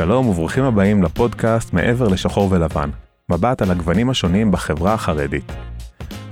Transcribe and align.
שלום 0.00 0.28
וברוכים 0.28 0.64
הבאים 0.64 1.02
לפודקאסט 1.02 1.72
מעבר 1.72 2.08
לשחור 2.08 2.48
ולבן, 2.52 2.90
מבט 3.28 3.62
על 3.62 3.70
הגוונים 3.70 4.10
השונים 4.10 4.50
בחברה 4.50 4.94
החרדית. 4.94 5.52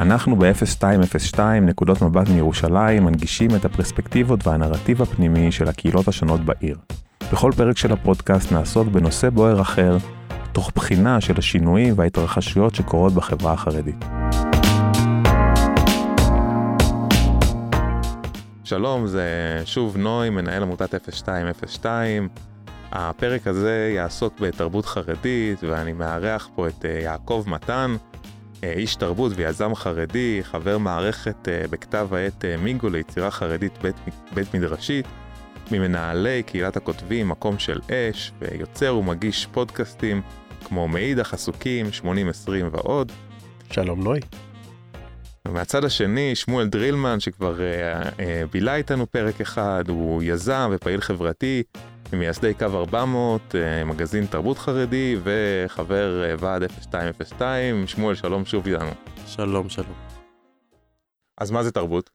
אנחנו 0.01 0.37
ב-0202 0.37 1.41
נקודות 1.63 2.03
מבט 2.03 2.29
מירושלים 2.29 3.05
מנגישים 3.05 3.51
את 3.57 3.65
הפרספקטיבות 3.65 4.47
והנרטיב 4.47 5.03
הפנימי 5.03 5.53
של 5.53 5.69
הקהילות 5.69 6.09
השונות 6.09 6.41
בעיר. 6.41 6.79
בכל 7.33 7.53
פרק 7.57 7.77
של 7.77 7.93
הפודקאסט 7.93 8.53
נעסוק 8.53 8.89
בנושא 8.89 9.31
בוער 9.31 9.61
אחר, 9.61 9.97
תוך 10.53 10.71
בחינה 10.75 11.21
של 11.21 11.35
השינויים 11.39 11.95
וההתרחשויות 11.97 12.75
שקורות 12.75 13.13
בחברה 13.13 13.53
החרדית. 13.53 14.05
שלום, 18.65 19.07
זה 19.07 19.23
שוב 19.65 19.97
נוי, 19.97 20.31
מנהל 20.31 20.63
עמותת 20.63 21.09
0202. 21.29 22.29
הפרק 22.93 23.47
הזה 23.47 23.93
יעסוק 23.97 24.41
בתרבות 24.41 24.87
חרדית, 24.87 25.65
ואני 25.65 25.93
מארח 25.93 26.49
פה 26.55 26.69
את 26.69 26.85
אה, 26.85 26.91
יעקב 26.91 27.45
מתן, 27.47 27.97
אה, 28.65 28.73
איש 28.73 28.97
תרבות 28.97 29.33
ויזם 29.37 29.75
חרדי, 29.75 30.41
חבר 30.43 30.79
מערכת 30.79 31.49
אה, 31.49 31.65
בכתב 31.71 32.09
העת 32.13 32.45
מיגו 32.59 32.89
ליצירה 32.89 33.31
חרדית 33.31 33.79
בית, 33.83 33.97
בית 34.35 34.55
מדרשית, 34.55 35.07
ממנהלי 35.73 36.43
קהילת 36.43 36.77
הכותבים 36.77 37.29
מקום 37.29 37.59
של 37.59 37.81
אש, 37.91 38.33
ויוצר 38.41 38.97
ומגיש 38.97 39.47
פודקאסטים 39.53 40.23
כמו 40.65 40.89
מאידך 40.89 41.35
עסוקים, 41.35 41.87
80-20 42.03 42.05
ועוד. 42.73 43.13
שלום 43.71 44.03
נוי. 44.03 44.21
ומהצד 45.49 45.85
השני, 45.85 46.35
שמואל 46.35 46.69
דרילמן, 46.69 47.21
שכבר 47.21 47.61
אה, 47.61 48.03
אה, 48.21 48.43
בילה 48.53 48.75
איתנו 48.75 49.07
פרק 49.07 49.41
אחד, 49.41 49.85
הוא 49.89 50.23
יזם 50.23 50.71
ופעיל 50.73 51.01
חברתי, 51.01 51.63
ממייסדי 52.13 52.55
קו 52.55 52.65
400, 52.75 53.55
אה, 53.55 53.85
מגזין 53.85 54.27
תרבות 54.27 54.59
חרדי, 54.59 55.17
וחבר 55.25 56.25
אה, 56.25 56.35
ועד 56.39 56.63
0202. 56.63 57.87
שמואל, 57.87 58.15
שלום 58.15 58.45
שוב 58.45 58.67
איתנו. 58.67 58.91
שלום, 59.27 59.69
שלום. 59.69 59.95
אז 61.39 61.51
מה 61.51 61.63
זה 61.65 61.73
תרבות? 61.73 62.11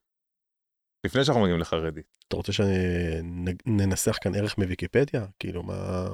לפני 1.05 1.25
שאנחנו 1.25 1.41
מגיעים 1.41 1.59
לחרדי. 1.59 2.01
אתה 2.27 2.35
רוצה 2.35 2.51
שננסח 2.53 4.17
כאן 4.21 4.35
ערך 4.35 4.57
מוויקיפדיה? 4.57 5.25
כאילו, 5.39 5.63
מה... 5.63 6.07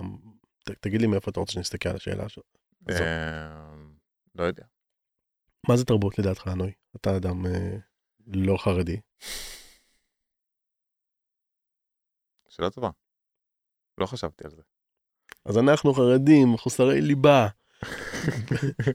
ת, 0.64 0.72
תגיד 0.72 1.02
לי 1.02 1.08
מאיפה 1.08 1.32
אתה 1.32 1.40
רוצה 1.40 1.54
שנסתכל 1.54 1.90
על 1.90 1.96
השאלה 1.96 2.26
הזאת. 2.26 2.58
אה, 2.90 3.76
לא 4.36 4.44
יודע. 4.44 4.64
מה 5.68 5.78
זה 5.78 5.86
תרבות 5.86 6.20
לדעתך, 6.20 6.48
נוי? 6.48 6.72
אתה 6.96 7.18
אדם 7.18 7.46
לא 8.28 8.58
חרדי. 8.58 9.00
שאלה 12.50 12.70
טובה. 12.70 12.90
לא 14.00 14.06
חשבתי 14.06 14.44
על 14.44 14.52
זה. 14.52 14.62
אז 15.46 15.58
אנחנו 15.58 15.94
חרדים, 15.94 16.58
חוסרי 16.58 17.02
ליבה, 17.02 17.48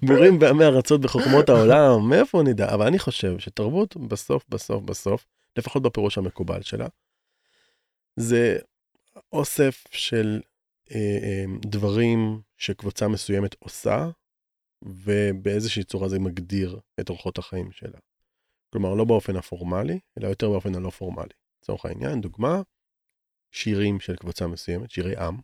בורים 0.07 0.39
בעמי 0.39 0.65
ארצות 0.65 1.01
בחוכמות 1.01 1.49
העולם, 1.49 2.09
מאיפה 2.09 2.43
נדע? 2.43 2.75
אבל 2.75 2.87
אני 2.87 2.99
חושב 2.99 3.39
שתרבות 3.39 3.97
בסוף, 3.97 4.45
בסוף, 4.49 4.83
בסוף, 4.83 5.27
לפחות 5.57 5.83
בפירוש 5.83 6.19
המקובל 6.19 6.63
שלה, 6.63 6.87
זה 8.17 8.59
אוסף 9.33 9.85
של 9.91 10.41
אה, 10.91 11.19
אה, 11.23 11.45
דברים 11.61 12.41
שקבוצה 12.57 13.09
מסוימת 13.09 13.57
עושה, 13.59 14.09
ובאיזושהי 14.83 15.85
צורה 15.85 16.09
זה 16.09 16.19
מגדיר 16.19 16.81
את 17.01 17.09
אורחות 17.09 17.39
החיים 17.39 17.73
שלה. 17.73 17.99
כלומר, 18.73 18.95
לא 18.95 19.05
באופן 19.05 19.37
הפורמלי, 19.37 19.99
אלא 20.19 20.29
יותר 20.29 20.51
באופן 20.51 20.75
הלא 20.75 20.91
פורמלי. 20.91 21.35
לצורך 21.63 21.85
העניין, 21.85 22.21
דוגמה, 22.21 22.63
שירים 23.55 24.01
של 24.01 24.17
קבוצה 24.17 24.47
מסוימת, 24.47 24.91
שירי 24.91 25.17
עם, 25.17 25.37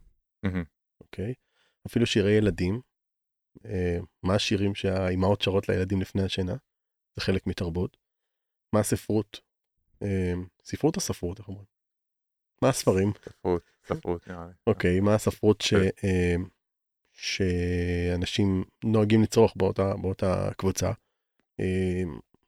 אוקיי? 1.01 1.35
אפילו 1.87 2.07
שירי 2.07 2.33
ילדים. 2.33 2.81
אה, 3.65 3.99
מה 4.23 4.35
השירים 4.35 4.75
שהאימהות 4.75 5.43
שרות 5.43 5.69
לילדים 5.69 6.01
לפני 6.01 6.23
השינה? 6.23 6.55
זה 7.17 7.25
חלק 7.25 7.47
מתרבות. 7.47 7.97
מה 8.75 8.81
הספרות? 8.81 9.41
אה, 10.03 10.33
ספרות 10.65 10.97
או 10.97 11.01
ספרות, 11.01 11.39
איך 11.39 11.49
אומרים? 11.49 11.67
מה 12.63 12.69
הספרים? 12.69 13.13
ספרות, 13.29 13.71
ספרות 13.87 14.29
נראה 14.29 14.47
לי. 14.47 14.53
אוקיי, 14.67 15.01
מה 15.01 15.15
הספרות 15.15 15.61
ש... 15.61 15.75
אה, 15.75 16.37
שאנשים 17.13 18.65
נוהגים 18.85 19.23
לצרוך 19.23 19.53
באותה, 19.57 19.95
באותה 20.03 20.51
קבוצה 20.57 20.93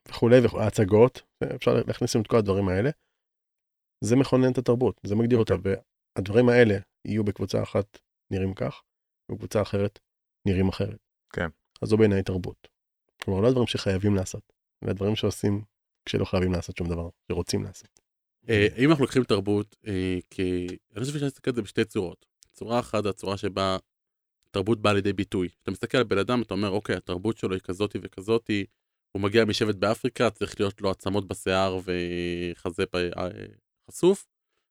וכולי, 0.09 0.37
ההצגות, 0.61 1.23
אפשר 1.55 1.75
להכניס 1.87 2.17
את 2.17 2.27
כל 2.27 2.37
הדברים 2.37 2.69
האלה. 2.69 2.91
זה 4.03 4.17
מכונן 4.17 4.53
את 4.53 4.59
התרבות, 4.59 5.01
זה 5.03 5.15
מגדיר 5.15 5.39
אותה, 5.39 5.55
אוקיי. 5.55 5.75
והדברים 6.17 6.49
האלה 6.49 6.79
יהיו 7.05 7.25
בקבוצה 7.25 7.63
אחת 7.63 7.99
נראים 8.31 8.55
כך, 8.55 8.83
ובקבוצה 9.29 9.63
אחרת 9.63 9.99
נראים 10.47 10.69
אחרת. 10.69 10.99
כן. 11.33 11.49
אז 11.83 11.89
זו 11.89 11.97
בעיניי 11.97 12.23
תרבות. 12.23 12.69
כלומר, 13.23 13.41
לא 13.41 13.49
הדברים 13.49 13.67
שחייבים 13.67 14.15
לעשות, 14.15 14.53
אלא 14.85 14.93
דברים 14.93 15.17
שעושים 15.17 15.63
כשלא 16.05 16.25
חייבים 16.25 16.53
לעשות 16.53 16.77
שום 16.77 16.89
דבר, 16.89 17.09
שרוצים 17.29 17.65
לעשות. 17.65 18.01
אה, 18.49 18.67
אם 18.79 18.91
אנחנו 18.91 19.05
לוקחים 19.05 19.25
תרבות, 19.25 19.77
אה, 19.87 20.19
כי 20.31 20.67
אני 20.93 21.01
חושב 21.01 21.19
שאני 21.19 21.29
אסתכל 21.29 21.51
על 21.51 21.55
זה 21.55 21.63
בשתי 21.63 21.85
צורות. 21.85 22.27
צורה 22.53 22.79
אחת, 22.81 23.07
הצורה 23.07 23.37
שבה 23.37 23.77
תרבות 24.51 24.83
באה 24.83 24.93
לידי 24.93 25.13
ביטוי. 25.13 25.49
אתה 25.63 25.71
מסתכל 25.71 25.99
על 25.99 26.05
בן 26.05 26.19
אדם, 26.19 26.43
אתה 26.43 26.55
אומר, 26.55 26.71
אוקיי, 26.71 26.97
התרבות 26.97 27.39
שלו 27.39 27.53
היא 27.53 27.61
כזאתי 27.61 27.99
וכזאתי, 28.03 28.65
הוא 29.13 29.23
מגיע 29.23 29.45
משבט 29.45 29.75
באפריקה, 29.75 30.31
צריך 30.31 30.61
להיות 30.61 30.81
לו 30.81 30.91
עצמות 30.91 31.29
בשיער 31.29 31.79
וחזה 31.79 32.85
אה, 32.95 33.29
חשוף, 33.93 34.27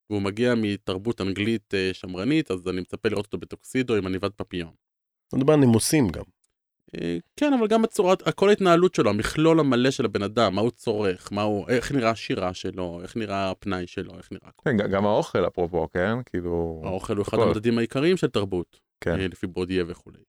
והוא 0.09 0.21
מגיע 0.21 0.53
מתרבות 0.57 1.21
אנגלית 1.21 1.73
אה, 1.73 1.89
שמרנית, 1.93 2.51
אז 2.51 2.67
אני 2.67 2.81
מצפה 2.81 3.09
לראות 3.09 3.25
אותו 3.25 3.37
בטוקסידו 3.37 3.95
עם 3.95 4.07
עניבת 4.07 4.31
פפיון. 4.35 4.71
אתה 5.27 5.37
מדבר 5.37 5.53
על 5.53 5.59
נימוסים 5.59 6.09
גם. 6.09 6.23
אה, 6.95 7.17
כן, 7.35 7.53
אבל 7.53 7.67
גם 7.67 7.81
בצורת, 7.81 8.29
כל 8.35 8.49
ההתנהלות 8.49 8.95
שלו, 8.95 9.09
המכלול 9.09 9.59
המלא 9.59 9.91
של 9.91 10.05
הבן 10.05 10.23
אדם, 10.23 10.55
מה 10.55 10.61
הוא 10.61 10.71
צורך, 10.71 11.31
מה 11.31 11.41
הוא, 11.41 11.69
איך 11.69 11.91
נראה 11.91 12.09
השירה 12.09 12.53
שלו, 12.53 12.99
איך 13.03 13.17
נראה 13.17 13.51
הפנאי 13.51 13.87
שלו, 13.87 14.17
איך 14.17 14.31
נראה... 14.31 14.49
כן, 14.65 14.77
גם 14.77 15.05
האוכל 15.05 15.47
אפרופו, 15.47 15.87
כן? 15.93 16.23
כאילו... 16.25 16.81
האוכל 16.85 17.17
הוא 17.17 17.23
אחד 17.23 17.37
המדדים 17.39 17.77
העיקריים 17.77 18.17
של 18.17 18.27
תרבות, 18.27 18.79
כן. 19.01 19.19
לפי 19.19 19.47
בודיה 19.47 19.83
וכולי. 19.87 20.19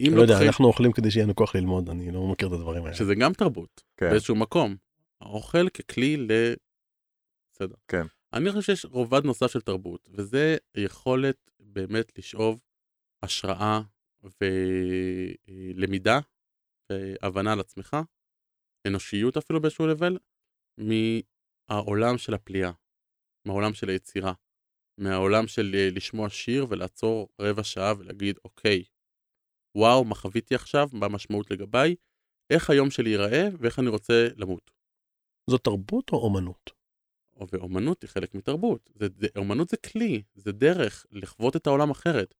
אם 0.00 0.12
לא 0.16 0.22
יודע, 0.22 0.42
אנחנו 0.42 0.66
אוכלים 0.66 0.92
כדי 0.92 1.10
שיהיה 1.10 1.24
לנו 1.24 1.34
כוח 1.34 1.54
ללמוד, 1.54 1.90
אני 1.90 2.10
לא 2.10 2.26
מכיר 2.26 2.48
את 2.48 2.52
הדברים 2.52 2.84
האלה. 2.84 2.94
שזה 2.94 3.14
גם 3.14 3.32
תרבות, 3.32 3.82
כן. 3.96 4.10
באיזשהו 4.10 4.34
מקום. 4.34 4.76
האוכל 5.20 5.68
ככלי 5.68 6.16
ל... 6.16 6.30
בסדר. 7.54 7.74
כן. 7.88 8.06
אני 8.32 8.50
חושב 8.50 8.62
שיש 8.62 8.84
רובד 8.84 9.24
נוסף 9.24 9.46
של 9.46 9.60
תרבות, 9.60 10.08
וזה 10.10 10.56
יכולת 10.76 11.50
באמת 11.60 12.18
לשאוב 12.18 12.60
השראה 13.24 13.80
ולמידה 14.40 16.18
והבנה 16.92 17.52
על 17.52 17.60
עצמך, 17.60 17.96
אנושיות 18.86 19.36
אפילו 19.36 19.60
באיזשהו 19.60 19.86
לבל, 19.86 20.18
מהעולם 20.78 22.18
של 22.18 22.34
הפליאה, 22.34 22.70
מהעולם 23.46 23.74
של 23.74 23.88
היצירה, 23.88 24.32
מהעולם 25.00 25.46
של 25.46 25.74
אה, 25.74 25.88
לשמוע 25.92 26.30
שיר 26.30 26.66
ולעצור 26.70 27.28
רבע 27.40 27.64
שעה 27.64 27.92
ולהגיד, 27.98 28.38
אוקיי, 28.44 28.84
וואו, 29.78 30.04
מה 30.04 30.14
חוויתי 30.14 30.54
עכשיו, 30.54 30.88
מה 30.92 31.06
המשמעות 31.06 31.50
לגביי, 31.50 31.94
איך 32.52 32.70
היום 32.70 32.90
שלי 32.90 33.10
ייראה 33.10 33.48
ואיך 33.58 33.78
אני 33.78 33.88
רוצה 33.88 34.28
למות. 34.36 34.70
זו 35.50 35.58
תרבות 35.58 36.10
או 36.12 36.16
אומנות? 36.18 36.83
ואומנות 37.52 38.02
היא 38.02 38.10
חלק 38.10 38.34
מתרבות. 38.34 38.90
זה, 38.94 39.06
זה, 39.16 39.26
אומנות 39.36 39.68
זה 39.68 39.76
כלי, 39.76 40.22
זה 40.34 40.52
דרך 40.52 41.06
לחוות 41.10 41.56
את 41.56 41.66
העולם 41.66 41.90
אחרת. 41.90 42.34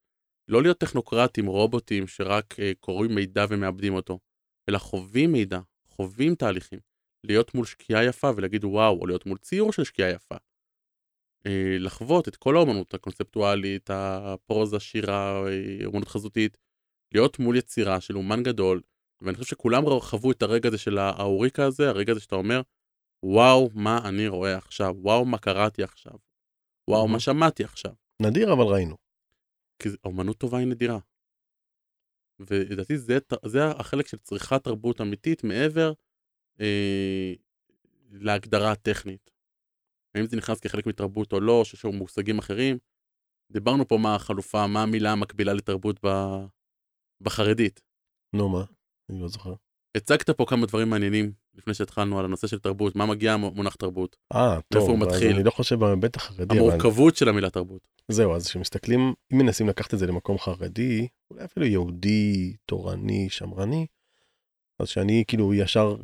לא 0.49 0.63
להיות 0.63 0.79
טכנוקרטים, 0.79 1.47
רובוטים 1.47 2.07
שרק 2.07 2.53
uh, 2.53 2.57
קוראים 2.81 3.15
מידע 3.15 3.45
ומאבדים 3.49 3.95
אותו, 3.95 4.19
אלא 4.69 4.79
חווים 4.79 5.33
מידע, 5.33 5.61
חווים 5.89 6.35
תהליכים. 6.35 6.79
להיות 7.25 7.55
מול 7.55 7.67
שקיעה 7.67 8.05
יפה 8.05 8.31
ולהגיד 8.37 8.65
וואו, 8.65 9.01
או 9.01 9.07
להיות 9.07 9.27
מול 9.27 9.39
ציור 9.39 9.73
של 9.73 9.85
שקיעה 9.85 10.11
יפה. 10.11 10.35
Uh, 10.35 11.51
לחוות 11.79 12.29
את 12.29 12.37
כל 12.37 12.57
האומנות 12.57 12.95
הקונספטואלית, 12.95 13.91
הפרוזה, 13.93 14.81
שירה, 14.81 15.47
אה, 15.47 15.87
אומנות 15.87 16.09
חזותית, 16.09 16.57
להיות 17.15 17.39
מול 17.39 17.57
יצירה 17.57 18.01
של 18.01 18.17
אומן 18.17 18.43
גדול, 18.43 18.81
ואני 19.21 19.37
חושב 19.37 19.51
שכולם 19.51 20.01
חוו 20.01 20.31
את 20.31 20.43
הרגע 20.43 20.69
הזה 20.69 20.79
של 20.79 20.99
האוריקה 20.99 21.65
הזה, 21.65 21.89
הרגע 21.89 22.13
הזה 22.13 22.21
שאתה 22.21 22.35
אומר, 22.35 22.61
וואו, 23.25 23.71
מה 23.75 24.09
אני 24.09 24.29
רואה 24.29 24.57
עכשיו, 24.57 24.95
וואו, 24.99 25.25
מה 25.25 25.39
קראתי 25.39 25.83
עכשיו, 25.83 26.13
וואו, 26.91 27.09
מה 27.09 27.21
שמעתי 27.21 27.65
עכשיו. 27.65 27.93
נדיר, 28.23 28.53
אבל 28.53 28.65
ראינו. 28.65 28.97
כי 29.79 29.89
אומנות 30.05 30.39
טובה 30.39 30.59
היא 30.59 30.67
נדירה. 30.67 30.99
ולדעתי 32.41 32.99
זה, 32.99 33.19
זה 33.45 33.67
החלק 33.67 34.07
של 34.07 34.19
צריכת 34.19 34.65
תרבות 34.65 35.01
אמיתית 35.01 35.45
מעבר 35.45 35.93
אה, 36.61 37.33
להגדרה 38.11 38.73
הטכנית. 38.73 39.31
האם 40.15 40.27
זה 40.27 40.37
נכנס 40.37 40.61
כחלק 40.61 40.87
מתרבות 40.87 41.33
או 41.33 41.41
לא, 41.41 41.63
שיש 41.65 41.81
שם 41.81 41.89
מושגים 41.89 42.39
אחרים. 42.39 42.79
דיברנו 43.53 43.89
פה 43.89 43.99
מה 44.03 44.15
החלופה, 44.15 44.67
מה 44.67 44.83
המילה 44.83 45.13
המקבילה 45.13 45.53
לתרבות 45.53 46.05
ב... 46.07 46.09
בחרדית. 47.21 47.81
נו, 48.33 48.49
מה? 48.49 48.65
אני 49.11 49.21
לא 49.21 49.29
זוכר. 49.29 49.55
הצגת 49.97 50.31
פה 50.31 50.45
כמה 50.49 50.67
דברים 50.67 50.91
מעניינים 50.91 51.33
לפני 51.57 51.75
שהתחלנו 51.75 52.19
על 52.19 52.25
הנושא 52.25 52.47
של 52.47 52.59
תרבות, 52.59 52.97
מה 52.97 53.07
מגיע 53.07 53.33
המונח 53.33 53.75
תרבות, 53.75 54.17
אה, 54.35 54.55
הוא 54.55 54.63
טוב, 54.69 54.91
אז 54.91 54.97
מתחיל? 54.97 55.35
אני 55.35 55.45
לא 55.45 55.51
חושב 55.51 55.79
בהיבט 55.79 56.17
החרדי, 56.17 56.45
אבל 56.45 56.59
המורכבות 56.59 57.17
של 57.17 57.29
המילה 57.29 57.51
תרבות. 57.51 57.89
זהו, 58.09 58.35
אז 58.35 58.47
כשמסתכלים, 58.49 59.15
אם 59.33 59.39
מנסים 59.39 59.69
לקחת 59.69 59.95
את 59.95 59.99
זה 59.99 60.07
למקום 60.07 60.39
חרדי, 60.39 61.09
אולי 61.31 61.45
אפילו 61.45 61.67
יהודי, 61.67 62.57
תורני, 62.67 63.31
שמרני, 63.31 63.87
אז 64.79 64.89
שאני 64.89 65.25
כאילו 65.27 65.55
ישר, 65.55 65.97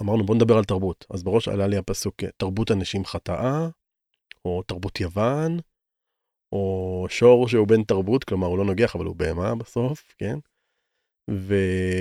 אמרנו 0.00 0.26
בוא 0.26 0.34
נדבר 0.34 0.56
על 0.56 0.64
תרבות, 0.64 1.06
אז 1.10 1.22
בראש 1.22 1.48
עלה 1.48 1.66
לי 1.66 1.76
הפסוק 1.76 2.24
תרבות 2.36 2.70
אנשים 2.70 3.04
חטאה, 3.04 3.68
או 4.44 4.62
תרבות 4.62 5.00
יוון, 5.00 5.58
או 6.52 7.06
שור 7.08 7.48
שהוא 7.48 7.68
בן 7.68 7.82
תרבות, 7.82 8.24
כלומר 8.24 8.46
הוא 8.46 8.58
לא 8.58 8.64
נוגח 8.64 8.96
אבל 8.96 9.04
הוא 9.04 9.16
בהמה 9.16 9.54
בסוף, 9.54 10.14
כן? 10.18 10.38
ו... 11.30 11.54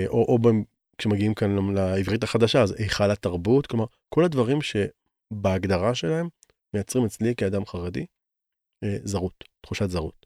או, 0.08 0.26
או 0.28 0.40
כשמגיעים 1.00 1.34
כאן 1.34 1.74
לעברית 1.76 2.24
החדשה, 2.24 2.62
אז 2.62 2.76
היכל 2.80 3.12
התרבות, 3.12 3.68
כלומר 3.68 3.86
כל 4.10 4.24
הדברים 4.26 4.60
שבהגדרה 4.62 5.96
שלהם 5.96 6.30
מייצרים 6.74 7.06
אצלי 7.06 7.36
כאדם 7.36 7.66
חרדי 7.66 8.06
אה, 8.84 8.98
זרות, 9.04 9.44
תחושת 9.62 9.90
זרות. 9.90 10.26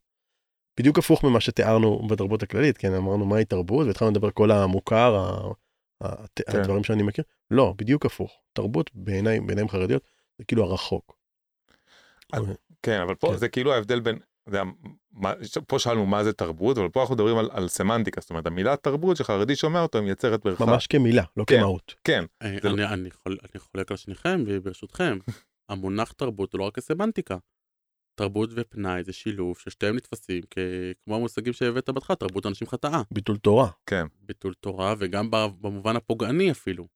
בדיוק 0.79 0.97
הפוך 0.99 1.23
ממה 1.23 1.41
שתיארנו 1.41 2.07
בתרבות 2.07 2.43
הכללית, 2.43 2.77
כן, 2.77 2.93
אמרנו 2.93 3.25
מהי 3.25 3.45
תרבות, 3.45 3.87
והתחלנו 3.87 4.11
לדבר 4.11 4.31
כל 4.31 4.51
המוכר, 4.51 5.15
ה- 5.15 5.51
ה- 6.03 6.27
כן. 6.35 6.59
הדברים 6.59 6.83
שאני 6.83 7.03
מכיר. 7.03 7.23
לא, 7.51 7.73
בדיוק 7.77 8.05
הפוך. 8.05 8.41
תרבות 8.53 8.89
בעיניי, 8.93 9.39
בעיניים 9.39 9.69
חרדיות, 9.69 10.03
זה 10.37 10.43
כאילו 10.45 10.63
הרחוק. 10.63 11.17
כן, 12.83 13.01
אבל 13.01 13.15
פה 13.15 13.31
כן. 13.31 13.37
זה 13.37 13.49
כאילו 13.49 13.73
ההבדל 13.73 13.99
בין, 13.99 14.19
יודע, 14.47 14.63
מה- 15.11 15.33
פה 15.67 15.79
שאלנו 15.79 16.05
מה 16.05 16.23
זה 16.23 16.33
תרבות, 16.33 16.77
אבל 16.77 16.89
פה 16.89 17.01
אנחנו 17.01 17.15
מדברים 17.15 17.37
על, 17.37 17.49
על 17.51 17.67
סמנטיקה, 17.67 18.21
זאת 18.21 18.29
אומרת, 18.29 18.45
המילה 18.45 18.75
תרבות 18.77 19.17
שחרדי 19.17 19.55
שומע 19.55 19.81
אותו, 19.81 19.97
היא 19.97 20.05
מייצרת 20.05 20.45
מרחב. 20.45 20.65
ממש 20.69 20.87
כמילה, 20.87 21.23
לא 21.37 21.43
כן. 21.47 21.57
כמהות. 21.57 21.95
כן, 22.03 22.25
אה, 22.41 22.55
זה 22.61 22.69
אני, 22.69 22.85
אני, 22.85 23.09
חול, 23.11 23.37
אני 23.43 23.59
חולק 23.59 23.91
על 23.91 23.97
שניכם, 23.97 24.43
וברשותכם, 24.47 25.17
המונח 25.69 26.11
תרבות 26.11 26.53
הוא 26.53 26.59
לא 26.59 26.65
רק 26.65 26.75
כסמנטיקה. 26.75 27.37
תרבות 28.19 28.49
ופנאי 28.53 29.03
זה 29.03 29.13
שילוב 29.13 29.57
ששתיהם 29.57 29.95
נתפסים 29.95 30.41
כ- 30.49 30.57
כמו 31.05 31.15
המושגים 31.15 31.53
שהבאת 31.53 31.89
בהתחלה, 31.89 32.15
תרבות 32.15 32.45
אנשים 32.45 32.67
חטאה. 32.67 33.01
ביטול 33.11 33.37
תורה. 33.37 33.69
כן, 33.85 34.05
ביטול 34.21 34.53
תורה 34.53 34.93
וגם 34.97 35.31
במובן 35.31 35.95
הפוגעני 35.95 36.51
אפילו. 36.51 36.87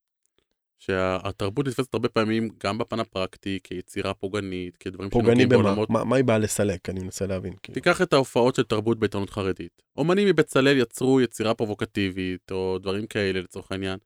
שהתרבות 0.78 1.66
נתפסת 1.68 1.94
הרבה 1.94 2.08
פעמים 2.08 2.48
גם 2.64 2.78
בפן 2.78 3.00
הפרקטי 3.00 3.58
כיצירה 3.64 4.14
פוגענית, 4.14 4.76
כדברים 4.76 5.10
פוגעני 5.10 5.46
במה? 5.46 5.62
בעולמות. 5.62 5.90
מה 5.90 6.04
מה 6.04 6.16
היא 6.16 6.24
באה 6.24 6.38
לסלק? 6.38 6.88
אני 6.88 7.00
מנסה 7.00 7.26
להבין. 7.26 7.52
כאילו. 7.62 7.74
תיקח 7.74 8.02
את 8.02 8.12
ההופעות 8.12 8.54
של 8.54 8.62
תרבות 8.62 8.98
בעיתונות 8.98 9.30
חרדית. 9.30 9.82
אומנים 9.96 10.28
מבצלאל 10.28 10.76
יצרו 10.76 11.20
יצירה 11.20 11.54
פרובוקטיבית 11.54 12.50
או 12.50 12.78
דברים 12.78 13.06
כאלה 13.06 13.40
לצורך 13.40 13.72
העניין. 13.72 13.98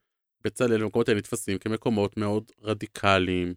בצלאל 0.43 0.83
ומקומות 0.83 1.09
האלה 1.09 1.19
נתפסים 1.19 1.57
כמקומות 1.57 2.17
מאוד 2.17 2.51
רדיקליים, 2.61 3.53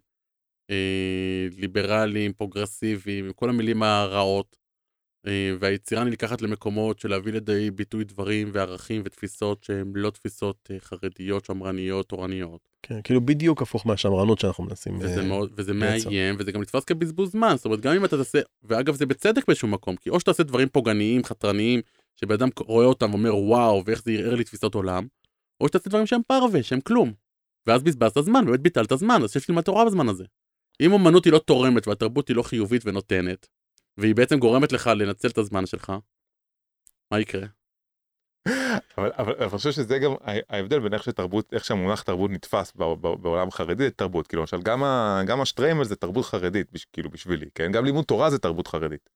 אה, 0.69 1.47
ליברליים, 1.57 2.33
פרוגרסיביים, 2.33 3.25
עם 3.25 3.33
כל 3.33 3.49
המילים 3.49 3.83
הרעות. 3.83 4.56
אה, 5.27 5.53
והיצירה 5.59 6.03
נלקחת 6.03 6.41
למקומות 6.41 6.99
של 6.99 7.09
להביא 7.09 7.33
לידי 7.33 7.71
ביטוי 7.71 8.03
דברים 8.03 8.49
וערכים 8.53 9.01
ותפיסות 9.05 9.63
שהן 9.63 9.91
לא 9.95 10.09
תפיסות 10.09 10.69
אה, 10.71 10.79
חרדיות, 10.79 11.45
שמרניות, 11.45 12.09
תורניות. 12.09 12.69
כן, 12.83 13.01
כאילו 13.03 13.21
בדיוק 13.21 13.61
הפוך 13.61 13.87
מהשמרנות 13.87 14.39
שאנחנו 14.39 14.63
מנסים. 14.63 14.97
וזה 14.99 15.21
אה, 15.21 15.25
מאוד, 15.25 15.51
וזה. 15.55 15.73
מאיים, 15.73 16.35
וזה 16.39 16.51
גם 16.51 16.61
נתפס 16.61 16.83
כבזבוז 16.83 17.31
זמן, 17.31 17.53
זאת 17.55 17.65
אומרת, 17.65 17.79
גם 17.79 17.93
אם 17.93 18.05
אתה 18.05 18.17
תעשה, 18.17 18.39
ואגב 18.63 18.95
זה 18.95 19.05
בצדק 19.05 19.47
באיזשהו 19.47 19.67
מקום, 19.67 19.95
כי 19.95 20.09
או 20.09 20.19
שאתה 20.19 20.31
עושה 20.31 20.43
דברים 20.43 20.69
פוגעניים, 20.69 21.23
חתרניים, 21.23 21.81
שבן 22.15 22.33
אדם 22.33 22.49
רואה 22.59 22.85
אותם 22.85 23.11
ואומר 23.11 23.35
וואו, 23.35 23.83
ואיך 23.85 24.03
זה 24.03 24.11
ערער 24.11 24.35
לי 24.35 24.43
תפיסות 24.43 24.75
עולם, 24.75 25.07
או 25.61 25.67
שאתה 25.67 25.77
עושה 25.77 25.89
דברים 25.89 26.05
שהם 26.05 26.21
פרווה, 26.27 26.63
שהם 26.63 26.81
כלום. 26.81 27.13
ואז 27.67 27.83
בזבזת 27.83 28.21
זמן, 28.21 28.45
באמת 28.45 28.59
ביטלת 28.59 28.93
זמן, 28.97 29.23
אז 29.23 29.31
שיש 29.31 29.49
ללמוד 29.49 29.63
תורה 29.63 29.85
בזמן 29.85 30.09
הזה. 30.09 30.23
אם 30.81 30.91
אומנות 30.91 31.25
היא 31.25 31.33
לא 31.33 31.39
תורמת 31.39 31.87
והתרבות 31.87 32.27
היא 32.27 32.35
לא 32.35 32.43
חיובית 32.43 32.81
ונותנת, 32.85 33.47
והיא 33.97 34.15
בעצם 34.15 34.39
גורמת 34.39 34.71
לך 34.71 34.87
לנצל 34.87 35.27
את 35.27 35.37
הזמן 35.37 35.65
שלך, 35.65 35.93
מה 37.11 37.19
יקרה? 37.19 37.47
אבל, 38.97 39.11
אבל 39.11 39.11
אבל 39.17 39.35
אני 39.41 39.49
חושב 39.49 39.71
שזה 39.71 39.99
גם 39.99 40.11
ההבדל 40.49 40.79
בין 40.79 40.93
איך 40.93 41.03
שתרבות, 41.03 41.53
איך 41.53 41.65
שהמונח 41.65 42.01
תרבות 42.01 42.31
נתפס 42.31 42.73
ב- 42.75 42.83
ב- 42.83 43.21
בעולם 43.21 43.47
החרדי 43.47 43.83
זה 43.83 43.91
תרבות, 43.91 44.27
כאילו 44.27 44.41
למשל 44.41 44.61
גם, 44.61 44.83
ה, 44.83 45.21
גם 45.27 45.41
השטריימל 45.41 45.83
זה 45.83 45.95
תרבות 45.95 46.25
חרדית, 46.25 46.71
בש- 46.71 46.85
כאילו 46.93 47.09
בשבילי, 47.09 47.49
כן? 47.55 47.71
גם 47.71 47.85
לימוד 47.85 48.05
תורה 48.05 48.29
זה 48.29 48.39
תרבות 48.39 48.67
חרדית. 48.67 49.09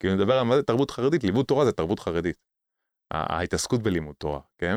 כאילו 0.00 0.14
אני 0.14 0.22
מדבר 0.22 0.34
על 0.34 0.42
מה 0.42 0.56
זה 0.56 0.62
תרבות 0.62 0.90
חרדית, 0.90 1.24
לימוד 1.24 1.46
תורה 1.46 1.64
זה 1.64 1.72
תרבות 1.72 1.98
חרדית. 2.00 2.36
ה- 3.14 3.36
ההתעסקות 3.36 3.82
בלימוד 3.82 4.14
תורה, 4.18 4.40
כן? 4.58 4.76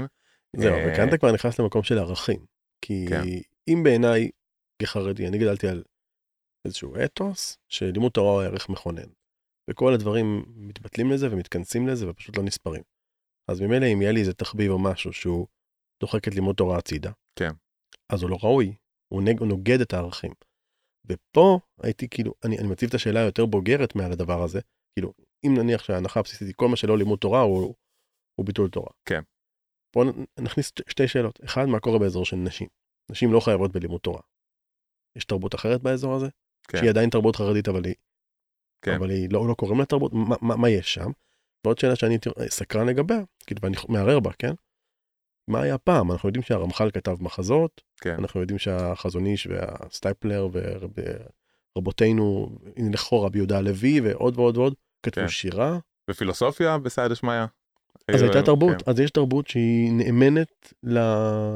זהו, 0.55 0.73
אה, 0.73 0.93
וכאן 0.93 1.07
אתה 1.07 1.17
כבר 1.17 1.31
נכנס 1.31 1.59
למקום 1.59 1.83
של 1.83 1.97
ערכים. 1.97 2.45
כי 2.81 3.05
כן. 3.09 3.21
אם 3.67 3.83
בעיניי 3.83 4.29
כחרדי, 4.81 5.27
אני 5.27 5.37
גדלתי 5.37 5.67
על 5.67 5.83
איזשהו 6.65 6.95
אתוס, 7.05 7.57
שלימוד 7.67 8.11
תורה 8.11 8.31
הוא 8.33 8.41
ערך 8.41 8.69
מכונן. 8.69 9.07
וכל 9.69 9.93
הדברים 9.93 10.43
מתבטלים 10.55 11.11
לזה 11.11 11.27
ומתכנסים 11.31 11.87
לזה 11.87 12.09
ופשוט 12.09 12.37
לא 12.37 12.43
נספרים. 12.43 12.81
אז 13.51 13.61
ממילא 13.61 13.85
אם 13.93 14.01
יהיה 14.01 14.11
לי 14.11 14.19
איזה 14.19 14.33
תחביב 14.33 14.71
או 14.71 14.79
משהו 14.79 15.13
שהוא 15.13 15.47
דוחק 16.01 16.27
את 16.27 16.33
לימוד 16.35 16.55
תורה 16.55 16.77
הצידה, 16.77 17.11
כן. 17.39 17.51
אז 18.11 18.21
הוא 18.21 18.29
לא 18.29 18.37
ראוי, 18.43 18.75
הוא, 19.13 19.21
נג, 19.23 19.39
הוא 19.39 19.47
נוגד 19.47 19.81
את 19.81 19.93
הערכים. 19.93 20.31
ופה 21.05 21.59
הייתי 21.81 22.09
כאילו, 22.09 22.33
אני, 22.45 22.57
אני 22.59 22.67
מציב 22.67 22.89
את 22.89 22.95
השאלה 22.95 23.19
היותר 23.19 23.45
בוגרת 23.45 23.95
מעל 23.95 24.11
הדבר 24.11 24.43
הזה, 24.43 24.59
כאילו, 24.95 25.13
אם 25.45 25.53
נניח 25.57 25.83
שההנחה 25.83 26.19
הבסיסית 26.19 26.47
היא 26.47 26.55
כל 26.55 26.67
מה 26.67 26.75
שלא 26.75 26.97
לימוד 26.97 27.19
תורה 27.19 27.41
הוא, 27.41 27.75
הוא 28.39 28.45
ביטול 28.45 28.69
תורה. 28.69 28.91
כן. 29.05 29.21
נ- 30.05 30.43
נכניס 30.43 30.71
שתי 30.89 31.07
שאלות. 31.07 31.39
אחד, 31.43 31.65
מה 31.65 31.79
קורה 31.79 31.99
באזור 31.99 32.25
של 32.25 32.35
נשים? 32.35 32.67
נשים 33.11 33.33
לא 33.33 33.39
חייבות 33.39 33.71
בלימוד 33.71 34.01
תורה. 34.01 34.21
יש 35.17 35.25
תרבות 35.25 35.55
אחרת 35.55 35.81
באזור 35.81 36.15
הזה? 36.15 36.27
כן. 36.67 36.77
שהיא 36.77 36.89
עדיין 36.89 37.09
תרבות 37.09 37.35
חרדית, 37.35 37.67
אבל 37.67 37.85
היא, 37.85 37.95
כן. 38.81 38.95
אבל 38.95 39.09
היא 39.09 39.29
לא, 39.31 39.47
לא 39.47 39.53
קוראים 39.53 39.79
לה 39.79 39.85
תרבות, 39.85 40.13
מה, 40.13 40.35
מה, 40.41 40.55
מה 40.55 40.69
יש 40.69 40.93
שם? 40.93 41.11
ועוד 41.65 41.79
שאלה 41.79 41.95
שאני 41.95 42.17
סקרן 42.49 42.87
לגביה, 42.87 43.21
כאילו, 43.47 43.61
ואני 43.63 43.75
מערער 43.89 44.19
בה, 44.19 44.31
כן? 44.39 44.53
מה 45.47 45.61
היה 45.61 45.77
פעם? 45.77 46.11
אנחנו 46.11 46.29
יודעים 46.29 46.43
שהרמח"ל 46.43 46.91
כתב 46.91 47.17
מחזות, 47.19 47.81
כן. 48.01 48.15
אנחנו 48.19 48.41
יודעים 48.41 48.59
שהחזון 48.59 49.25
איש 49.25 49.47
והסטייפלר 49.47 50.47
ורבותינו, 51.75 52.49
הנה 52.77 52.89
לכאורה 52.91 53.25
רבי 53.25 53.37
יהודה 53.37 53.57
הלוי 53.57 54.01
ועוד 54.01 54.39
ועוד 54.39 54.57
ועוד, 54.57 54.73
כתבו 55.03 55.21
כן. 55.21 55.29
שירה, 55.29 55.77
ופילוסופיה 56.09 56.77
בסיידא 56.77 57.15
שמיא. 57.15 57.45
אז 58.07 58.21
הייתה 58.21 58.41
תרבות, 58.41 58.81
כן. 58.81 58.91
אז 58.91 58.99
יש 58.99 59.11
תרבות 59.11 59.47
שהיא 59.47 59.91
נאמנת 59.91 60.73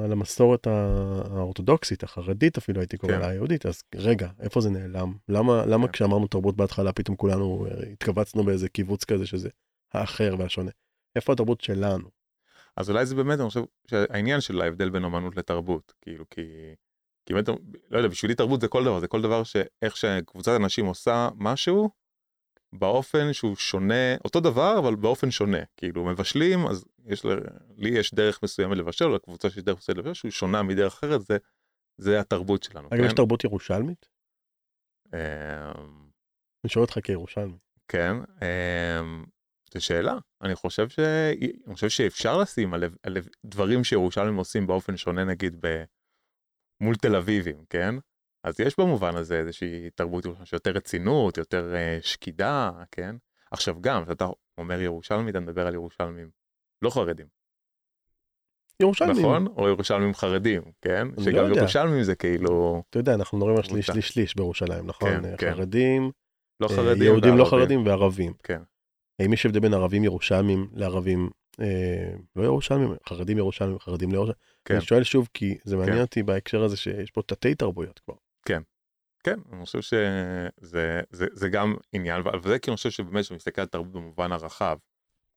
למסורת 0.07 0.67
האורתודוקסית, 0.67 2.03
החרדית 2.03 2.57
אפילו 2.57 2.81
הייתי 2.81 2.97
קורא 2.97 3.13
כן. 3.13 3.19
לה 3.19 3.27
היהודית, 3.27 3.65
אז 3.65 3.83
רגע, 3.95 4.29
איפה 4.39 4.61
זה 4.61 4.69
נעלם? 4.69 5.13
למה, 5.29 5.87
כן. 5.87 5.91
כשאמרנו 5.91 6.27
תרבות 6.27 6.55
בהתחלה 6.55 6.91
פתאום 6.91 7.15
כולנו 7.17 7.67
אה, 7.71 7.89
התכווצנו 7.91 8.43
באיזה 8.43 8.69
קיבוץ 8.69 9.03
כזה 9.03 9.25
שזה 9.25 9.49
האחר 9.93 10.35
והשונה? 10.39 10.71
איפה 11.15 11.33
התרבות 11.33 11.61
שלנו? 11.61 12.09
אז 12.77 12.89
אולי 12.89 13.05
זה 13.05 13.15
באמת, 13.15 13.39
אני 13.39 13.47
חושב, 13.47 13.63
שהעניין 13.87 14.41
של 14.41 14.61
ההבדל 14.61 14.89
בין 14.89 15.03
אומנות 15.03 15.37
לתרבות, 15.37 15.93
כאילו, 16.01 16.25
כי... 16.29 16.41
כי 17.25 17.33
באמת, 17.33 17.47
לא 17.89 17.97
יודע, 17.97 18.09
בשבילי 18.09 18.35
תרבות 18.35 18.61
זה 18.61 18.67
כל 18.67 18.83
דבר, 18.83 18.99
זה 18.99 19.07
כל 19.07 19.21
דבר 19.21 19.43
שאיך 19.43 19.97
שקבוצת 19.97 20.51
אנשים 20.55 20.85
עושה 20.85 21.29
משהו, 21.35 21.89
באופן 22.73 23.33
שהוא 23.33 23.55
שונה, 23.55 24.15
אותו 24.25 24.39
דבר, 24.39 24.79
אבל 24.79 24.95
באופן 24.95 25.31
שונה. 25.31 25.57
כאילו, 25.77 26.05
מבשלים, 26.05 26.67
אז 26.67 26.85
יש, 27.05 27.25
ל- 27.25 27.39
לי 27.77 27.89
יש 27.89 28.13
דרך 28.13 28.43
מסוימת 28.43 28.77
לבשל, 28.77 29.05
או 29.05 29.15
לקבוצה 29.15 29.49
שיש 29.49 29.63
דרך 29.63 29.77
מסוימת 29.77 29.99
לבשל, 29.99 30.13
שהוא 30.13 30.31
שונה 30.31 30.63
מדרך 30.63 30.93
אחרת, 30.93 31.21
זה, 31.21 31.37
זה 31.97 32.19
התרבות 32.19 32.63
שלנו. 32.63 32.87
אגב, 32.91 33.03
יש 33.03 33.13
תרבות 33.13 33.43
ירושלמית? 33.43 34.09
אמ, 35.13 35.19
אני 36.63 36.69
שואל 36.69 36.85
אותך 36.85 36.99
כירושלמי. 37.03 37.57
כן, 37.87 38.13
אמ, 38.41 39.25
זו 39.73 39.85
שאלה. 39.85 40.17
אני 40.41 40.55
חושב, 40.55 40.89
ש... 40.89 40.99
אני 41.67 41.73
חושב 41.75 41.89
שאפשר 41.89 42.37
לשים 42.37 42.73
על, 42.73 42.83
על 43.03 43.17
דברים 43.45 43.83
שירושלמים 43.83 44.35
עושים 44.35 44.67
באופן 44.67 44.97
שונה, 44.97 45.23
נגיד, 45.23 45.65
ב... 45.65 45.83
מול 46.81 46.95
תל 46.95 47.15
אביבים, 47.15 47.65
כן? 47.69 47.95
אז 48.43 48.59
יש 48.59 48.79
במובן 48.79 49.15
הזה 49.15 49.39
איזושהי 49.39 49.89
תרבות 49.95 50.25
ירושלמית 50.25 50.47
שיותר 50.47 50.71
רצינות, 50.71 51.37
יותר 51.37 51.73
uh, 51.73 52.05
שקידה, 52.07 52.71
כן? 52.91 53.15
עכשיו 53.51 53.75
גם, 53.81 54.05
כשאתה 54.05 54.27
אומר 54.57 54.81
ירושלמי, 54.81 55.31
אתה 55.31 55.39
מדבר 55.39 55.67
על 55.67 55.73
ירושלמים 55.73 56.29
לא 56.81 56.89
חרדים, 56.89 57.27
ירושלמים. 58.81 59.19
נכון? 59.19 59.47
או 59.47 59.67
ירושלמים 59.67 60.13
חרדים, 60.13 60.61
כן? 60.81 61.07
שגם 61.23 61.49
לא. 61.49 61.55
ירושלמים 61.55 62.03
זה 62.03 62.15
כאילו 62.15 62.83
אתה 62.89 62.99
יודע, 62.99 63.13
אנחנו 63.13 63.37
מדברים 63.37 63.57
על 63.57 63.63
שליש. 63.63 63.87
שליש 63.87 64.09
שליש 64.09 64.35
בירושלים, 64.35 64.87
נכון? 64.87 65.09
כן, 65.09 65.25
אה, 65.25 65.37
כן. 65.37 65.53
חרדים, 65.55 66.11
לא 66.59 66.67
אה, 66.71 66.75
חרדים. 66.75 67.03
יהודים 67.03 67.37
לא. 67.37 67.45
חרדים 67.45 67.85
וערבים. 67.85 68.33
כן. 68.43 68.61
האם 69.19 69.33
יש 69.33 69.45
הבדל 69.45 69.59
בין 69.59 69.73
ערבים 69.73 70.03
ירושלמים 70.03 70.67
לערבים 70.73 71.29
אה, 71.61 72.13
לא 72.35 72.43
ירושלמים, 72.43 72.95
חרדים 73.09 73.37
ירושלמים, 73.37 73.79
חרדים 73.79 74.11
לא 74.11 74.15
ירושלמים? 74.15 74.41
כן. 74.65 74.75
אני 74.75 74.83
שואל 74.83 75.03
שוב, 75.03 75.29
כי 75.33 75.57
זה 75.63 75.77
מעניין 75.77 75.95
כן. 75.95 76.01
אותי 76.01 76.23
בהקשר 76.23 76.63
הזה 76.63 76.77
שיש 76.77 77.11
פה 77.11 77.21
תתי 77.21 77.55
תרבויות 77.55 77.99
כבר. 77.99 78.15
כן, 79.23 79.39
אני 79.53 79.65
חושב 79.65 79.81
שזה 79.81 80.99
זה, 81.11 81.27
זה 81.31 81.49
גם 81.49 81.75
עניין, 81.93 82.19
אבל 82.19 82.41
זה 82.43 82.59
כי 82.59 82.71
אני 82.71 82.75
חושב 82.77 82.89
שבאמת 82.89 83.21
כשאתה 83.21 83.35
מסתכל 83.35 83.61
על 83.61 83.67
תרבות 83.67 83.91
במובן 83.91 84.31
הרחב 84.31 84.77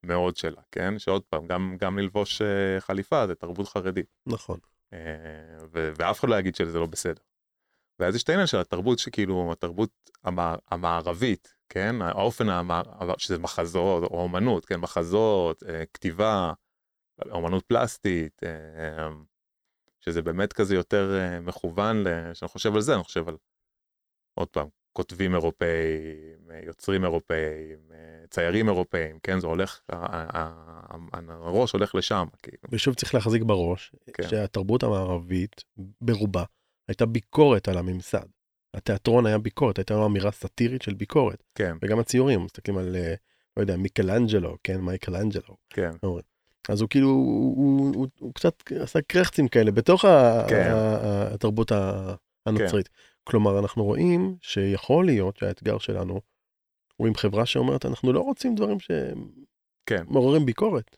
מאוד 0.03 0.37
שלה, 0.37 0.63
כן? 0.73 0.99
שעוד 0.99 1.23
פעם, 1.23 1.47
גם, 1.47 1.77
גם 1.81 1.99
ללבוש 1.99 2.43
אה, 2.43 2.81
חליפה 2.81 3.27
זה 3.27 3.35
תרבות 3.35 3.69
חרדית. 3.69 4.07
נכון. 4.27 4.59
אה, 4.93 4.99
ו- 5.73 5.93
ואף 5.97 6.21
אחד 6.21 6.29
לא 6.29 6.39
יגיד 6.39 6.55
שזה 6.55 6.79
לא 6.79 6.87
בסדר. 6.87 7.23
ואז 7.99 8.17
יש 8.17 8.23
את 8.23 8.29
העניין 8.29 8.47
של 8.47 8.59
התרבות 8.59 8.99
שכאילו 8.99 9.53
התרבות 9.53 9.91
המע- 10.25 10.57
המערבית 10.71 11.55
כן 11.69 12.03
האופן 12.03 12.49
המע- 12.49 12.83
שזה 13.19 13.39
מחזות 13.39 14.03
או 14.03 14.23
אומנות 14.23 14.65
כן 14.65 14.81
מחזות 14.81 15.63
אה, 15.63 15.87
כתיבה 15.95 16.53
אומנות 17.31 17.65
פלסטית 17.67 18.41
שזה 20.01 20.23
באמת 20.23 20.53
כזה 20.53 20.75
יותר 20.75 21.13
מכוון 21.43 22.05
כשאני 22.33 22.49
חושב 22.49 22.75
על 22.75 22.81
זה 22.81 22.95
אני 22.95 23.03
חושב 23.05 23.29
על 23.29 23.37
עוד 24.35 24.49
פעם 24.49 24.67
כותבים 24.93 25.35
אירופאים 25.35 26.51
אה, 26.51 26.61
יוצרים 26.67 27.05
אירופאים 27.05 27.79
אה, 27.93 28.27
ציירים 28.31 28.69
אירופאים 28.69 29.19
כן 29.23 29.41
זה 29.41 29.47
הולך 29.47 29.81
הראש 31.29 31.73
הולך 31.73 31.95
לשם 31.95 32.27
כאילו 32.43 32.59
ושוב 32.71 32.95
צריך 32.95 33.15
להחזיק 33.15 33.43
בראש 33.43 33.93
כן. 34.13 34.29
שהתרבות 34.29 34.83
המערבית 34.83 35.65
ברובה 36.01 36.45
הייתה 36.89 37.07
ביקורת 37.07 37.69
על 37.69 37.79
הממסד. 37.79 38.27
התיאטרון 38.75 39.27
היה 39.27 39.39
ביקורת, 39.39 39.79
הייתה 39.79 40.05
אמירה 40.05 40.31
סאטירית 40.31 40.83
של 40.83 40.95
ביקורת. 40.95 41.43
כן 41.55 41.77
וגם 41.83 41.99
הציורים, 41.99 42.45
מסתכלים 42.45 42.79
על, 42.79 42.97
אה, 42.97 43.15
לא 43.57 43.63
יודע, 43.63 43.77
מיקלאנג'לו, 43.77 44.57
כן, 44.65 44.81
מייקלאנג'לו. 44.81 45.57
כן 45.71 45.91
אז 46.69 46.81
הוא 46.81 46.89
כאילו, 46.89 47.09
הוא, 47.09 47.57
הוא, 47.57 47.95
הוא, 47.95 48.07
הוא 48.21 48.35
קצת 48.35 48.63
עשה 48.81 49.01
קרחצים 49.03 49.49
כאלה 49.49 49.71
בתוך 49.71 50.05
כן. 50.49 50.73
התרבות 51.35 51.73
הנוצרית. 52.47 52.89
כלומר, 53.25 53.59
אנחנו 53.59 53.85
רואים 53.85 54.37
שיכול 54.43 55.05
להיות 55.07 55.37
שהאתגר 55.37 55.79
שלנו 55.79 56.21
הוא 56.97 57.07
עם 57.07 57.15
חברה 57.15 57.47
שאומרת, 57.47 57.87
אנחנו 57.87 58.13
לא 58.13 58.21
רוצים 58.21 58.55
דברים 58.55 58.79
כן. 59.87 60.05
שמעוררים 60.09 60.47
ביקורת. 60.47 60.97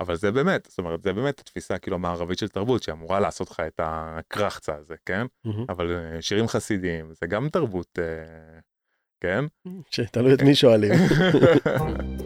אבל 0.00 0.16
זה 0.16 0.32
באמת, 0.32 0.66
זאת 0.70 0.78
אומרת, 0.78 1.02
זה 1.02 1.12
באמת 1.12 1.40
התפיסה 1.40 1.78
כאילו 1.78 1.96
המערבית 1.96 2.38
של 2.38 2.48
תרבות 2.48 2.82
שאמורה 2.82 3.20
לעשות 3.20 3.50
לך 3.50 3.60
את 3.60 3.80
הקרחצה 3.82 4.74
הזה, 4.74 4.94
כן? 5.06 5.26
אבל 5.68 5.96
אה, 5.96 6.22
שירים 6.22 6.48
חסידיים 6.48 7.12
זה 7.20 7.26
גם 7.26 7.48
תרבות, 7.48 7.98
אה, 7.98 8.60
כן? 9.20 9.44
שתלוי 9.90 10.34
את 10.34 10.42
מי 10.42 10.54
שואלים. 10.54 10.92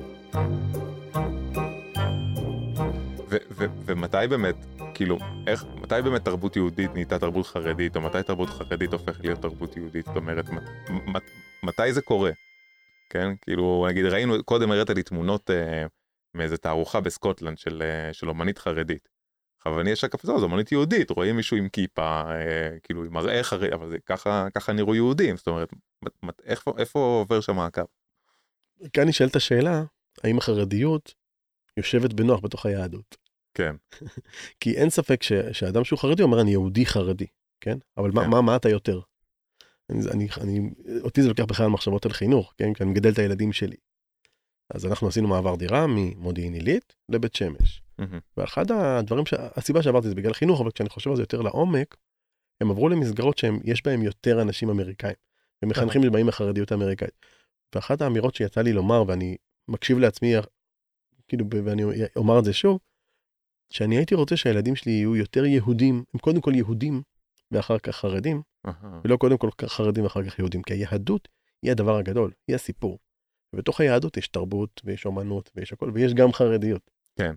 ו- 3.35 3.37
ו- 3.50 3.81
ומתי 3.87 4.17
באמת, 4.31 4.55
כאילו, 4.95 5.19
איך, 5.47 5.64
מתי 5.83 5.95
באמת 6.05 6.25
תרבות 6.25 6.57
יהודית 6.57 6.91
נהייתה 6.95 7.19
תרבות 7.19 7.47
חרדית, 7.47 7.97
או 7.97 8.00
מתי 8.00 8.23
תרבות 8.23 8.49
חרדית 8.49 8.93
הופכת 8.93 9.25
להיות 9.25 9.43
תרבות 9.43 9.76
יהודית? 9.76 10.07
זאת 10.07 10.17
אומרת, 10.17 10.49
מת, 10.50 10.62
מת, 11.07 11.23
מתי 11.62 11.93
זה 11.93 12.03
קורה? 12.03 12.31
כן, 13.11 13.37
כאילו, 13.41 13.87
נגיד, 13.88 14.05
ראינו, 14.05 14.45
קודם 14.45 14.71
הראית 14.71 14.91
לי 14.91 15.03
תמונות 15.03 15.50
אה, 15.50 15.87
מאיזה 16.35 16.57
תערוכה 16.57 17.00
בסקוטלנד 17.00 17.59
של, 17.59 17.83
אה, 17.83 18.12
של 18.12 18.29
אומנית 18.29 18.59
חרדית. 18.59 19.09
אבל 19.67 19.81
אני 19.81 19.91
יש 19.91 20.05
הקפצה, 20.05 20.38
זו 20.38 20.45
אומנית 20.45 20.73
יהודית, 20.73 21.11
רואים 21.11 21.37
מישהו 21.37 21.57
עם 21.57 21.69
כיפה, 21.69 22.23
אה, 22.31 22.79
כאילו 22.83 23.05
עם 23.05 23.12
מראה 23.12 23.43
חרדי, 23.43 23.75
אבל 23.75 23.88
זה 23.88 23.97
ככה, 24.07 24.47
ככה 24.55 24.73
נראו 24.73 24.95
יהודים, 24.95 25.37
זאת 25.37 25.47
אומרת, 25.47 25.73
מת, 26.05 26.12
מת, 26.23 26.41
איפה, 26.45 26.75
איפה 26.79 26.99
עובר 26.99 27.41
שם 27.41 27.59
הקו? 27.59 27.83
כאן 28.93 29.09
נשאלת 29.09 29.37
השאלה, 29.37 29.83
האם 30.25 30.38
החרדיות 30.38 31.14
יושבת 31.76 32.12
בנוח 32.12 32.41
בתוך 32.41 32.67
היהדות? 32.67 33.24
כן, 33.54 33.76
כי 34.61 34.76
אין 34.76 34.90
ספק 34.90 35.23
ש, 35.23 35.32
שאדם 35.32 35.84
שהוא 35.84 35.99
חרדי 35.99 36.23
אומר 36.23 36.40
אני 36.40 36.50
יהודי 36.50 36.87
חרדי, 36.87 37.26
כן? 37.61 37.78
אבל 37.96 38.11
מה, 38.11 38.25
כן. 38.25 38.30
מה, 38.30 38.40
מה 38.40 38.56
אתה 38.56 38.68
יותר? 38.68 39.00
אני, 39.90 40.00
אני, 40.11 40.28
אני, 40.40 40.70
אותי 41.00 41.23
זה 41.23 41.28
לוקח 41.28 41.44
בכלל 41.44 41.68
מחשבות 41.68 42.06
על 42.06 42.12
חינוך, 42.12 42.54
כן? 42.56 42.75
כי 42.75 42.82
אני 42.82 42.90
מגדל 42.90 43.12
את 43.12 43.18
הילדים 43.18 43.52
שלי. 43.52 43.76
אז 44.75 44.87
אנחנו 44.87 45.08
עשינו 45.08 45.28
מעבר 45.28 45.56
דירה 45.56 45.87
ממודיעין 45.88 46.54
עילית 46.54 46.96
לבית 47.08 47.34
שמש. 47.34 47.82
מהמם, 47.99 48.18
ואחד 48.37 48.70
הדברים, 48.70 49.26
ש... 49.26 49.34
הסיבה 49.37 49.82
שעברתי 49.82 50.08
זה 50.08 50.14
בגלל 50.14 50.32
חינוך, 50.32 50.61
אבל 50.61 50.70
כשאני 50.70 50.88
חושב 50.88 51.11
על 51.11 51.16
זה 51.16 51.23
יותר 51.23 51.40
לעומק, 51.40 51.96
הם 52.61 52.70
עברו 52.70 52.88
למסגרות 52.88 53.38
שיש 53.38 53.82
בהם 53.84 54.02
יותר 54.02 54.42
אנשים 54.42 54.70
אמריקאים, 54.70 55.14
ומחנכים 55.62 56.02
שבאים 56.02 56.26
מהחרדיות 56.26 56.73
האמריקאית. 56.73 57.26
ואחת 57.75 58.02
האמירות 58.02 58.34
שיצא 58.34 58.62
לי 58.62 58.73
לומר, 58.73 59.04
ואני 59.06 59.37
מקשיב 59.68 59.99
לעצמי, 59.99 60.34
כאילו, 61.28 61.46
ואני 61.64 61.82
אומר 62.16 62.38
את 62.38 62.44
זה 62.44 62.52
שוב, 62.52 62.78
שאני 63.71 63.97
הייתי 63.97 64.14
רוצה 64.14 64.37
שהילדים 64.37 64.76
שלי 64.76 64.92
יהיו 64.92 65.16
יותר 65.16 65.44
יהודים, 65.44 66.04
הם 66.14 66.21
קודם 66.21 66.40
כל 66.40 66.54
יהודים, 66.54 67.02
ואחר 67.50 67.78
כך 67.78 67.97
חרדים, 67.97 68.42
אהה, 68.66 69.00
ולא 69.04 69.16
קודם 69.16 69.38
כל 69.38 69.49
חרדים 69.66 70.04
ואחר 70.04 70.25
כך 70.25 70.38
יהודים, 70.38 70.62
כי 70.62 70.75
היהדות 70.75 71.28
היא 71.62 71.71
הדבר 71.71 71.97
הגדול, 71.97 72.33
היא 72.49 72.56
הסיפור. 72.56 72.99
ובתוך 73.52 73.80
היהדות 73.80 74.16
יש 74.16 74.28
תרבות, 74.28 74.80
ויש 74.85 75.06
אומנות, 75.06 75.50
ויש 75.54 75.73
הכל, 75.73 75.90
ויש 75.94 76.14
גם 76.14 76.33
חרדיות. 76.33 76.90
כן. 77.18 77.35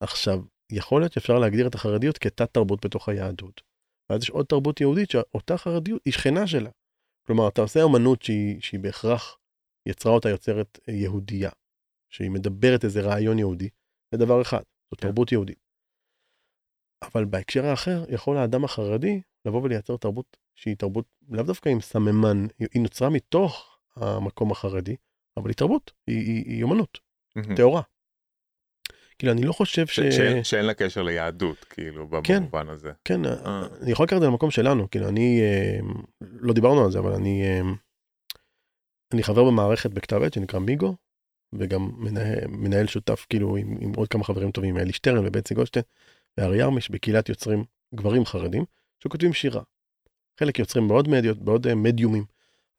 עכשיו, 0.00 0.42
יכול 0.72 1.02
להיות 1.02 1.12
שאפשר 1.12 1.38
להגדיר 1.38 1.66
את 1.66 1.74
החרדיות 1.74 2.18
כתת 2.18 2.52
תרבות 2.52 2.84
בתוך 2.84 3.08
היהדות. 3.08 3.62
ואז 4.10 4.22
יש 4.22 4.30
עוד 4.30 4.46
תרבות 4.46 4.80
יהודית 4.80 5.10
שאותה 5.10 5.56
חרדיות 5.56 6.02
היא 6.04 6.12
שכנה 6.12 6.46
שלה. 6.46 6.70
כלומר, 7.26 7.48
אתה 7.48 7.60
עושה 7.60 7.84
אמנות 7.84 8.22
שהיא, 8.22 8.60
שהיא 8.60 8.80
בהכרח 8.80 9.38
יצרה 9.86 10.12
אותה 10.12 10.28
יוצרת 10.28 10.78
אה, 10.88 10.94
יהודייה, 10.94 11.50
שהיא 12.10 12.30
מדברת 12.30 12.84
איזה 12.84 13.00
רעיון 13.00 13.38
יהודי, 13.38 13.68
זה 14.12 14.18
דבר 14.18 14.42
אחד, 14.42 14.62
זו 14.94 15.00
כן. 15.00 15.06
תרבות 15.08 15.32
יהודית. 15.32 15.58
אבל 17.04 17.24
בהקשר 17.24 17.66
האחר, 17.66 18.04
יכול 18.08 18.36
האדם 18.36 18.64
החרדי 18.64 19.20
לבוא 19.44 19.62
ולייצר 19.62 19.96
תרבות 19.96 20.36
שהיא 20.54 20.76
תרבות 20.76 21.04
לאו 21.28 21.42
דווקא 21.42 21.68
עם 21.68 21.80
סממן, 21.80 22.46
היא 22.58 22.82
נוצרה 22.82 23.10
מתוך 23.10 23.78
המקום 23.96 24.52
החרדי, 24.52 24.96
אבל 25.36 25.48
היא 25.50 25.56
תרבות, 25.56 25.92
היא, 26.06 26.18
היא, 26.18 26.44
היא 26.46 26.62
אומנות, 26.62 26.98
מהמם. 27.36 27.56
טהורה. 27.56 27.82
כאילו, 29.18 29.32
אני 29.32 29.42
לא 29.42 29.52
חושב 29.52 29.86
ש... 29.86 30.00
ש- 30.00 30.16
שאין- 30.16 30.44
שאין 30.44 30.64
לה 30.66 30.74
קשר 30.74 31.02
ליהדות, 31.02 31.64
כאילו, 31.64 32.08
כן. 32.24 32.40
במובן 32.40 32.68
הזה. 32.68 32.92
כן, 33.04 33.24
אה. 33.24 33.66
אני 33.82 33.92
יכול 33.92 34.04
לקחת 34.04 34.16
את 34.16 34.22
זה 34.22 34.26
למקום 34.28 34.50
שלנו, 34.50 34.90
כאילו 34.90 35.08
אני, 35.08 35.40
אה, 35.42 35.78
לא 36.20 36.52
דיברנו 36.52 36.84
על 36.84 36.90
זה, 36.92 36.98
אבל 36.98 37.12
אני, 37.12 37.42
אה, 37.42 37.60
אני 39.14 39.22
חבר 39.22 39.44
במערכת 39.44 39.90
בכתב 39.90 40.22
עת 40.22 40.32
שנקרא 40.32 40.58
מיגו, 40.60 40.94
וגם 41.58 41.90
מנהל, 41.96 42.46
מנהל 42.48 42.86
שותף 42.86 43.26
כאילו 43.28 43.56
עם, 43.56 43.76
עם 43.80 43.92
עוד 43.96 44.08
כמה 44.08 44.24
חברים 44.24 44.50
טובים, 44.50 44.78
אלי 44.78 44.92
שטרן 44.92 45.26
ובצי 45.26 45.54
גולדשטיין, 45.54 45.84
וארי 46.38 46.58
ירמיש 46.58 46.90
בקהילת 46.90 47.28
יוצרים 47.28 47.64
גברים 47.94 48.24
חרדים, 48.24 48.64
שכותבים 49.00 49.32
שירה. 49.32 49.62
חלק 50.40 50.58
יוצרים 50.58 50.88
בעוד 50.88 51.08
מדיות, 51.08 51.38
בעוד 51.38 51.66
אה, 51.66 51.74
מדיומים, 51.74 52.24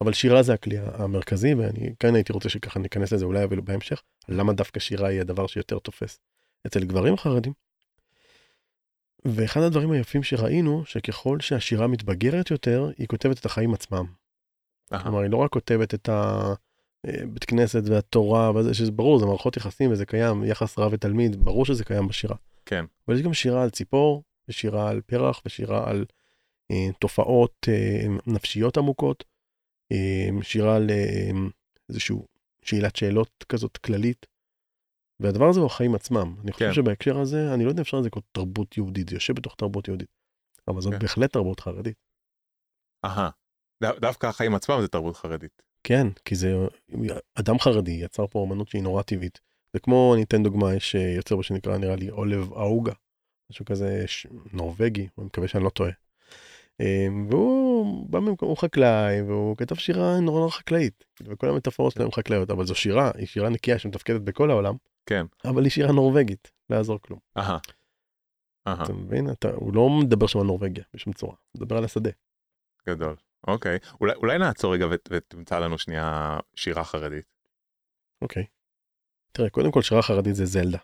אבל 0.02 0.14
שירה 0.14 0.44
זה 0.44 0.54
הכלי 0.54 0.78
המרכזי, 0.78 1.54
ואני 1.54 1.94
כאן 2.00 2.16
הייתי 2.16 2.34
רוצה 2.34 2.50
שככה 2.50 2.80
ניכנס 2.80 3.14
לזה 3.14 3.26
אולי 3.26 3.44
אבל 3.44 3.62
בהמשך, 3.62 4.02
למה 4.30 4.54
דווקא 4.54 4.80
שירה 4.80 5.08
היא 5.08 5.22
הדבר 5.22 5.48
שיותר 5.48 5.80
תופס 5.80 6.20
אצל 6.68 6.84
גברים 6.84 7.18
חרדים. 7.18 7.54
ואחד 9.26 9.62
הדברים 9.62 9.92
היפים 9.92 10.24
שראינו, 10.24 10.86
שככל 10.86 11.40
שהשירה 11.40 11.88
מתבגרת 11.88 12.52
יותר, 12.52 12.90
היא 12.98 13.08
כותבת 13.08 13.40
את 13.40 13.46
החיים 13.46 13.74
עצמם. 13.74 14.06
כלומר, 15.04 15.20
היא 15.20 15.30
לא 15.30 15.38
רק 15.38 15.52
כותבת 15.52 15.94
את 15.94 16.10
הבית 17.24 17.44
כנסת 17.44 17.82
והתורה, 17.86 18.52
וזה, 18.56 18.74
שזה 18.74 18.92
ברור, 18.92 19.20
זה 19.20 19.26
מערכות 19.26 19.58
יחסים 19.58 19.92
וזה 19.92 20.06
קיים, 20.06 20.44
יחס 20.44 20.80
רב 20.80 20.92
ותלמיד, 20.94 21.36
ברור 21.36 21.66
שזה 21.66 21.84
קיים 21.86 22.08
בשירה. 22.08 22.36
כן. 22.66 22.86
אבל 23.08 23.16
יש 23.16 23.22
גם 23.22 23.34
שירה 23.34 23.64
על 23.64 23.70
ציפור, 23.70 24.24
ושירה 24.50 24.90
על 24.90 25.02
פרח, 25.02 25.42
ושירה 25.46 25.90
על 25.90 26.06
אה, 26.72 26.88
תופעות 27.00 27.68
אה, 27.70 28.06
נפשיות 28.28 28.78
עמוקות, 28.78 29.24
אה, 29.92 30.28
שירה 30.42 30.76
על 30.76 30.90
אה, 30.90 31.30
איזשהו 31.90 32.28
שאלת 32.64 32.96
שאלות 32.96 33.46
כזאת 33.50 33.78
כללית. 33.78 34.26
והדבר 35.20 35.50
הזה 35.50 35.60
הוא 35.60 35.66
החיים 35.66 35.96
עצמם. 35.96 36.36
אני 36.44 36.52
חושב 36.52 36.66
כן. 36.68 36.74
שבהקשר 36.74 37.20
הזה, 37.20 37.54
אני 37.54 37.64
לא 37.64 37.70
יודע 37.70 37.82
אפשר 37.82 37.98
לזה 37.98 38.08
לקרוא 38.08 38.24
תרבות 38.32 38.78
יהודית, 38.78 39.10
זה 39.10 39.16
יושב 39.16 39.36
בתוך 39.36 39.56
תרבות 39.56 39.88
יהודית. 39.88 40.10
אבל 40.68 40.82
זאת 40.82 40.94
כן. 40.94 41.00
בהחלט 41.00 41.34
תרבות 41.34 41.60
חרדית. 41.60 41.98
אהה. 43.06 43.30
דו- 43.84 44.00
דווקא 44.00 44.28
החיים 44.28 44.56
עצמם 44.56 44.78
זה 44.82 44.88
תרבות 44.88 45.16
חרדית. 45.16 45.62
כן, 45.88 46.08
כי 46.26 46.36
זה 46.36 46.68
אדם 47.36 47.60
חרדי 47.60 47.92
יצר 47.92 48.28
פה 48.28 48.46
אמנות 48.48 48.68
שהיא 48.68 48.84
נורא 48.84 49.02
טבעית. 49.02 49.40
זה 49.74 49.80
כמו, 49.80 50.14
אני 50.16 50.24
אתן 50.24 50.44
דוגמה, 50.44 50.76
יש 50.76 50.96
אה, 50.96 51.02
יוצר 51.02 51.42
שנקרא 51.42 51.78
נראה 51.78 51.96
לי 51.96 52.10
אולב 52.10 52.54
אהוגה, 52.54 52.94
משהו 53.52 53.66
כזה 53.66 54.04
ש... 54.08 54.28
נורבגי, 54.54 55.08
אני 55.18 55.26
מקווה 55.26 55.48
שאני 55.48 55.64
לא 55.64 55.70
טועה. 55.70 55.92
אה, 56.82 57.08
והוא 57.30 58.10
בא 58.10 58.20
ממקום, 58.20 58.50
הוא 58.50 58.58
חקלאי, 58.58 59.22
והוא 59.22 59.58
כתב 59.58 59.76
שירה 59.76 60.20
נורא 60.20 60.40
נורא 60.40 60.52
חקלאית, 60.52 61.06
וכל 61.22 61.50
המטאפורות 61.50 61.94
שלהם 61.94 62.12
חקלאיות, 62.12 62.52
אבל 62.52 62.66
זו 62.66 62.76
שירה, 62.76 63.12
היא 63.16 63.28
שירה 63.28 63.50
נקייה 63.50 63.80
שמתפקדת 63.80 64.22
בכל 64.22 64.52
העולם, 64.52 64.76
כן. 65.06 65.26
אבל 65.46 65.64
היא 65.64 65.72
שירה 65.72 65.92
נורבגית, 65.92 66.52
לא 66.70 66.76
יעזור 66.76 67.00
כלום. 67.02 67.20
אהה. 67.38 67.58
אהה, 68.68 68.84
אתה 68.84 68.94
מבין? 68.94 69.32
אתה, 69.32 69.50
הוא 69.52 69.74
לא 69.74 69.90
מדבר 69.90 70.28
שם 70.28 70.40
על 70.40 70.46
נורבגיה 70.46 70.84
בשום 70.94 71.14
צורה, 71.14 71.36
הוא 71.52 71.62
מדבר 71.62 71.78
על 71.78 71.84
השדה. 71.84 72.12
גדול. 72.90 73.16
אוקיי. 73.48 73.78
אולי- 74.02 74.14
אולי 74.16 74.38
נעצור 74.38 74.74
רגע 74.74 74.86
ות- 74.92 75.10
ותמצא 75.12 75.60
לנו 75.60 75.78
שנייה 75.78 76.40
שירה 76.56 76.84
חרדית. 76.84 77.26
אוקיי. 78.22 78.46
תראה, 79.32 79.50
קודם 79.50 79.72
כל 79.72 79.82
שירה 79.82 80.02
חרדית 80.02 80.36
זה 80.36 80.46
זלדה. 80.46 80.78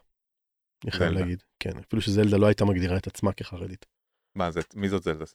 אני 0.83 0.91
חייב. 0.91 1.11
להגיד, 1.13 1.43
כן, 1.59 1.77
אפילו 1.77 2.01
שזלדה 2.01 2.37
לא 2.37 2.45
הייתה 2.47 2.65
מגדירה 2.65 2.97
את 2.97 3.07
עצמה 3.07 3.33
כחרדית. 3.33 3.85
מה 4.35 4.51
זה, 4.51 4.61
מי 4.75 4.89
זאת 4.89 5.03
זלדה? 5.03 5.25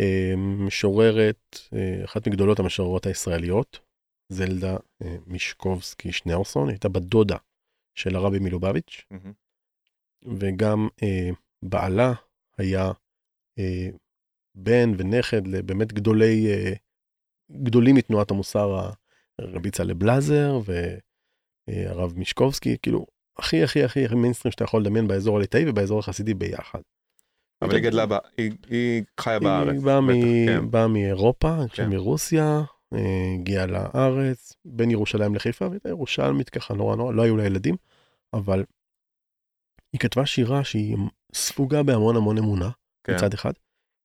אה, 0.00 0.32
משוררת, 0.66 1.58
אה, 1.72 2.04
אחת 2.04 2.28
מגדולות 2.28 2.58
המשוררות 2.58 3.06
הישראליות, 3.06 3.78
זלדה 4.32 4.76
אה, 5.02 5.16
מישקובסקי 5.26 6.12
שניאורסון, 6.12 6.68
הייתה 6.68 6.88
בת 6.88 7.02
דודה 7.02 7.36
של 7.94 8.16
הרבי 8.16 8.38
מלובביץ', 8.38 9.04
מהמם. 9.10 9.32
וגם 10.38 10.88
אה, 11.02 11.30
בעלה 11.62 12.12
היה 12.58 12.90
בן 14.58 14.92
ונכד 14.98 15.46
לבאמת 15.46 15.92
גדולי, 15.92 16.46
אה, 16.46 16.72
גדולים 17.62 17.94
מתנועת 17.94 18.30
המוסר, 18.30 18.90
רבי 19.40 19.70
צלב 19.70 19.98
בלזר 19.98 20.60
והרב 21.68 22.12
מישקובסקי, 22.16 22.76
כאילו, 22.82 23.06
הכי 23.38 23.62
הכי 23.62 23.84
הכי 23.84 24.04
הכי 24.04 24.14
מיינסטרים 24.14 24.52
שאתה 24.52 24.64
יכול 24.64 24.80
לדמיין 24.80 25.08
באזור 25.08 25.36
הליטאי 25.36 25.64
ובאזור 25.68 25.98
החסידי 25.98 26.34
ביחד. 26.34 26.80
אבל 27.62 27.74
היא 27.74 27.82
גדלה. 27.82 28.04
היא, 28.36 28.52
היא 28.68 29.02
חיה 29.20 29.38
בארץ. 29.40 29.74
היא 29.74 29.80
באה, 29.80 30.00
מ... 30.00 30.08
כן. 30.46 30.70
באה 30.70 30.88
מאירופה, 30.88 31.56
כן. 31.72 31.90
מרוסיה, 31.90 32.62
אה, 32.94 33.34
הגיעה 33.34 33.66
לארץ, 33.66 34.52
בין 34.64 34.90
ירושלים 34.90 35.34
לחיפה, 35.34 35.68
והייתה 35.68 35.88
ירושלמית 35.88 36.50
ככה 36.50 36.74
נורא 36.74 36.96
נורא, 36.96 37.12
לא 37.12 37.22
היו 37.22 37.36
לה 37.36 37.46
ילדים, 37.46 37.76
אבל 38.34 38.64
היא 39.92 40.00
כתבה 40.00 40.26
שירה 40.26 40.64
שהיא 40.64 40.96
ספוגה 41.34 41.82
בהמון 41.82 42.16
המון 42.16 42.38
אמונה, 42.38 42.70
כן. 43.04 43.14
מצד 43.14 43.34
אחד. 43.34 43.52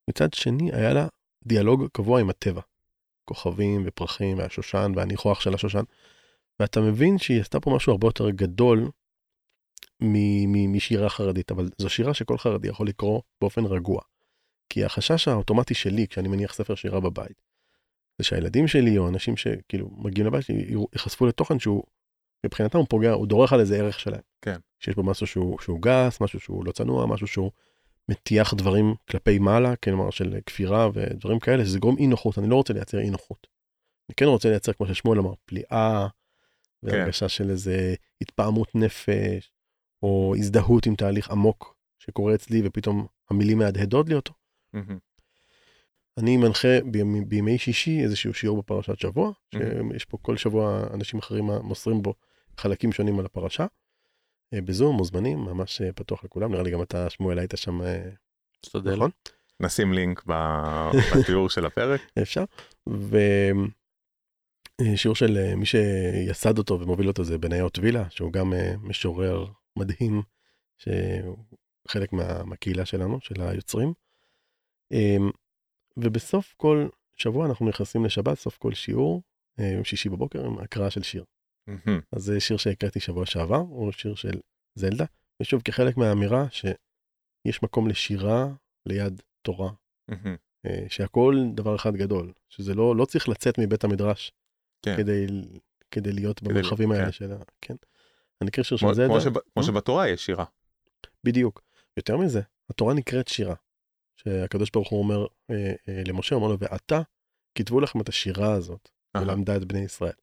מצד 0.09 0.33
שני, 0.33 0.71
היה 0.73 0.93
לה 0.93 1.07
דיאלוג 1.45 1.87
קבוע 1.93 2.19
עם 2.19 2.29
הטבע. 2.29 2.61
כוכבים 3.25 3.83
ופרחים 3.85 4.37
והשושן 4.37 4.91
והניחוח 4.95 5.41
של 5.41 5.53
השושן. 5.53 5.83
ואתה 6.59 6.81
מבין 6.81 7.17
שהיא 7.17 7.41
עשתה 7.41 7.59
פה 7.59 7.71
משהו 7.75 7.91
הרבה 7.91 8.07
יותר 8.07 8.29
גדול 8.29 8.91
מ- 10.01 10.51
מ- 10.51 10.73
משירה 10.77 11.09
חרדית, 11.09 11.51
אבל 11.51 11.69
זו 11.77 11.89
שירה 11.89 12.13
שכל 12.13 12.37
חרדי 12.37 12.67
יכול 12.67 12.87
לקרוא 12.87 13.21
באופן 13.41 13.65
רגוע. 13.65 14.01
כי 14.69 14.85
החשש 14.85 15.27
האוטומטי 15.27 15.73
שלי 15.73 16.07
כשאני 16.07 16.27
מניח 16.27 16.53
ספר 16.53 16.75
שירה 16.75 16.99
בבית, 16.99 17.41
זה 18.17 18.23
שהילדים 18.23 18.67
שלי 18.67 18.97
או 18.97 19.09
אנשים 19.09 19.37
שכאילו 19.37 19.89
מגיעים 19.97 20.27
לבית 20.27 20.45
שלי 20.45 20.75
ייחשפו 20.93 21.25
לתוכן 21.25 21.59
שהוא 21.59 21.83
מבחינתם 22.45 22.77
הוא 22.77 22.87
פוגע, 22.89 23.11
הוא 23.11 23.27
דורך 23.27 23.53
על 23.53 23.59
איזה 23.59 23.77
ערך 23.77 23.99
שלהם. 23.99 24.21
כן. 24.41 24.57
שיש 24.79 24.95
בו 24.95 25.03
משהו 25.03 25.27
שהוא, 25.27 25.59
שהוא 25.59 25.81
גס, 25.81 26.21
משהו 26.21 26.39
שהוא 26.39 26.65
לא 26.65 26.71
צנוע, 26.71 27.05
משהו 27.05 27.27
שהוא 27.27 27.51
מטיח 28.09 28.53
דברים 28.53 28.95
כלפי 29.09 29.39
מעלה, 29.39 29.75
כלומר 29.75 30.09
של 30.09 30.39
כפירה 30.45 30.89
ודברים 30.93 31.39
כאלה, 31.39 31.65
שזה 31.65 31.79
גורם 31.79 31.97
אי 31.97 32.07
נוחות, 32.07 32.37
אני 32.39 32.49
לא 32.49 32.55
רוצה 32.55 32.73
לייצר 32.73 32.99
אי 32.99 33.09
נוחות. 33.09 33.47
אני 34.09 34.15
כן 34.15 34.25
רוצה 34.25 34.49
לייצר, 34.49 34.73
כמו 34.73 34.87
ששמואל 34.87 35.19
אמר, 35.19 35.33
פליאה, 35.45 36.07
והרגשה 36.83 37.29
של 37.29 37.49
איזה 37.49 37.95
התפעמות 38.21 38.75
נפש, 38.75 39.51
או 40.03 40.33
הזדהות 40.37 40.85
עם 40.85 40.95
תהליך 40.95 41.31
עמוק 41.31 41.75
שקורה 41.99 42.35
אצלי, 42.35 42.61
ופתאום 42.65 43.07
המילים 43.29 43.57
מהדהדות 43.57 44.09
לי 44.09 44.15
אותו. 44.15 44.33
מהמם. 44.73 44.97
אני 46.17 46.37
מנחה 46.37 46.81
בימי, 46.91 47.25
בימי 47.25 47.57
שישי 47.57 48.03
איזשהו 48.03 48.33
שיעור 48.33 48.57
בפרשת 48.57 48.99
שבוע, 48.99 49.31
מהמם. 49.53 49.91
שיש 49.93 50.05
פה 50.05 50.17
כל 50.21 50.37
שבוע 50.37 50.87
אנשים 50.93 51.19
אחרים 51.19 51.45
מוסרים 51.45 52.01
בו 52.01 52.13
חלקים 52.57 52.91
שונים 52.91 53.19
על 53.19 53.25
הפרשה. 53.25 53.65
אה, 54.53 54.61
בזום, 54.61 54.95
מוזמנים, 54.95 55.39
ממש 55.39 55.81
אה, 55.81 55.93
פתוח 55.93 56.23
לכולם, 56.23 56.51
נראה 56.51 56.63
לי 56.63 56.71
גם 56.71 56.81
אתה, 56.81 57.09
שמואל, 57.09 57.39
היית 57.39 57.53
שם, 57.55 57.81
אה, 57.81 58.09
משתדל. 58.65 58.95
נכון? 58.95 59.11
נשים 59.59 59.93
לינק 59.93 60.23
ב- 60.27 60.91
בתיאור 61.17 61.49
של 61.49 61.65
הפרק. 61.65 62.01
אפשר. 62.21 62.43
ושיעור 64.81 65.15
של 65.15 65.37
אה, 65.37 65.55
מי 65.55 65.65
שיסד 65.65 66.57
אותו 66.57 66.79
ומוביל 66.79 67.07
אותו 67.07 67.23
זה 67.23 67.37
בניות 67.37 67.79
וילה, 67.79 68.09
שהוא 68.09 68.33
גם 68.33 68.53
אה, 68.53 68.73
משורר 68.81 69.45
מדהים, 69.79 70.21
שהוא 70.77 71.37
חלק 71.87 72.13
מה, 72.13 72.43
מהקהילה 72.43 72.85
שלנו, 72.85 73.17
של 73.21 73.41
היוצרים. 73.41 73.93
אה, 74.93 75.17
ובסוף 75.97 76.53
כל 76.57 76.87
שבוע 77.15 77.45
אנחנו 77.45 77.69
נכנסים 77.69 78.05
לשבת, 78.05 78.37
סוף 78.37 78.57
כל 78.57 78.73
שיעור, 78.73 79.21
אה, 79.59 79.65
יום 79.65 79.83
שישי 79.83 80.09
בבוקר, 80.09 80.45
עם 80.45 80.59
הקראה 80.59 80.89
של 80.89 81.03
שיר. 81.03 81.23
אז 82.11 82.23
זה 82.23 82.39
שיר 82.39 82.57
שהקראתי 82.57 82.99
שבוע 82.99 83.25
שעבר, 83.25 83.55
הוא 83.57 83.91
שיר 83.91 84.15
של 84.15 84.39
זלדה, 84.75 85.05
ושוב 85.41 85.61
כחלק 85.61 85.97
מהאמירה 85.97 86.45
שיש 86.49 87.63
מקום 87.63 87.87
לשירה 87.87 88.47
ליד 88.85 89.21
תורה. 89.41 89.71
אה, 90.65 90.85
שהכל 90.89 91.35
דבר 91.55 91.75
אחד 91.75 91.95
גדול, 91.95 92.33
שזה 92.49 92.73
לא, 92.73 92.95
לא 92.95 93.05
צריך 93.05 93.29
לצאת 93.29 93.57
מבית 93.59 93.83
המדרש 93.83 94.31
כן. 94.81 94.97
כדי, 94.97 95.25
כדי 95.91 96.11
להיות 96.11 96.39
כדי- 96.39 96.49
במרחבים 96.49 96.91
האלה 96.91 97.05
כן. 97.05 97.11
של 97.11 97.31
ה... 97.31 97.37
כן. 97.61 97.75
אני 98.41 98.49
אקריא 98.49 98.63
שיר 98.63 98.77
של 98.77 98.93
זלדה, 98.93 99.07
כמו 99.07 99.21
שב- 99.21 99.33
כמו 99.53 99.61
אה? 99.61 99.63
שבתורה 99.63 100.09
יש 100.09 100.25
שירה. 100.25 100.45
בדיוק. 101.23 101.61
יותר 101.97 102.17
מזה, 102.17 102.41
התורה 102.69 102.93
נקראת 102.93 103.27
שירה, 103.27 103.55
שהקדוש 104.15 104.69
ברוך 104.71 104.89
הוא 104.89 104.99
אומר 104.99 105.25
אה, 105.51 105.73
אה, 105.87 106.01
למשה, 106.07 106.35
אומר 106.35 106.47
לו, 106.47 106.59
ואתה 106.59 107.01
כתבו 107.55 107.79
לכם 107.79 108.01
את 108.01 108.09
השירה 108.09 108.53
הזאת. 108.53 108.89
ולמדה 109.17 109.55
את 109.55 109.65
בני 109.65 109.79
ישראל. 109.79 110.13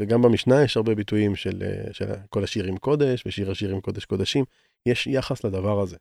וגם 0.00 0.22
במשנה 0.22 0.62
יש 0.64 0.76
הרבה 0.76 0.94
ביטויים 0.94 1.36
של, 1.36 1.62
של 1.92 2.04
כל 2.28 2.44
השירים 2.44 2.76
קודש 2.76 3.26
ושיר 3.26 3.50
השירים 3.50 3.80
קודש 3.80 4.04
קודשים, 4.04 4.44
יש 4.86 5.06
יחס 5.06 5.44
לדבר 5.44 5.80
הזה. 5.80 5.96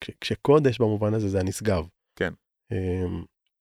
כש- 0.00 0.10
כשקודש 0.20 0.78
במובן 0.78 1.14
הזה 1.14 1.28
זה 1.28 1.40
הנשגב. 1.40 1.86
כן. 2.16 2.32
אה, 2.72 3.04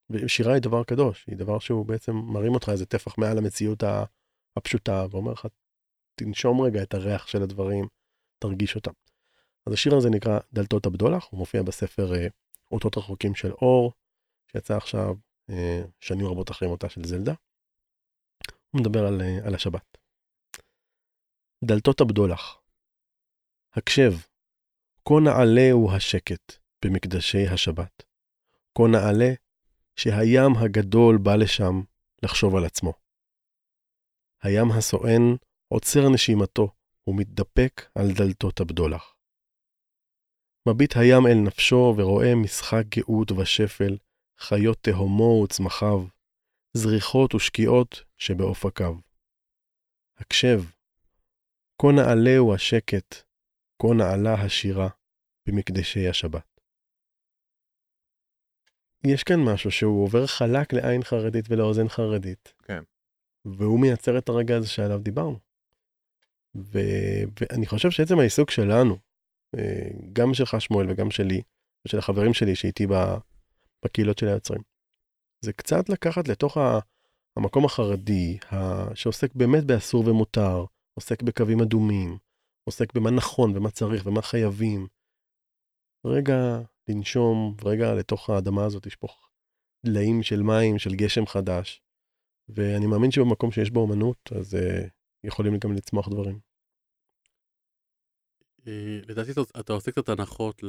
ושירה 0.10 0.54
היא 0.54 0.62
דבר 0.62 0.84
קדוש, 0.84 1.26
היא 1.28 1.38
דבר 1.38 1.60
שהוא 1.60 1.86
בעצם 1.86 2.16
מרים 2.16 2.54
אותך 2.54 2.70
איזה 2.70 2.86
טפח 2.86 3.18
מעל 3.18 3.38
המציאות 3.38 3.84
הפשוטה, 4.58 5.06
ואומר 5.12 5.32
לך, 5.32 5.48
תנשום 6.16 6.62
רגע 6.62 6.84
את 6.84 6.94
הריח 6.94 7.28
של 7.28 7.44
הדברים, 7.44 7.88
תרגיש 8.40 8.76
אותם. 8.76 8.92
אז 9.66 9.74
השיר 9.74 9.96
הזה 9.96 10.10
נקרא 10.10 10.40
דלתות 10.54 10.86
הבדולח, 10.86 11.28
הוא 11.32 11.38
מופיע 11.38 11.64
בספר 11.64 12.16
אה, 12.16 12.28
אותות 12.72 12.98
רחוקים 12.98 13.36
של 13.36 13.52
אור, 13.52 13.94
שיצא 14.52 14.78
עכשיו 14.78 15.16
אה, 15.50 15.82
שנים 16.00 16.26
רבות 16.28 16.52
אחרי 16.52 16.68
מותה 16.68 16.90
של 16.90 17.04
זלדה. 17.06 17.34
הוא 18.72 18.82
מדבר 18.82 19.08
על, 19.08 19.22
אה, 19.22 19.48
על 19.48 19.56
השבת. 19.56 19.98
דלתות 21.64 22.02
הבדולח. 22.02 22.62
הקשב, 23.74 24.12
כה 25.06 25.14
נעלה 25.24 25.72
הוא 25.72 25.92
השקט 25.92 26.58
במקדשי 26.86 27.48
השבת. 27.48 28.04
כה 28.78 28.84
נעלה 28.92 29.34
שהים 29.96 30.56
הגדול 30.56 31.18
בא 31.18 31.36
לשם 31.36 31.82
לחשוב 32.24 32.56
על 32.56 32.66
עצמו. 32.66 32.94
הים 34.44 34.72
הסואן 34.72 35.36
עוצר 35.68 36.10
נשימתו 36.14 36.72
ומתדפק 37.08 37.82
על 37.96 38.08
דלתות 38.12 38.60
הבדולח. 38.60 39.16
מביט 40.68 40.98
הים 40.98 41.28
אל 41.28 41.38
נפשו 41.48 41.94
ורואה 41.98 42.36
משחק 42.36 42.84
גאות 42.88 43.32
ושפל, 43.32 43.98
חיות 44.40 44.78
תהומו 44.82 45.42
וצמחיו, 45.44 46.06
זריחות 46.74 47.36
ושקיעות 47.36 48.04
שבאופקיו. 48.18 48.96
הקשב, 50.18 50.62
כה 51.82 51.88
נעלה 51.96 52.38
הוא 52.38 52.56
השקט, 52.56 53.16
כה 53.82 53.88
נעלה 53.98 54.34
השירה 54.34 54.90
במקדשי 55.46 56.08
השבת. 56.08 56.62
יש 59.08 59.24
כאן 59.24 59.40
משהו 59.40 59.72
שהוא 59.72 60.04
עובר 60.04 60.28
חלק 60.28 60.74
לעין 60.74 61.04
חרדית 61.04 61.46
ולאוזן 61.50 61.90
חרדית. 61.90 62.54
כן. 62.64 62.84
והוא 63.46 63.80
מייצר 63.80 64.18
את 64.18 64.30
הרגע 64.30 64.58
הזה 64.58 64.68
שעליו 64.68 65.00
דיברנו. 65.00 65.40
ו... 66.56 66.80
ואני 67.42 67.66
חושב 67.68 67.92
שעצם 67.92 68.20
העיסוק 68.20 68.52
שלנו, 68.52 68.98
אה, 69.58 69.90
גם 70.14 70.34
שלך 70.34 70.62
שמואל 70.62 70.92
וגם 70.92 71.12
שלי, 71.12 71.42
ושל 71.86 71.98
החברים 71.98 72.34
שלי 72.34 72.56
שאיתי. 72.56 72.88
בקהילות 73.86 74.18
של 74.18 74.28
היוצרים, 74.28 74.62
זה 75.42 75.54
קצת 75.54 75.90
לקחת 75.90 76.28
לתוך 76.28 76.58
ה... 76.58 76.80
המקום 77.38 77.66
החרדי, 77.66 78.38
ה... 78.52 78.56
שעוסק 78.96 79.36
באמת 79.36 79.64
באסור 79.64 80.08
ומותר, 80.08 80.66
עוסק 80.94 81.24
בקווים 81.24 81.62
אדומים, 81.62 82.18
עוסק 82.64 82.94
במה 82.94 83.12
נכון 83.12 83.58
ומה 83.58 83.72
צריך 83.72 84.06
ומה 84.06 84.22
חייבים. 84.22 84.88
רגע 86.06 86.62
לנשום, 86.88 87.56
רגע 87.66 87.94
לתוך 87.94 88.30
האדמה 88.30 88.66
הזאת 88.66 88.86
לשפוך 88.86 89.30
דליים 89.86 90.24
של 90.24 90.42
מים, 90.42 90.80
של 90.80 90.96
גשם 90.96 91.26
חדש. 91.26 91.82
ואני 92.50 92.86
מאמין 92.86 93.12
שבמקום 93.12 93.52
שיש 93.52 93.70
בו 93.72 93.86
אמנות, 93.86 94.30
אז 94.36 94.54
uh, 94.54 94.90
יכולים 95.24 95.58
גם 95.58 95.74
לצמוח 95.74 96.10
דברים. 96.10 96.40
אה, 98.68 99.00
לדעתי 99.08 99.32
אתה- 99.60 99.74
עושה 99.74 99.92
קצת 99.92 100.10
הנחות 100.10 100.64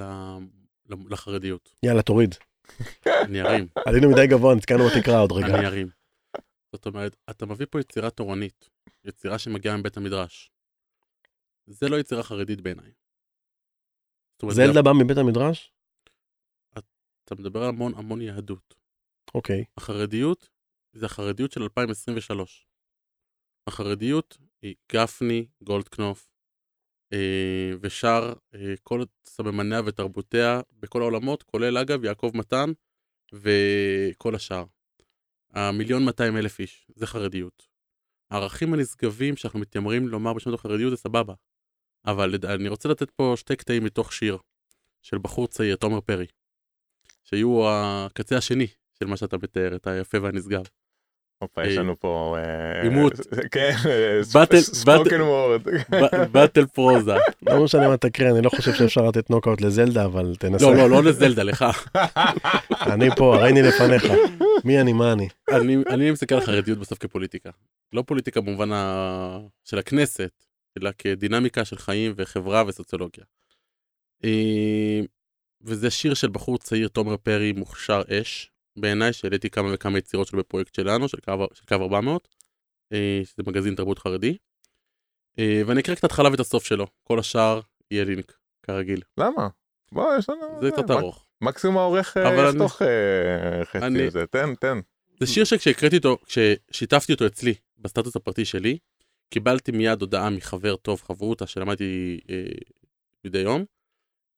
לחרדיות. 0.88 1.74
יאללה, 1.82 2.02
תוריד. 2.02 2.34
אני 3.06 3.42
ארים, 3.42 3.66
עלינו 3.86 4.10
מדי 4.10 4.26
גבוה, 4.26 4.54
נתקענו 4.54 4.84
בתקרה 4.88 5.18
עוד 5.18 5.32
רגע. 5.32 5.46
אני 5.46 5.66
ארים. 5.66 5.88
זאת 6.72 6.86
אומרת, 6.86 7.16
אתה 7.30 7.46
מביא 7.46 7.66
פה 7.70 7.80
יצירה 7.80 8.10
תורנית, 8.10 8.68
יצירה 9.04 9.38
שמגיעה 9.38 9.76
מבית 9.76 9.96
המדרש. 9.96 10.50
זה 11.66 11.88
לא 11.88 11.96
יצירה 11.96 12.22
חרדית 12.22 12.60
בעיניי. 12.60 12.92
אומרת, 14.42 14.56
זלדה 14.56 14.82
בא 14.82 14.90
מבית 15.04 15.18
המדרש? 15.18 15.72
אתה 17.24 17.34
מדבר 17.34 17.62
על 17.62 17.68
המון 17.68 17.94
המון 17.94 18.20
יהדות. 18.20 18.74
אוקיי. 19.34 19.64
החרדיות 19.76 20.48
זה 20.92 21.06
החרדיות 21.06 21.52
של 21.52 21.62
2023. 21.62 22.66
החרדיות 23.66 24.38
היא 24.62 24.74
גפני, 24.92 25.46
גולדקנופ, 25.62 26.31
אה, 27.12 27.72
ושאר 27.80 28.32
אה, 28.54 28.74
כל 28.82 29.04
סממניה 29.24 29.80
ותרבותיה 29.86 30.60
בכל 30.80 31.00
העולמות, 31.02 31.42
כולל 31.42 31.78
אגב 31.78 32.04
יעקב 32.04 32.30
מתן 32.34 32.70
וכל 33.32 34.34
השאר. 34.34 34.64
המיליון 35.50 36.04
200 36.04 36.36
אלף 36.36 36.60
איש, 36.60 36.86
זה 36.94 37.06
חרדיות. 37.06 37.68
הערכים 38.30 38.74
הנשגבים 38.74 39.36
שאנחנו 39.36 39.58
מתיימרים 39.58 40.08
לומר 40.08 40.32
בשנות 40.32 40.58
החרדיות 40.58 40.90
זה 40.90 40.96
סבבה. 40.96 41.34
אבל 42.06 42.34
אני 42.44 42.68
רוצה 42.68 42.88
לתת 42.88 43.10
פה 43.10 43.34
שתי 43.36 43.56
קטעים 43.56 43.84
מתוך 43.84 44.12
שיר, 44.12 44.38
של 45.02 45.18
בחור 45.18 45.48
צעיר, 45.48 45.76
תומר 45.76 46.00
פרי, 46.00 46.26
שהיו 47.24 47.68
הקצה 47.68 48.36
השני 48.36 48.66
של 48.98 49.06
מה 49.06 49.16
שאתה 49.16 49.36
מתאר, 49.42 49.76
את 49.76 49.86
היפה 49.86 50.22
והנשגב. 50.22 50.62
הופה, 51.42 51.66
יש 51.66 51.76
אה, 51.76 51.82
לנו 51.82 52.00
פה... 52.00 52.36
אה, 52.38 52.82
עימות. 52.82 53.12
כן, 53.50 53.76
באטל- 54.34 54.60
ספוקן 54.60 55.20
וורד. 55.20 55.60
באטל 56.32 56.66
פרוזה. 56.66 57.14
לא 57.42 57.64
משנה 57.64 57.88
מה 57.88 57.96
תקריא, 57.96 58.30
אני 58.30 58.42
לא 58.42 58.50
חושב 58.50 58.74
שאפשר 58.74 59.00
לתת 59.08 59.30
נוקאוט 59.30 59.60
לזלדה, 59.60 60.04
אבל 60.04 60.34
תנסה. 60.38 60.66
לא, 60.66 60.76
לא, 60.76 60.90
לא 60.90 61.02
לזלדה, 61.02 61.42
לך. 61.42 61.64
אני 62.92 63.08
פה, 63.16 63.36
הריני 63.36 63.62
לפניך. 63.62 64.04
מי 64.64 64.80
אני, 64.80 64.92
מה 64.92 65.12
אני? 65.12 65.28
אני, 65.50 65.76
אני 65.90 66.10
מסתכל 66.10 66.34
על 66.34 66.40
חרדיות 66.40 66.78
בסוף 66.78 66.98
כפוליטיקה. 66.98 67.50
לא 67.92 68.02
פוליטיקה 68.06 68.40
במובן. 68.40 68.70
של 69.64 69.78
הכנסת, 69.78 70.44
אלא 70.78 70.90
כדינמיקה 70.98 71.64
של 71.64 71.76
חיים 71.76 72.12
וחברה 72.16 72.64
וסוציולוגיה. 72.66 73.24
אה, 74.24 75.00
וזה 75.64 75.90
שיר 75.90 76.14
של 76.14 76.28
בחור 76.28 76.58
צעיר, 76.58 76.88
תומר 76.88 77.16
פרי, 77.16 77.52
מוכשר 77.52 78.02
אש, 78.10 78.50
בעיניי, 78.76 79.12
שהעליתי 79.12 79.50
כמה 79.50 79.68
וכמה 79.74 79.98
יצירות 79.98 80.26
שלו 80.26 80.38
בפרויקט 80.38 80.74
שלנו, 80.74 81.08
של 81.08 81.18
קו, 81.20 81.46
של 81.54 81.64
קו 81.64 81.74
400, 81.74 82.28
אה, 82.92 83.20
שזה 83.24 83.42
מגזין 83.46 83.74
תרבות 83.74 83.98
חרדי. 83.98 84.36
אה, 85.38 85.62
ואני 85.66 85.80
אקרא 85.80 85.94
קצת 85.94 86.04
התחלה 86.04 86.30
ואת 86.30 86.40
הסוף 86.40 86.64
שלו, 86.64 86.86
כל 87.04 87.18
השאר 87.18 87.60
יהיה 87.90 88.04
לינק, 88.04 88.32
כרגיל. 88.62 89.02
למה? 89.18 89.48
בוא, 89.92 90.14
יש 90.18 90.28
לנו... 90.28 90.60
זה 90.62 90.70
קצת 90.70 90.84
מק- 90.84 90.90
ארוך. 90.90 91.26
מקסימום 91.40 91.78
העורך 91.78 92.16
אה, 92.16 92.28
אבל 92.28 92.46
אני- 92.46 92.56
יחתוך 92.64 92.82
אה, 92.82 93.64
חצי 93.64 93.86
אני- 93.86 94.06
מזה, 94.06 94.26
תן, 94.26 94.54
תן. 94.54 94.78
זה 95.20 95.26
שיר 95.26 95.44
שכשהקראתי 95.44 95.96
אותו, 95.96 96.18
כששיתפתי 96.26 97.12
אותו 97.12 97.26
אצלי, 97.26 97.54
בסטטוס 97.78 98.16
הפרטי 98.16 98.44
שלי, 98.44 98.78
קיבלתי 99.30 99.72
מיד 99.72 100.00
הודעה 100.00 100.30
מחבר 100.30 100.76
טוב, 100.76 101.02
חברותא, 101.02 101.46
שלמדתי 101.46 102.20
אה, 102.30 102.42
מדי 103.24 103.38
יום, 103.38 103.64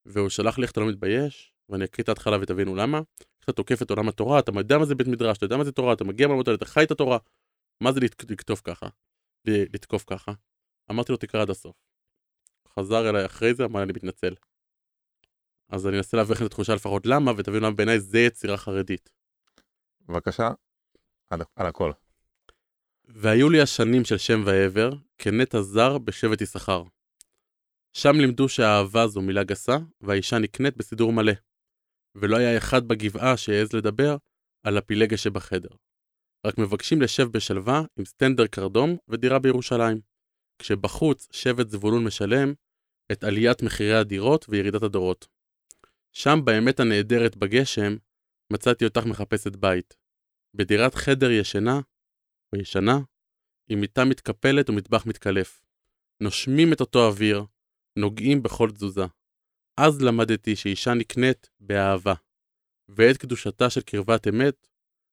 והוא 0.07 0.29
שלח 0.29 0.59
לי 0.59 0.63
איך 0.63 0.73
אתה 0.73 0.81
לא 0.81 0.87
מתבייש, 0.89 1.53
ואני 1.69 1.85
אקריא 1.85 2.03
את 2.03 2.09
ההתחלה 2.09 2.39
ותבינו 2.41 2.75
למה. 2.75 3.01
איך 3.45 3.51
אתה 3.51 3.53
תוקף 3.53 3.83
את 3.83 3.91
עולם 3.91 4.09
התורה, 4.09 4.39
אתה 4.39 4.53
יודע 4.57 4.79
מה 4.79 4.85
זה 4.85 4.95
בית 4.95 5.07
מדרש, 5.07 5.37
אתה 5.37 5.47
יודע 5.47 5.57
מה 5.57 5.65
זה 5.65 5.73
תורה, 5.73 5.93
אתה 5.93 6.05
מגיע 6.05 6.29
מהמות 6.29 6.49
האלה, 6.49 6.57
אתה 6.57 6.65
חי 6.65 6.85
את 6.85 6.91
התורה. 6.91 7.19
מה 7.81 7.93
זה 7.93 8.01
לכתוב 8.31 8.61
ככה? 8.65 8.89
לתקוף 9.45 10.05
ככה? 10.07 10.33
אמרתי 10.91 11.13
לו, 11.13 11.19
תקרא 11.19 11.43
עד 11.43 11.51
הסוף. 11.51 11.77
חזר 12.79 13.09
אליי 13.11 13.27
אחרי 13.27 13.55
זה, 13.55 13.65
אמר 13.65 13.81
לי, 13.81 13.85
אני 13.85 13.93
מתנצל. 13.93 14.35
אז 15.69 15.87
אני 15.87 15.97
אנסה 15.97 16.17
להביא 16.17 16.35
לכם 16.35 16.47
את 16.47 16.51
התחושה 16.51 16.75
לפחות 16.75 17.07
למה, 17.07 17.33
ותבינו 17.37 17.67
למה 17.67 17.77
בעיניי 17.77 18.01
זה 18.01 18.19
יצירה 18.19 18.57
חרדית. 18.57 19.11
בבקשה, 20.09 20.51
על 21.31 21.41
על 21.57 21.67
הכל. 21.67 21.93
והיו 23.05 23.51
לי 23.51 23.61
השנים 23.61 24.05
של 24.05 24.19
שם 24.19 24.43
ועבר, 24.47 24.91
כנטע 25.19 25.61
זר 25.61 25.99
בשבט 25.99 26.41
יששכר. 26.41 26.83
שם 27.93 28.17
לימדו 28.17 28.49
שהאהבה 28.49 29.07
זו 29.07 29.23
מילה 29.23 29.45
גסה, 29.45 29.77
והאישה 30.01 30.39
נקנית 30.39 30.77
בסידור 30.77 31.13
מלא. 31.13 31.33
ולא 32.15 32.37
היה 32.37 32.59
אחד 32.59 32.89
בגבעה 32.89 33.37
שהעז 33.37 33.73
לדבר 33.73 34.17
על 34.63 34.79
הפילגש 34.79 35.23
שבחדר. 35.23 35.69
רק 36.47 36.59
מבקשים 36.59 37.03
לשב 37.03 37.29
בשלווה 37.29 37.83
עם 37.99 38.05
סטנדר 38.05 38.47
קרדום 38.47 38.97
ודירה 39.09 39.39
בירושלים. 39.39 40.01
כשבחוץ 40.59 41.29
שבט 41.31 41.69
זבולון 41.69 42.05
משלם 42.05 42.53
את 43.13 43.25
עליית 43.25 43.63
מחירי 43.63 43.95
הדירות 43.95 44.47
וירידת 44.49 44.83
הדורות. 44.83 45.27
שם 46.13 46.39
באמת 46.45 46.81
הנהדרת 46.81 47.37
בגשם, 47.37 47.97
מצאתי 48.53 48.85
אותך 48.85 49.07
מחפשת 49.07 49.57
בית. 49.57 49.97
בדירת 50.55 50.95
חדר 50.95 51.31
ישנה, 51.31 51.81
או 52.53 52.59
ישנה, 52.59 52.99
עם 53.69 53.81
מיטה 53.81 54.05
מתקפלת 54.05 54.71
ומטבח 54.71 55.07
מתקלף. 55.07 55.63
נושמים 56.21 56.73
את 56.73 56.81
אותו 56.81 57.07
אוויר, 57.07 57.45
נוגעים 57.99 58.43
בכל 58.43 58.71
תזוזה. 58.71 59.05
אז 59.77 60.03
למדתי 60.03 60.57
שאישה 60.57 60.95
נקנית 60.95 61.51
באהבה, 61.61 62.15
ואת 62.89 63.17
קדושתה 63.17 63.71
של 63.71 63.81
קרבת 63.81 64.29
אמת, 64.29 64.67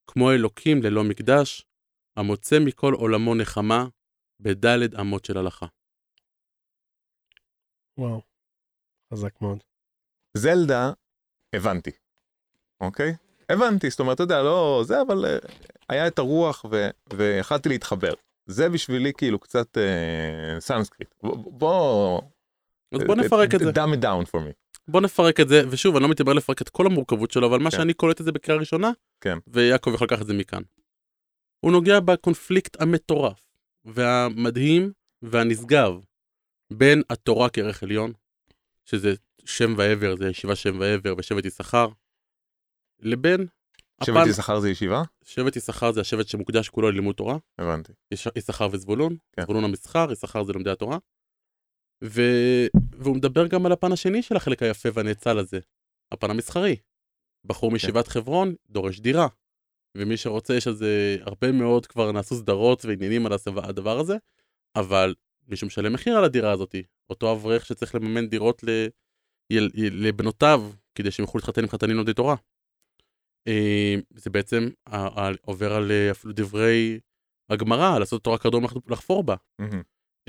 כמו 0.08 0.32
אלוקים 0.32 0.84
ללא 0.84 1.04
מקדש, 1.04 1.66
המוצא 2.18 2.56
מכל 2.66 2.94
עולמו 2.94 3.36
נחמה, 3.36 3.88
בדלת 4.40 4.96
אמות 5.00 5.26
של 5.26 5.38
הלכה. 5.38 5.66
וואו. 7.98 8.22
חזק 9.14 9.42
מאוד. 9.42 9.64
זלדה, 10.38 10.92
הבנתי, 11.56 11.92
אוקיי? 12.82 13.14
הבנתי, 13.50 13.90
זאת 13.90 14.00
אומרת, 14.00 14.16
אתה 14.16 14.24
יודע, 14.24 14.44
לא 14.44 14.82
זה, 14.86 15.02
אבל 15.02 15.26
אה, 15.26 15.38
היה 15.90 16.08
את 16.08 16.20
הרוח 16.20 16.66
ו- 16.72 16.90
ויכלתי 17.14 17.70
להתחבר. 17.70 18.14
זה 18.46 18.70
בשבילי 18.70 19.14
כאילו 19.18 19.40
קצת 19.40 19.78
אה, 19.78 20.60
סנסקריט. 20.60 21.14
ב- 21.24 21.58
בוא... 21.58 22.22
אז 22.92 23.02
בוא 23.08 23.16
נפרק 23.16 23.56
את 23.56 23.60
זה. 23.60 23.70
dumb 23.72 23.94
it 23.96 24.04
down 24.04 24.30
for 24.30 24.40
me. 24.40 24.54
בוא 24.88 25.02
נפרק 25.02 25.40
את 25.40 25.48
זה, 25.50 25.62
ושוב, 25.70 25.96
אני 25.96 26.04
לא 26.04 26.10
מתיימר 26.10 26.34
לפרק 26.34 26.62
את 26.62 26.70
כל 26.70 26.86
המורכבות 26.86 27.32
שלו, 27.32 27.48
אבל 27.48 27.60
מה 27.60 27.72
כן. 27.72 27.78
שאני 27.78 27.94
קולט 27.94 28.20
את 28.22 28.26
זה 28.26 28.32
בקריאה 28.32 28.60
ראשונה, 28.60 28.92
כן. 29.22 29.38
ויעקב 29.48 29.92
יכול 29.94 30.06
לקחת 30.06 30.22
את 30.22 30.28
זה 30.28 30.34
מכאן. 30.34 30.62
הוא 31.60 31.72
נוגע 31.72 32.00
בקונפליקט 32.00 32.82
המטורף, 32.82 33.42
והמדהים 33.86 34.92
והנשגב 35.22 35.94
בין 36.74 37.02
התורה 37.10 37.50
כערך 37.50 37.84
עליון, 37.84 38.14
שזה 38.86 39.14
שם 39.46 39.74
ועבר, 39.78 40.16
זה 40.16 40.30
ישיבה 40.30 40.56
שם 40.56 40.78
ועבר 40.80 41.14
ושבט 41.18 41.46
יששכר, 41.46 41.88
לבין 43.00 43.48
שבט 44.04 44.18
הפן- 44.18 44.30
יששכר 44.30 44.60
זה 44.60 44.70
ישיבה? 44.70 45.02
שבט 45.26 45.56
יששכר 45.56 45.92
זה 45.92 46.02
השבט 46.02 46.28
שמוקדש 46.28 46.70
כולו 46.70 46.92
ללימוד 46.92 47.16
תורה, 47.16 47.38
הבנתי. 47.60 47.92
יש- 48.12 48.28
יששכר 48.36 48.68
וזבולון, 48.72 49.16
כן. 49.32 49.42
זבולון 49.44 49.64
המסחר, 49.64 50.12
יששכר 50.12 50.44
זה 50.44 50.54
לומדי 50.54 50.70
התורה. 50.72 50.98
ו... 52.04 52.22
והוא 52.98 53.16
מדבר 53.16 53.48
גם 53.48 53.66
על 53.66 53.72
הפן 53.72 53.92
השני 53.92 54.22
של 54.22 54.36
החלק 54.36 54.64
היפה 54.64 54.90
והנאצל 54.94 55.38
הזה, 55.38 55.60
הפן 56.12 56.30
המסחרי. 56.32 56.76
בחור 57.46 57.70
כן. 57.70 57.74
מישיבת 57.74 58.08
חברון 58.08 58.56
דורש 58.70 59.00
דירה, 59.00 59.28
ומי 59.98 60.18
שרוצה, 60.18 60.56
יש 60.56 60.68
על 60.68 60.74
זה 60.74 61.18
הרבה 61.22 61.52
מאוד, 61.52 61.86
כבר 61.86 62.12
נעשו 62.12 62.36
סדרות 62.36 62.86
ועניינים 62.86 63.26
על 63.26 63.32
הדבר 63.64 64.00
הזה, 64.00 64.18
אבל 64.76 65.16
מישהו 65.48 65.68
משלם 65.68 65.94
מחיר 65.94 66.18
על 66.18 66.24
הדירה 66.24 66.52
הזאתי. 66.52 66.84
אותו 67.10 67.32
אברך 67.34 67.66
שצריך 67.66 67.96
לממן 67.96 68.28
דירות 68.28 68.64
ל... 68.64 68.70
יל... 69.50 69.70
יל- 69.74 70.08
לבנותיו, 70.08 70.72
כדי 70.96 71.12
שהם 71.12 71.24
יוכלו 71.26 71.40
להתחתן 71.40 71.62
עם 71.62 71.68
חתנים 71.70 71.96
לומדי 71.98 72.14
תורה. 72.14 72.36
אה, 73.48 73.96
זה 74.10 74.30
בעצם 74.30 74.70
עובר 75.42 75.74
על 75.74 75.92
אה, 75.92 76.12
אפילו 76.12 76.34
דברי 76.36 77.00
הגמרא, 77.50 78.00
לעשות 78.00 78.24
תורה 78.24 78.38
קרדום 78.38 78.64
לח- 78.64 78.74
לחפור 78.88 79.24
בה. 79.24 79.36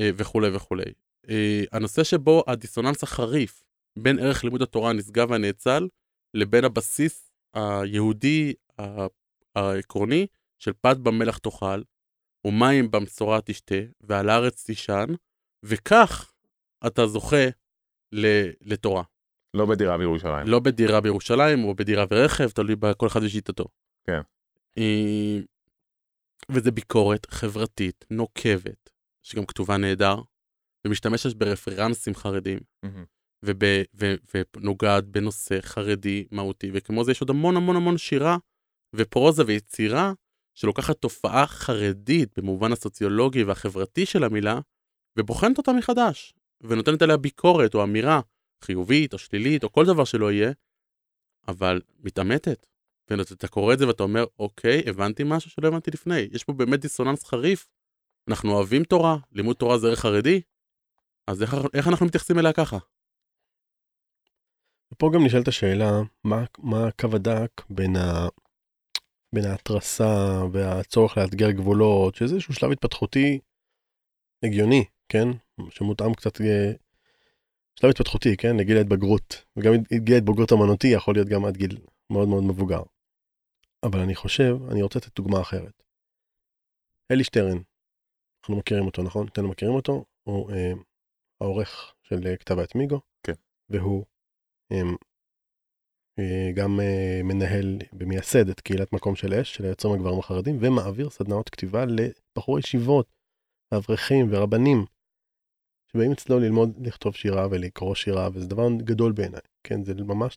אה, 0.01 0.11
וכולי 0.17 0.57
וכולי. 0.57 0.85
אה, 1.31 1.63
הנושא 1.73 2.05
שבו 2.05 2.45
הדיסוננס 2.47 3.03
החריף 3.03 3.65
בין 3.99 4.19
ערך 4.19 4.45
לימוד 4.45 4.63
התורה 4.63 4.91
הנשגב 4.91 5.31
והנאצל, 5.31 5.89
לבין 6.35 6.65
הבסיס 6.65 7.31
היהודי 7.55 8.55
העקרוני 9.57 10.27
של 10.59 10.73
פת 10.81 10.97
במלח 10.97 11.39
תאכל, 11.39 11.83
ומים 12.47 12.91
במשורה 12.91 13.41
תשתה, 13.45 13.75
ועל 14.01 14.29
הארץ 14.29 14.65
תישן, 14.65 15.07
וכך 15.65 16.33
אתה 16.87 17.07
זוכה 17.07 17.47
ל- 18.13 18.51
לתורה. 18.61 19.03
לא 19.55 19.67
בדירה 19.67 19.99
בירושלים. 19.99 20.47
לא 20.47 20.61
בדירה 20.61 21.01
בירושלים 21.01 21.65
או 21.65 21.75
בדירה 21.75 22.05
ורכב, 22.11 22.51
תלוי 22.51 22.77
בכל 22.77 23.07
אחד 23.07 23.21
ושיטתו. 23.23 23.65
כן. 24.07 24.21
אה, 24.79 25.39
וזה 26.51 26.71
ביקורת 26.71 27.27
חברתית 27.31 28.05
נוקבת, 28.11 28.91
שגם 29.23 29.47
כתובה 29.47 29.77
נהדר, 29.77 30.17
ומשתמשת 30.87 31.37
ברפרנסים 31.37 32.15
חרדים. 32.15 32.59
וב- 33.45 33.85
ו- 34.01 34.15
ונוגעת 34.57 35.05
בנושא 35.05 35.61
חרדי 35.61 36.25
מהותי, 36.31 36.71
וכמו 36.75 37.05
זה 37.05 37.11
יש 37.11 37.21
עוד 37.21 37.31
המון 37.31 37.57
המון 37.57 37.77
המון 37.77 37.99
שירה 37.99 38.37
ופרוזה 38.97 39.43
ויצירה 39.47 40.13
שלוקחת 40.55 40.97
תופעה 40.99 41.47
חרדית 41.47 42.39
במובן 42.39 42.73
הסוציולוגי 42.73 43.43
והחברתי 43.45 44.07
של 44.07 44.25
המילה, 44.25 44.61
ובוחנת 45.19 45.59
אותה 45.59 45.73
מחדש, 45.73 46.35
ונותנת 46.61 47.03
עליה 47.03 47.17
ביקורת 47.17 47.75
או 47.75 47.83
אמירה 47.83 48.21
חיובית 48.65 49.13
או 49.13 49.19
שלילית 49.19 49.65
או 49.65 49.73
כל 49.73 49.87
דבר 49.87 50.05
שלא 50.05 50.33
יהיה, 50.33 50.53
אבל 51.49 51.81
מתעמתת. 51.99 52.67
ואתה 53.11 53.49
קורא 53.49 53.75
את 53.75 53.79
זה 53.79 53.87
ואתה 53.89 54.03
אומר, 54.03 54.25
אוקיי, 54.39 54.83
הבנתי 54.87 55.23
משהו 55.27 55.51
שלא 55.51 55.69
הבנתי 55.69 55.91
לפני. 55.91 56.29
יש 56.33 56.45
פה 56.45 56.53
באמת 56.53 56.81
דיסוננס 56.81 57.25
חריף. 57.25 57.69
אנחנו 58.29 58.53
אוהבים 58.53 58.85
תורה, 58.85 59.17
לימוד 59.33 59.57
תורה 59.57 59.79
זה 59.79 59.87
ערך 59.87 60.01
חרדי, 60.01 60.41
אז 61.31 61.43
איך, 61.43 61.55
איך 61.75 61.89
אנחנו 61.89 62.07
מתייחסים 62.07 62.39
אליה 62.39 62.53
ככה? 62.53 62.79
ופה 64.93 65.11
גם 65.15 65.27
נשאלת 65.27 65.49
השאלה, 65.49 65.91
מה, 66.25 66.45
מה 66.59 66.89
הקו 66.89 67.09
הדק 67.17 67.51
בין, 67.71 67.97
ה, 67.97 68.29
בין 69.35 69.45
ההתרסה 69.45 70.43
והצורך 70.53 71.19
לאתגר 71.19 71.51
גבולות, 71.51 72.15
שזה 72.15 72.35
איזשהו 72.35 72.55
שלב 72.55 72.71
התפתחותי 72.73 73.41
הגיוני, 74.45 74.85
כן? 75.09 75.29
שמותאם 75.71 76.15
קצת, 76.15 76.41
אה, 76.41 76.73
שלב 77.81 77.91
התפתחותי, 77.91 78.37
כן? 78.37 78.57
לגיל 78.57 78.77
ההתבגרות. 78.77 79.45
וגם 79.57 79.73
גיל 80.05 80.15
ההתבגרות 80.15 80.53
אמנותי 80.53 80.87
יכול 80.87 81.15
להיות 81.15 81.29
גם 81.29 81.45
עד 81.45 81.57
גיל 81.57 81.79
מאוד 82.13 82.29
מאוד 82.29 82.45
מבוגר. 82.45 82.83
אבל 83.83 84.01
אני 84.01 84.15
חושב, 84.15 84.57
אני 84.71 84.83
רוצה 84.83 84.99
לתת 84.99 85.17
דוגמה 85.17 85.41
אחרת. 85.41 85.83
אלי 87.13 87.25
שטרן, 87.25 87.59
אנחנו 88.43 88.57
מכירים 88.57 88.87
אותו, 88.87 89.03
נכון? 89.03 89.27
אתם 89.27 89.51
מכירים 89.51 89.75
אותו? 89.75 90.05
הוא 90.23 90.51
אה, 90.53 90.73
העורך 91.43 91.95
של 92.03 92.27
אה, 92.27 92.37
כתב 92.37 92.59
העת 92.59 92.75
מיגו. 92.75 93.01
כן. 93.27 93.33
והוא 93.69 94.05
אה, 94.73 94.83
אה, 96.19 96.53
גם 96.55 96.81
אה, 96.81 97.21
מנהל 97.25 97.79
ומייסד 97.93 98.49
את 98.49 98.61
קהילת 98.61 98.93
מקום 98.93 99.17
של 99.17 99.35
אש, 99.35 99.55
של 99.55 99.65
היוצרים 99.65 99.95
הגברים 99.95 100.19
החרדים, 100.19 100.57
ומעביר 100.61 101.11
סדנאות 101.11 101.49
כתיבה 101.49 101.85
לבחורי 101.85 102.61
ישיבות, 102.61 103.13
אברכים 103.75 104.27
ורבנים, 104.31 104.85
שבאים 105.93 106.13
אצלו 106.13 106.39
ללמוד 106.39 106.87
לכתוב 106.87 107.15
שירה 107.15 107.47
ולקרוא 107.51 107.95
שירה, 107.95 108.29
וזה 108.35 108.47
דבר 108.47 108.69
גדול 108.77 109.13
בעיניי, 109.13 109.41
כן? 109.65 109.85
זה 109.85 109.95
ממש 109.95 110.37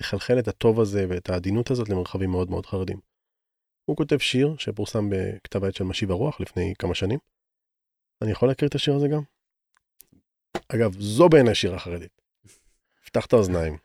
לחלחל 0.00 0.38
את 0.38 0.48
הטוב 0.48 0.80
הזה 0.80 1.06
ואת 1.08 1.30
העדינות 1.30 1.70
הזאת 1.70 1.88
למרחבים 1.88 2.30
מאוד 2.30 2.50
מאוד 2.50 2.66
חרדים. 2.66 3.00
הוא 3.84 3.96
כותב 3.96 4.18
שיר 4.18 4.56
שפורסם 4.58 5.10
בכתב 5.10 5.64
העת 5.64 5.74
של 5.74 5.84
משיב 5.84 6.10
הרוח 6.10 6.40
לפני 6.40 6.74
כמה 6.78 6.94
שנים. 6.94 7.18
אני 8.22 8.30
יכול 8.30 8.48
להקריא 8.48 8.68
את 8.68 8.74
השיר 8.74 8.94
הזה 8.94 9.08
גם? 9.08 9.22
אגב, 10.68 11.00
זו 11.00 11.28
בעיניי 11.28 11.54
שירה 11.54 11.78
חרדית. 11.78 12.22
פתח 13.04 13.26
את 13.26 13.32
האוזניים. 13.32 13.78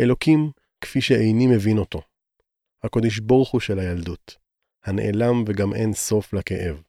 אלוקים 0.00 0.50
כפי 0.80 1.00
שאיני 1.00 1.46
מבין 1.46 1.78
אותו. 1.78 2.02
הקודש 2.82 3.18
ברוך 3.18 3.50
הוא 3.50 3.60
של 3.60 3.78
הילדות. 3.78 4.36
הנעלם 4.84 5.44
וגם 5.46 5.74
אין 5.74 5.92
סוף 5.92 6.32
לכאב. 6.32 6.82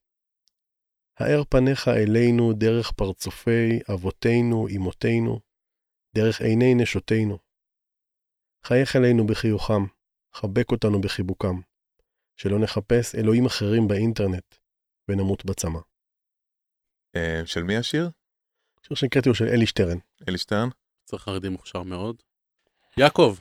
האר 1.19 1.43
פניך 1.49 1.87
אלינו 1.87 2.53
דרך 2.53 2.91
פרצופי 2.91 3.79
אבותינו, 3.93 4.67
אמותינו, 4.75 5.39
דרך 6.15 6.41
עיני 6.41 6.75
נשותינו. 6.75 7.37
חייך 8.65 8.95
אלינו 8.95 9.27
בחיוכם, 9.27 9.83
חבק 10.33 10.71
אותנו 10.71 11.01
בחיבוקם, 11.01 11.55
שלא 12.37 12.59
נחפש 12.59 13.15
אלוהים 13.15 13.45
אחרים 13.45 13.87
באינטרנט, 13.87 14.55
ונמות 15.07 15.45
בצמא. 15.45 15.79
אה, 17.15 17.41
של 17.45 17.63
מי 17.63 17.77
השיר? 17.77 18.09
שיר 18.87 18.95
שהקראתי 18.95 19.29
הוא 19.29 19.35
של 19.35 19.45
אלי 19.45 19.65
שטרן. 19.65 19.97
אלי 20.27 20.37
שטרן? 20.37 20.69
צריך 21.05 21.23
חרדי 21.23 21.49
מוכשר 21.49 21.83
מאוד. 21.83 22.15
יעקב, 22.97 23.37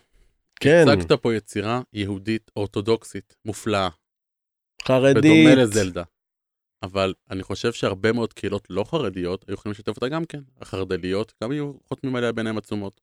כן, 0.61 0.85
הצגת 0.89 1.13
פה 1.13 1.35
יצירה 1.35 1.81
יהודית 1.93 2.51
אורתודוקסית, 2.57 3.37
מופלאה, 3.45 3.89
חרדית. 4.83 5.17
בדומה 5.17 5.55
לזלדה. 5.55 6.03
אבל 6.83 7.15
אני 7.31 7.43
חושב 7.43 7.73
שהרבה 7.73 8.13
מאוד 8.13 8.33
קהילות 8.33 8.67
לא 8.71 8.85
חרדיות 8.85 9.45
היו 9.49 9.55
יכולים 9.55 9.73
לשתף 9.73 9.89
אותה 9.97 10.09
גם 10.09 10.25
כן. 10.25 10.43
החרדליות 10.61 11.33
גם 11.43 11.51
היו 11.51 11.73
חותמים 11.85 12.17
עליה 12.17 12.33
בעיניים 12.33 12.59
עצומות. 12.59 13.01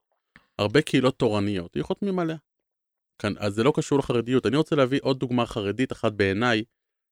הרבה 0.60 0.82
קהילות 0.82 1.19
תורניות 1.19 1.76
היו 1.76 1.84
חותמים 1.84 2.19
עליה. 2.19 2.38
כאן, 3.19 3.34
אז 3.38 3.54
זה 3.54 3.63
לא 3.63 3.74
קשור 3.76 4.00
לחרדיות. 4.00 4.45
אני 4.45 4.58
רוצה 4.58 4.76
להביא 4.76 5.00
עוד 5.04 5.19
דוגמה 5.19 5.45
חרדית 5.45 5.91
אחת 5.91 6.12
בעיניי, 6.12 6.63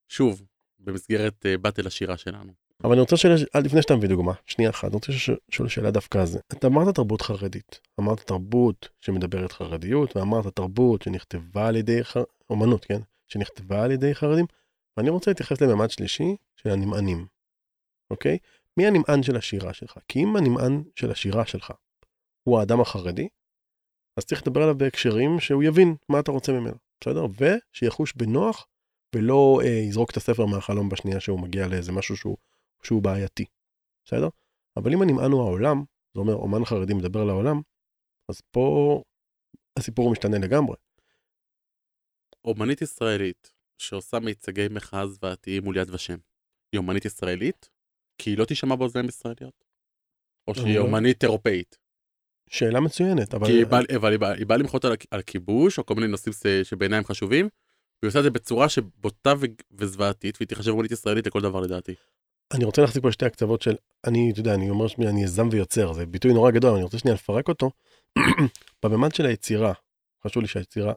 שוב, 0.08 0.44
במסגרת 0.80 1.46
uh, 1.46 1.58
באטל 1.58 1.88
השירה 1.88 2.18
שלנו. 2.18 2.54
אבל 2.84 2.92
אני 2.92 3.02
רוצה 3.02 3.16
לשאול, 3.16 3.34
עד 3.54 3.66
לפני 3.66 3.82
שאתה 3.82 3.96
מביא 3.96 4.10
דוגמה, 4.10 4.34
שנייה 4.46 4.70
אחת, 4.70 4.88
אני 4.88 4.94
רוצה 4.94 5.12
לשאול 5.50 5.70
שאלה 5.70 5.92
דווקא 5.92 6.18
על 6.18 6.26
זה. 6.26 6.40
אתה 6.54 6.68
אמרת 6.68 6.96
תרבות 6.96 7.22
חרדית, 7.22 7.80
אמרת 8.00 8.20
תרבות 8.20 8.90
שמדברת 9.02 9.52
חרדיות, 9.52 10.18
ואמרת 10.18 10.56
תרבות 10.56 11.02
שנכתבה 11.02 11.68
על 11.68 11.76
ידי, 11.76 12.04
ח... 12.04 12.18
אומנות, 12.50 12.86
כן? 12.86 13.00
שנכתבה 13.28 13.84
על 13.84 13.92
ידי 13.92 14.16
חרדים, 14.16 14.46
ואני 14.98 15.10
רוצה 15.10 15.32
להתייחס 15.32 15.62
לממד 15.62 15.90
שלישי 15.90 16.36
של 16.56 16.70
הנמענים, 16.70 17.26
אוקיי? 18.12 18.38
מי 18.78 18.88
הנמען 18.88 19.24
של 19.24 19.36
השירה 19.36 19.74
שלך? 19.74 19.98
כי 20.08 20.24
אם 20.24 20.36
הנמען 20.36 20.84
של 20.96 21.12
השירה 21.12 21.46
שלך 21.46 21.74
הוא 22.44 22.60
האדם 22.60 22.82
החרדי, 22.82 23.28
אז 24.18 24.26
צריך 24.26 24.42
לדבר 24.42 24.62
עליו 24.64 24.78
בהקשרים 24.78 25.40
שהוא 25.40 25.64
יבין 25.64 25.96
מה 26.10 26.20
אתה 26.20 26.32
רוצה 26.32 26.52
ממנו, 26.52 26.76
בסדר? 27.02 27.26
ושיחוש 27.40 28.14
בנוח 28.14 28.68
ולא 29.16 29.62
אה, 29.64 29.70
יזרוק 29.70 30.12
את 30.12 30.18
הספר 30.18 30.46
מהחלום 30.46 30.90
בשנייה 30.90 31.20
שהוא 31.20 31.40
מגיע 31.40 31.68
לאיזה 31.68 31.92
משהו 31.92 32.18
שהוא, 32.18 32.38
שהוא 32.86 33.04
בעייתי, 33.04 33.46
בסדר? 34.08 34.28
אבל 34.78 34.94
אם 34.94 35.02
הנמען 35.02 35.32
הוא 35.32 35.42
העולם, 35.42 35.84
זה 36.14 36.20
אומר 36.20 36.34
אומן 36.34 36.66
חרדי 36.66 36.94
מדבר 36.94 37.24
לעולם, 37.24 37.62
אז 38.32 38.42
פה 38.52 39.02
הסיפור 39.80 40.12
משתנה 40.12 40.38
לגמרי. 40.38 40.76
אומנית 42.46 42.82
ישראלית 42.82 43.52
שעושה 43.78 44.20
מיצגי 44.20 44.68
מחאה 44.72 45.08
זוועתיים 45.08 45.64
מול 45.64 45.78
יד 45.78 45.90
ושם, 45.90 46.18
היא 46.72 46.78
אומנית 46.80 47.06
ישראלית? 47.06 47.70
כי 48.18 48.30
היא 48.30 48.38
לא 48.38 48.46
תישמע 48.46 48.76
באוזניים 48.76 49.08
ישראליות? 49.08 49.64
או 50.48 50.56
שהיא 50.56 50.76
לא- 50.80 50.82
אומנית 50.84 51.24
אירופאית? 51.24 51.78
שאלה 52.50 52.80
מצוינת, 52.80 53.34
אבל... 53.34 53.46
כי 53.48 53.52
היא 53.54 53.66
באה- 53.66 54.18
באה- 54.18 54.34
היא 54.34 54.46
באה 54.48 54.58
למחות 54.58 54.86
על 54.86 54.92
על 55.12 55.22
כיבוש, 55.22 55.80
או 55.80 55.86
כל 55.86 55.94
מיני 55.96 56.08
נושאים 56.08 56.34
שבעיניי 56.64 56.98
הם 56.98 57.04
חשובים, 57.04 57.46
והיא 58.02 58.10
עושה 58.10 58.20
את 58.20 58.24
זה 58.24 58.30
בצורה 58.30 58.70
שבוטה 58.70 59.34
ו- 59.42 59.46
וזוועתית, 59.72 60.38
והיא 60.40 60.48
תיחשב 60.48 60.72
אומנית 60.72 60.92
ישראלית 60.92 61.28
לכל 61.28 61.42
דבר 61.42 61.60
לדעתי. 61.62 61.96
אני 62.54 62.66
רוצה 62.66 62.82
להחזיק 62.82 63.04
פה 63.04 63.12
שתי 63.12 63.26
הקצוות 63.26 63.62
של, 63.62 63.76
אני, 64.08 64.32
אתה 64.32 64.40
יודע, 64.40 64.54
אני 64.54 64.70
אומר 64.70 64.88
שאני 64.88 65.24
יזם 65.24 65.48
ויוצר, 65.52 65.94
זה 65.94 66.06
ביטוי 66.06 66.34
נורא 66.34 66.52
גדול, 66.52 66.74
אני 66.74 66.84
רוצה 66.84 66.98
שנייה 67.00 67.16
לפרק 67.16 67.48
אותו. 67.50 67.72
בממד 68.84 69.16
של 69.16 69.26
היצירה, 69.26 69.74
חשוב 70.26 70.42
לי 70.42 70.48
שהיצירה 70.48 70.94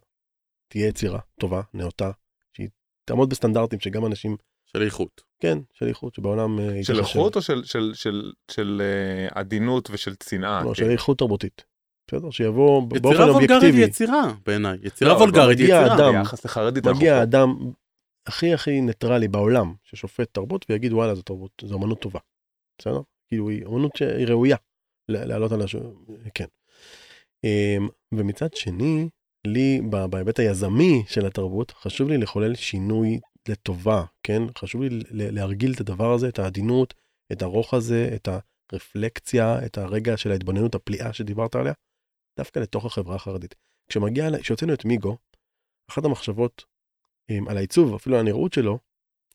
תהיה 0.69 0.89
יצירה 0.89 1.19
טובה, 1.41 1.61
נאותה, 1.75 2.11
שהיא 2.57 2.69
תעמוד 3.05 3.31
בסטנדרטים 3.31 3.81
שגם 3.81 4.07
אנשים, 4.07 4.37
של 4.73 4.83
איכות. 4.83 5.21
כן, 5.41 5.59
של 5.73 5.87
איכות, 5.89 6.15
שבעולם... 6.15 6.59
אה, 6.61 6.85
של. 6.85 6.99
איכות 6.99 7.37
או 7.37 7.43
של- 7.43 7.65
של- 7.65 7.93
של- 7.95 8.33
של 8.51 8.83
אה, 8.85 9.41
עדינות 9.41 9.89
ושל 9.93 10.15
צנעה? 10.15 10.63
לא, 10.65 10.69
כן. 10.69 10.75
של 10.75 10.91
איכות 10.91 11.19
תרבותית. 11.19 11.65
בסדר? 12.09 12.31
שיבוא 12.31 12.83
באופן 12.83 12.97
יצירה 13.09 13.25
וולגרית 13.33 13.51
היא 13.51 13.57
אובייקטיבי. 13.57 13.83
יצירה, 13.85 14.33
בעיניי. 14.47 14.79
יצירה 14.83 15.13
לא, 15.13 15.19
וולגרית 15.19 15.59
היא 15.59 15.65
מגיע 15.67 15.81
יצירה. 15.81 15.97
אדם- 15.97 16.13
ביחס 16.19 16.45
לחרדית 16.45 16.87
אנחנו 16.87 17.01
מגיע 17.01 17.15
פה. 17.15 17.21
האדם 17.21 17.57
הכי 18.27 18.55
הכי 18.55 18.81
ניטרלי 18.81 19.29
בעולם, 19.29 19.75
ששופט 19.83 20.29
תרבות, 20.35 20.67
ויגיד 20.69 20.93
וואלה 20.93 21.15
זו 21.15 21.23
תרבות, 21.23 21.62
זו 21.65 21.77
אמנות 21.77 22.01
טובה. 22.01 22.21
בסדר? 22.79 23.01
כאילו 23.29 23.49
היא 23.49 23.67
אמנות 23.67 23.97
שהיא 23.97 24.27
ראויה 24.27 24.57
לעלות 25.09 25.53
על 25.53 25.62
הש... 25.62 25.77
כן. 26.35 26.47
אמ, 27.45 27.89
ומצד 28.15 28.55
שני, 28.55 29.09
לי 29.47 29.81
בהיבט 30.11 30.39
היזמי 30.39 31.03
של 31.09 31.27
התרבות, 31.27 31.71
חשוב 31.71 32.09
לי 32.09 32.19
לחולל 32.19 32.55
שינוי 32.55 33.21
לטובה, 33.49 34.05
כן? 34.23 34.43
חשוב 34.59 34.83
לי 34.83 34.89
להרגיל 35.11 35.73
את 35.75 35.81
הדבר 35.81 36.12
הזה, 36.12 36.29
את 36.29 36.39
העדינות, 36.39 36.95
את 37.33 37.43
הרוך 37.43 37.75
הזה, 37.75 38.11
את 38.15 38.29
הרפלקציה, 38.73 39.67
את 39.67 39.79
הרגע 39.79 40.17
של 40.17 40.31
ההתבוננות 40.31 40.75
הפליאה 40.75 41.12
שדיברת 41.12 41.55
עליה, 41.55 41.73
דווקא 42.39 42.59
לתוך 42.59 42.85
החברה 42.85 43.17
החרדית. 43.17 43.55
כשמגיע, 43.89 44.29
כשהוצאנו 44.41 44.75
את 44.75 44.85
מיגו, 44.85 45.17
אחת 45.91 46.05
המחשבות 46.05 46.65
על 47.49 47.57
העיצוב, 47.57 47.95
אפילו 47.95 48.17
על 48.17 48.21
הנראות 48.21 48.53
שלו, 48.53 48.79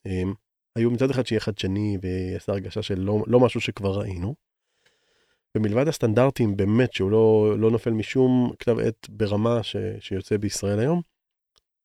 um, 0.08 0.36
היו 0.76 0.92
מצד 0.92 1.10
אחד 1.10 1.26
שיהיה 1.26 1.40
חדשני 1.40 1.98
ויעשה 2.02 2.52
הרגשה 2.52 2.82
של 2.82 3.00
לא, 3.00 3.24
לא 3.28 3.40
משהו 3.40 3.62
שכבר 3.62 4.00
ראינו. 4.00 4.36
ומלבד 5.58 5.88
הסטנדרטים 5.88 6.58
באמת 6.58 6.94
שהוא 6.94 7.12
לא, 7.12 7.56
לא 7.60 7.72
נופל 7.72 7.92
משום 7.92 8.54
כתב 8.60 8.80
עת 8.80 9.10
ברמה 9.10 9.64
ש, 9.64 9.76
שיוצא 10.00 10.38
בישראל 10.38 10.80
היום, 10.80 11.02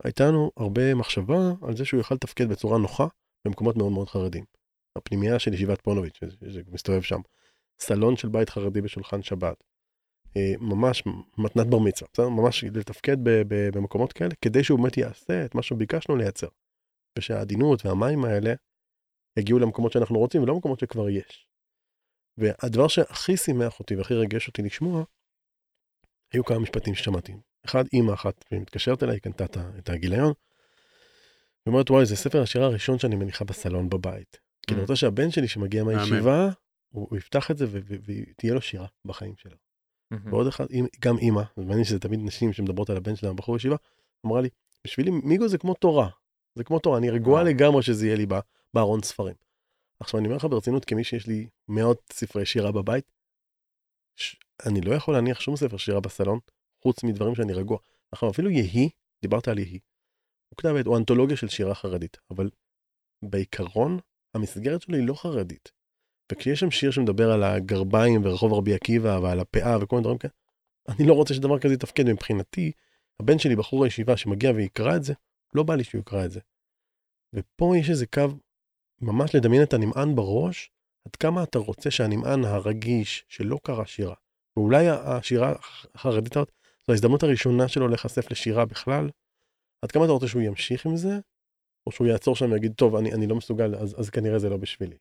הייתה 0.05 0.27
לנו 0.27 0.51
הרבה 0.57 0.95
מחשבה 0.95 1.53
על 1.63 1.77
זה 1.77 1.85
שהוא 1.85 1.99
יוכל 1.99 2.15
לתפקד 2.15 2.49
בצורה 2.49 2.79
נוחה 2.79 3.07
במקומות 3.45 3.77
מאוד 3.77 3.93
מאוד 3.93 4.09
חרדים. 4.09 4.45
הפנימייה 4.97 5.39
של 5.39 5.55
ישיבת 5.55 5.81
פונוביץ', 5.81 6.19
שזה 6.45 6.61
מסתובב 6.73 7.03
שם, 7.03 7.21
סלון 7.79 8.17
של 8.17 8.29
בית 8.29 8.51
חרדי 8.51 8.81
בשולחן 8.81 9.23
שבת, 9.23 9.57
ממש 10.61 11.03
מתנת 11.39 11.67
בר 11.67 11.79
מצווה, 11.79 12.09
בסדר? 12.13 12.29
ממש 12.29 12.65
לתפקד 12.65 13.17
במקומות 13.49 14.13
כאלה, 14.13 14.35
כדי 14.43 14.65
שהוא 14.65 14.79
באמת 14.79 14.97
יעשה 14.97 15.45
את 15.45 15.55
מה 15.55 15.63
שביקשנו 15.63 16.17
לייצר. 16.17 16.49
ושהעדינות 17.19 17.87
והמים 17.87 18.25
האלה 18.25 18.55
יגיעו 19.39 19.59
למקומות 19.59 19.93
שאנחנו 19.93 20.19
רוצים 20.19 20.43
ולא 20.43 20.55
למקומות 20.55 20.81
שכבר 20.81 21.09
יש. 21.09 21.47
והדבר 22.39 22.89
שהכי 22.89 23.37
שימח 23.37 23.81
אותי 23.81 23.97
והכי 23.97 24.15
ריגש 24.15 24.49
אותי 24.49 24.63
לשמוע, 24.63 25.05
היו 26.33 26.45
כמה 26.45 26.59
משפטים 26.59 26.95
ששמעתי. 26.95 27.33
אחד, 27.65 27.85
אימא 27.93 28.13
אחת 28.13 28.45
מתקשרת 28.53 29.03
אליי, 29.03 29.21
קנתה 29.21 29.45
את 29.79 29.89
הגיליון, 29.89 30.33
ואומרת, 31.67 31.91
וואי, 31.91 32.07
זה 32.07 32.17
ספר 32.17 32.43
השירה 32.43 32.67
הראשון 32.67 32.99
שאני 32.99 33.17
מניחה 33.17 33.45
בסלון 33.45 33.89
בבית. 33.89 34.39
כי 34.67 34.75
אני 34.75 34.81
Mm. 34.81 34.83
רוצה 34.83 34.97
שהבן 34.97 35.31
שלי 35.31 35.49
שמגיע 35.49 35.85
מהישיבה, 35.85 36.49
הוא 36.89 37.17
יפתח 37.17 37.51
את 37.51 37.59
זה 37.59 37.67
ותהיה 37.71 38.55
לו 38.55 38.61
שירה 38.61 38.87
בחיים 39.05 39.35
שלו. 39.37 39.57
ועוד 40.11 40.47
אחד, 40.47 40.67
גם 41.01 41.19
אימא, 41.19 41.43
מעניין 41.57 41.85
שזה 41.85 41.99
תמיד 41.99 42.21
נשים 42.23 42.53
שמדברות 42.53 42.91
על 42.91 42.97
הבן 42.97 43.17
שלהם 43.17 43.37
בחור 43.37 43.57
ישיבה, 43.57 43.77
אמרה 44.27 44.41
לי, 44.41 44.49
בשבילי 44.85 45.11
מיגו 45.11 45.49
זה 45.49 45.59
כמו 45.59 45.75
תורה, 45.75 46.09
זה 46.55 46.65
כמו 46.65 46.79
תורה, 46.79 46.99
אני 46.99 47.11
רגועה. 47.11 47.43
לגמרי 47.43 47.83
שזה 47.83 48.07
יהיה 48.07 48.17
לי 48.17 48.27
בארון 48.75 49.03
ספרים. 49.03 49.35
עכשיו 50.01 50.21
אני 50.21 50.29
אומר 50.29 50.37
לך 50.37 50.45
ברצינות, 50.45 50.85
כמי 50.85 51.05
שיש 51.05 51.27
לי 51.27 51.49
מאות 51.69 52.03
ספרי 52.13 52.47
שירה 52.47 52.73
בבית, 52.73 53.13
ש... 54.17 54.37
אני 54.67 54.81
לא 54.81 54.95
יכול 54.95 55.15
להניח 55.15 55.41
שום 55.41 55.57
ספר 55.57 55.77
שירה 55.77 56.01
בסלון, 56.01 56.39
חוץ 56.83 57.05
מדברים 57.05 57.35
שאני 57.35 57.53
רגוע. 57.53 57.79
עכשיו 58.13 58.31
אפילו 58.31 58.51
יהי, 58.51 58.91
דיברת 59.23 59.49
על 59.49 59.59
יהי, 59.59 59.79
הוא 60.49 60.57
כתב 60.57 60.75
עת, 60.81 60.87
הוא 60.87 60.97
אנתולוגיה 60.97 61.37
של 61.37 61.49
שירה 61.49 61.75
חרדית, 61.75 62.17
אבל 62.31 62.51
בעיקרון, 63.23 63.99
המסגרת 64.35 64.83
שלו 64.83 64.97
היא 64.97 65.07
לא 65.07 65.15
חרדית. 65.15 65.73
וכשיש 66.33 66.61
שם 66.61 66.71
שיר 66.71 66.91
שמדבר 66.91 67.33
על 67.33 67.43
הגרביים 67.43 68.21
ורחוב 68.25 68.53
רבי 68.53 68.75
עקיבא 68.75 69.19
ועל 69.23 69.41
הפאה 69.41 69.77
וכל 69.81 69.97
מיני 69.97 70.03
דברים 70.05 70.19
כאלה, 70.19 70.33
אני 70.89 71.07
לא 71.07 71.15
רוצה 71.15 71.35
שדבר 71.35 71.59
כזה 71.59 71.75
יתפקד 71.75 72.05
מבחינתי. 72.07 72.73
הבן 73.21 73.39
שלי, 73.39 73.57
בחור 73.57 73.85
הישיבה 73.85 74.17
שמגיע 74.17 74.51
ויקרא 74.51 74.97
את 74.97 75.05
זה, 75.05 75.15
לא 75.55 75.63
בא 75.63 75.75
לי 75.75 75.85
שהוא 75.85 76.01
יקרא 76.01 76.25
את 76.25 76.31
זה. 76.31 76.41
ופה 77.33 77.75
יש 77.77 77.91
איזה 77.91 78.07
קו, 78.07 78.29
ממש 79.01 79.35
לדמיין 79.35 79.63
את 79.63 79.75
הנמען 79.75 80.15
בראש, 80.15 80.71
עד 81.07 81.17
כמה 81.17 81.43
אתה 81.43 81.59
רוצה 81.59 81.91
שהנמען 81.91 82.45
הרגיש, 82.45 83.25
שלא 83.29 83.59
קרא 83.63 83.85
שירה, 83.85 84.15
ואולי 84.57 84.89
השירה 84.89 85.53
החרדית 85.95 86.37
הזאת, 86.37 86.53
זו 86.87 86.93
ההזדמנות 86.93 87.23
הראשונה 87.23 87.69
שלו 87.69 87.89
להיחשף 87.89 88.31
לשירה 88.31 88.65
בכלל. 88.65 89.11
עד 89.83 89.93
כמה 89.93 90.05
אתה 90.05 90.13
רוצה 90.13 90.29
שהוא 90.29 90.43
ימשיך 90.43 90.87
עם 90.87 90.97
זה, 90.97 91.19
או 91.87 91.93
שהוא 91.93 92.07
יעצור 92.07 92.37
שם 92.37 92.53
ויגיד, 92.53 92.73
טוב, 92.73 92.97
אני, 92.97 93.13
אני 93.13 93.27
לא 93.27 93.37
מסוגל, 93.37 93.75
אז, 93.75 94.01
אז 94.01 94.11
כנראה 94.11 94.39
זה 94.39 94.49
לא 94.49 94.57
בשבילי. 94.57 94.97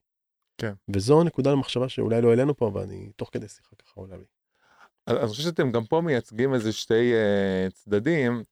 כן. 0.58 0.74
וזו 0.90 1.24
נקודה 1.24 1.52
למחשבה 1.52 1.90
שאולי 1.90 2.22
לא 2.22 2.30
העלינו 2.30 2.58
פה, 2.58 2.68
אבל 2.68 2.82
אני 2.82 3.10
תוך 3.16 3.30
כדי 3.34 3.48
שיחה 3.48 3.76
ככה 3.76 3.94
עולה 3.96 4.18
לי. 4.18 4.26
אני 5.08 5.28
חושב 5.28 5.44
שאתם 5.44 5.72
גם 5.72 5.86
פה 5.86 6.02
מייצגים 6.02 6.54
איזה 6.54 6.74
שתי 6.74 7.14
uh, 7.14 7.74
צדדים, 7.74 8.44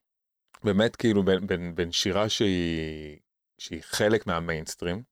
באמת 0.64 0.96
כאילו 0.96 1.24
בין, 1.24 1.48
בין, 1.48 1.76
בין 1.76 1.92
שירה 1.92 2.30
שהיא, 2.30 3.20
שהיא 3.58 3.82
חלק 3.84 4.28
מהמיינסטרים, 4.28 5.04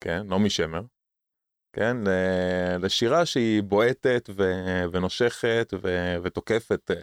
כן, 0.00 0.22
נעמי 0.26 0.50
שמר, 0.50 0.82
כן, 1.72 1.96
לשירה 2.82 3.26
שהיא 3.26 3.62
בועטת 3.62 4.30
ו- 4.36 4.84
ונושכת 4.92 5.74
ו- 5.82 6.14
ותוקפת. 6.22 6.90
אה, 6.90 6.96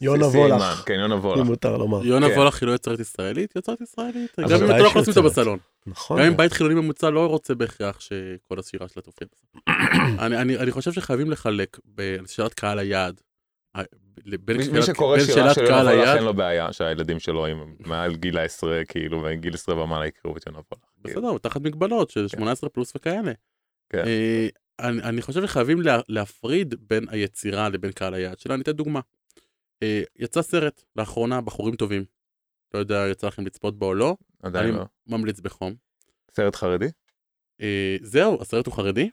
יונה 0.00 0.26
וולך. 0.26 0.32
סיימן, 0.32 0.74
כן, 0.86 0.94
יונה 0.94 1.14
אם 1.14 1.20
וולך. 1.20 1.46
מותר 1.46 1.76
לומר. 1.76 2.06
יונה 2.06 2.28
כן. 2.28 2.38
וולך 2.38 2.60
היא 2.62 2.66
לא 2.66 2.72
יוצרת 2.72 3.00
ישראלית, 3.00 3.56
יוצרת 3.56 3.80
ישראלית. 3.80 4.30
גם 4.40 4.62
אם 4.62 4.70
אתה 4.70 4.78
לא 4.78 4.86
יכול 4.86 5.00
לשים 5.00 5.12
אותה. 5.16 5.28
בסלון. 5.28 5.58
נכון. 5.86 6.18
גם 6.20 6.26
אם 6.26 6.36
בית 6.36 6.52
חילוני 6.52 6.74
ממוצע 6.74 7.10
לא 7.10 7.26
רוצה 7.26 7.54
בהכרח 7.54 8.00
שכל 8.00 8.58
השירה 8.58 8.88
שלה 8.88 9.02
תופיע. 9.02 9.26
אני, 10.26 10.36
אני, 10.36 10.58
אני 10.58 10.70
חושב 10.70 10.92
שחייבים 10.92 11.30
לחלק 11.30 11.78
שאלת 12.26 12.54
קהל 12.54 12.78
היעד. 12.78 13.20
בין 14.24 14.56
מי, 14.56 14.64
שאלת- 14.64 14.74
מי 14.74 14.82
שקורא 14.82 15.16
בין 15.16 15.26
שירה 15.26 15.54
של 15.54 15.60
יונה 15.64 15.76
וולך 15.76 15.88
היעד, 15.88 16.16
אין 16.16 16.24
לו 16.24 16.34
בעיה 16.34 16.72
שהילדים 16.72 17.18
שלו 17.20 17.46
הם 17.46 17.74
מעל 17.78 18.14
גיל 18.16 18.38
העשרה 18.38 18.84
כאילו 18.88 19.22
וגיל 19.24 19.54
עשרה 19.54 19.82
ומעלה 19.82 20.06
יקראו 20.06 20.36
את 20.36 20.46
יונה 20.46 20.58
וולך. 20.58 20.82
כאילו. 21.04 21.20
בסדר, 21.22 21.38
תחת 21.38 21.60
מגבלות 21.60 22.10
של 22.10 22.28
18 22.28 22.70
פלוס 22.70 22.92
וכאלה. 22.96 23.32
כן. 23.90 24.04
אה, 24.06 24.48
אני, 24.80 25.02
אני 25.02 25.22
חושב 25.22 25.46
שחייבים 25.46 25.80
לה, 25.80 26.00
להפריד 26.08 26.74
בין 26.88 27.08
היצירה 27.08 27.68
לבין 27.68 27.92
קהל 27.92 28.14
היעד 28.14 28.38
שלה. 28.38 28.54
אני 28.54 28.62
אתן 28.62 28.72
דוגמה. 28.72 29.00
אה, 29.82 30.02
יצא 30.18 30.42
סרט 30.42 30.84
לאחרונה, 30.96 31.40
בחורים 31.40 31.76
טובים. 31.76 32.04
לא 32.74 32.78
יודע, 32.78 33.04
יצא 33.10 33.26
לכם 33.26 33.46
לצפות 33.46 33.78
בו 33.78 33.86
או 33.86 33.94
לא, 33.94 34.16
עדיין 34.42 34.68
אני 34.68 34.76
לא. 34.76 34.84
ממליץ 35.06 35.40
בחום. 35.40 35.74
סרט 36.36 36.56
חרדי? 36.56 36.86
אה, 37.60 37.96
זהו, 38.02 38.42
הסרט 38.42 38.66
הוא 38.66 38.74
חרדי. 38.74 39.10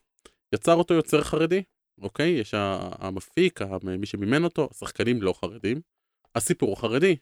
יצר 0.54 0.74
אותו 0.74 0.94
יוצר 0.94 1.22
חרדי, 1.22 1.64
אוקיי? 2.02 2.30
יש 2.30 2.54
המפיק, 3.00 3.60
מי 3.84 4.06
שמימן 4.06 4.44
אותו, 4.44 4.70
השחקנים 4.72 5.22
לא 5.22 5.34
חרדים. 5.34 5.82
הסיפור 6.36 6.70
הוא 6.70 6.78
חרדי. 6.78 7.16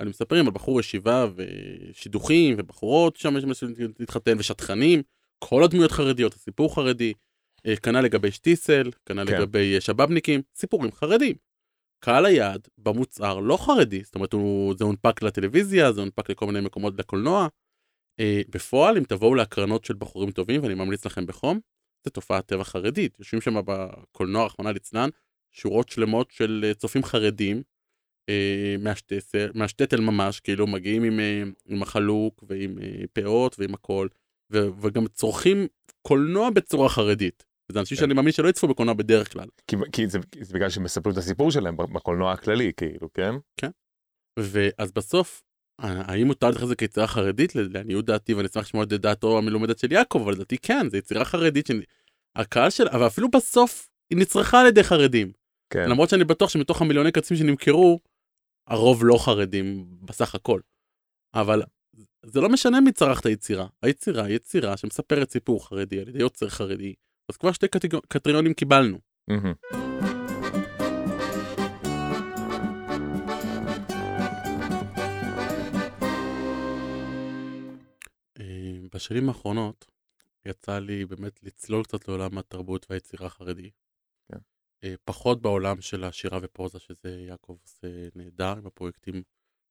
אני 0.00 0.10
מספרים 0.10 0.46
על 0.46 0.52
בחור 0.52 0.80
ישיבה 0.80 1.26
ושידוכים 1.36 2.54
ובחורות 2.58 3.16
שם 3.16 3.36
יש 3.36 3.64
להתחתן 3.98 4.38
ושטחנים. 4.38 5.02
כל 5.38 5.64
הדמויות 5.64 5.92
חרדיות, 5.92 6.34
הסיפור 6.34 6.74
חרדי. 6.74 7.12
אה, 7.66 7.76
כנ"ל 7.76 8.00
לגבי 8.00 8.30
שטיסל, 8.30 8.90
כנ"ל 9.06 9.26
כן. 9.26 9.32
לגבי 9.32 9.74
אה, 9.74 9.80
שבאבניקים, 9.80 10.42
סיפורים 10.54 10.92
חרדים. 10.92 11.36
קהל 12.04 12.26
היעד 12.26 12.68
במוצר 12.78 13.40
לא 13.40 13.56
חרדי, 13.56 14.04
זאת 14.04 14.14
אומרת 14.14 14.32
הוא, 14.32 14.74
זה 14.78 14.84
הונפק 14.84 15.22
לטלוויזיה, 15.22 15.92
זה 15.92 16.00
הונפק 16.00 16.30
לכל 16.30 16.46
מיני 16.46 16.60
מקומות 16.60 16.94
לקולנוע. 16.98 17.48
אה, 18.20 18.40
בפועל, 18.48 18.96
אם 18.96 19.04
תבואו 19.04 19.34
להקרנות 19.34 19.84
של 19.84 19.94
בחורים 19.94 20.30
טובים, 20.30 20.62
ואני 20.62 20.74
ממליץ 20.74 21.06
לכם 21.06 21.26
בחום, 21.26 21.60
זה 22.04 22.10
תופעת 22.10 22.46
טבע 22.46 22.64
חרדית. 22.64 23.16
יושבים 23.18 23.40
שם 23.40 23.54
בקולנוע, 23.64 24.46
רחמנא 24.46 24.68
ליצלן, 24.68 25.08
שורות 25.52 25.88
שלמות 25.88 26.30
של 26.30 26.72
צופים 26.76 27.04
חרדים, 27.04 27.62
אה, 28.28 28.76
מהשטטל 29.54 30.00
ממש, 30.00 30.40
כאילו 30.40 30.66
מגיעים 30.66 31.02
עם, 31.02 31.20
אה, 31.20 31.42
עם 31.66 31.82
החלוק 31.82 32.44
ועם 32.48 32.78
אה, 32.78 33.04
פאות 33.12 33.56
ועם 33.58 33.74
הכל, 33.74 34.08
וגם 34.50 35.08
צורכים 35.08 35.66
קולנוע 36.02 36.50
בצורה 36.50 36.88
חרדית. 36.88 37.44
זה 37.72 37.80
אנשים 37.80 37.96
כן. 37.96 38.00
שאני 38.00 38.14
מאמין 38.14 38.32
שלא 38.32 38.48
יצפו 38.48 38.68
בקולנוע 38.68 38.94
בדרך 38.94 39.32
כלל. 39.32 39.46
כי, 39.66 39.76
כי 39.92 40.08
זה, 40.08 40.18
זה 40.40 40.54
בגלל 40.54 40.70
שמספרים 40.70 41.12
את 41.12 41.18
הסיפור 41.18 41.50
שלהם 41.50 41.76
בקולנוע 41.76 42.32
הכללי 42.32 42.72
כאילו 42.76 43.08
כן? 43.12 43.68
ואז 44.38 44.92
בסוף, 44.92 45.42
האם 45.78 46.26
מותר 46.26 46.46
להתייחס 46.46 46.66
לזה 46.66 46.76
כיצירה 46.76 47.06
חרדית? 47.06 47.54
לעניות 47.54 48.04
דעתי, 48.04 48.34
ואני 48.34 48.48
אשמח 48.48 48.64
לשמוע 48.64 48.84
את 48.84 48.88
דעתו 48.88 49.38
המלומדת 49.38 49.78
של 49.78 49.92
יעקב, 49.92 50.20
אבל 50.24 50.32
לדעתי 50.32 50.58
כן, 50.58 50.90
זו 50.90 50.96
יצירה 50.96 51.24
חרדית, 51.24 51.66
שהקהל 51.66 52.70
של... 52.70 52.88
אבל 52.88 53.06
אפילו 53.06 53.30
בסוף, 53.30 53.88
היא 54.10 54.18
נצרכה 54.18 54.60
על 54.60 54.66
ידי 54.66 54.82
חרדים. 54.82 55.32
כן. 55.70 55.90
למרות 55.90 56.08
שאני 56.08 56.24
בטוח 56.24 56.50
שמתוך 56.50 56.82
המיליוני 56.82 57.12
כרטיסים 57.12 57.36
שנמכרו, 57.36 58.00
הרוב 58.68 59.04
לא 59.04 59.18
חרדים 59.18 59.86
בסך 60.02 60.34
הכל. 60.34 60.60
אבל 61.34 61.62
זה 62.22 62.40
לא 62.40 62.48
משנה 62.48 62.80
מי 62.80 62.92
צרך 62.92 63.20
את 63.20 63.26
היצירה. 63.26 63.66
היצירה 63.82 64.24
היא 64.24 64.36
יצירה 64.36 64.76
שמספרת 64.76 65.30
סיפור 65.30 65.68
חרדי 65.68 66.00
על 66.00 66.08
ידי 66.08 66.18
יוצר 66.18 66.48
חרדי. 66.48 66.94
אז 67.28 67.36
כבר 67.36 67.52
שתי. 67.52 67.66
קטריונים 68.08 68.54
קיבלנו. 68.54 68.98
אה, 78.40 78.78
בשנים 78.94 79.28
האחרונות 79.28 79.86
יצא 80.46 80.78
לי 80.78 81.06
באמת 81.06 81.42
לצלול 81.42 81.84
קצת 81.84 82.08
לעולם 82.08 82.38
התרבות 82.38 82.86
והיצירה 82.90 83.26
החרדי. 83.26 83.70
כן. 84.32 84.38
אה, 84.84 84.94
פחות 85.04 85.42
בעולם 85.42 85.80
של 85.80 86.04
השירה 86.04 86.38
ופרוזה, 86.42 86.78
שזה 86.78 87.10
יעקב 87.28 87.56
עושה 87.62 87.88
נהדר, 88.14 88.54
עם 88.58 88.66
הפרויקטים 88.66 89.22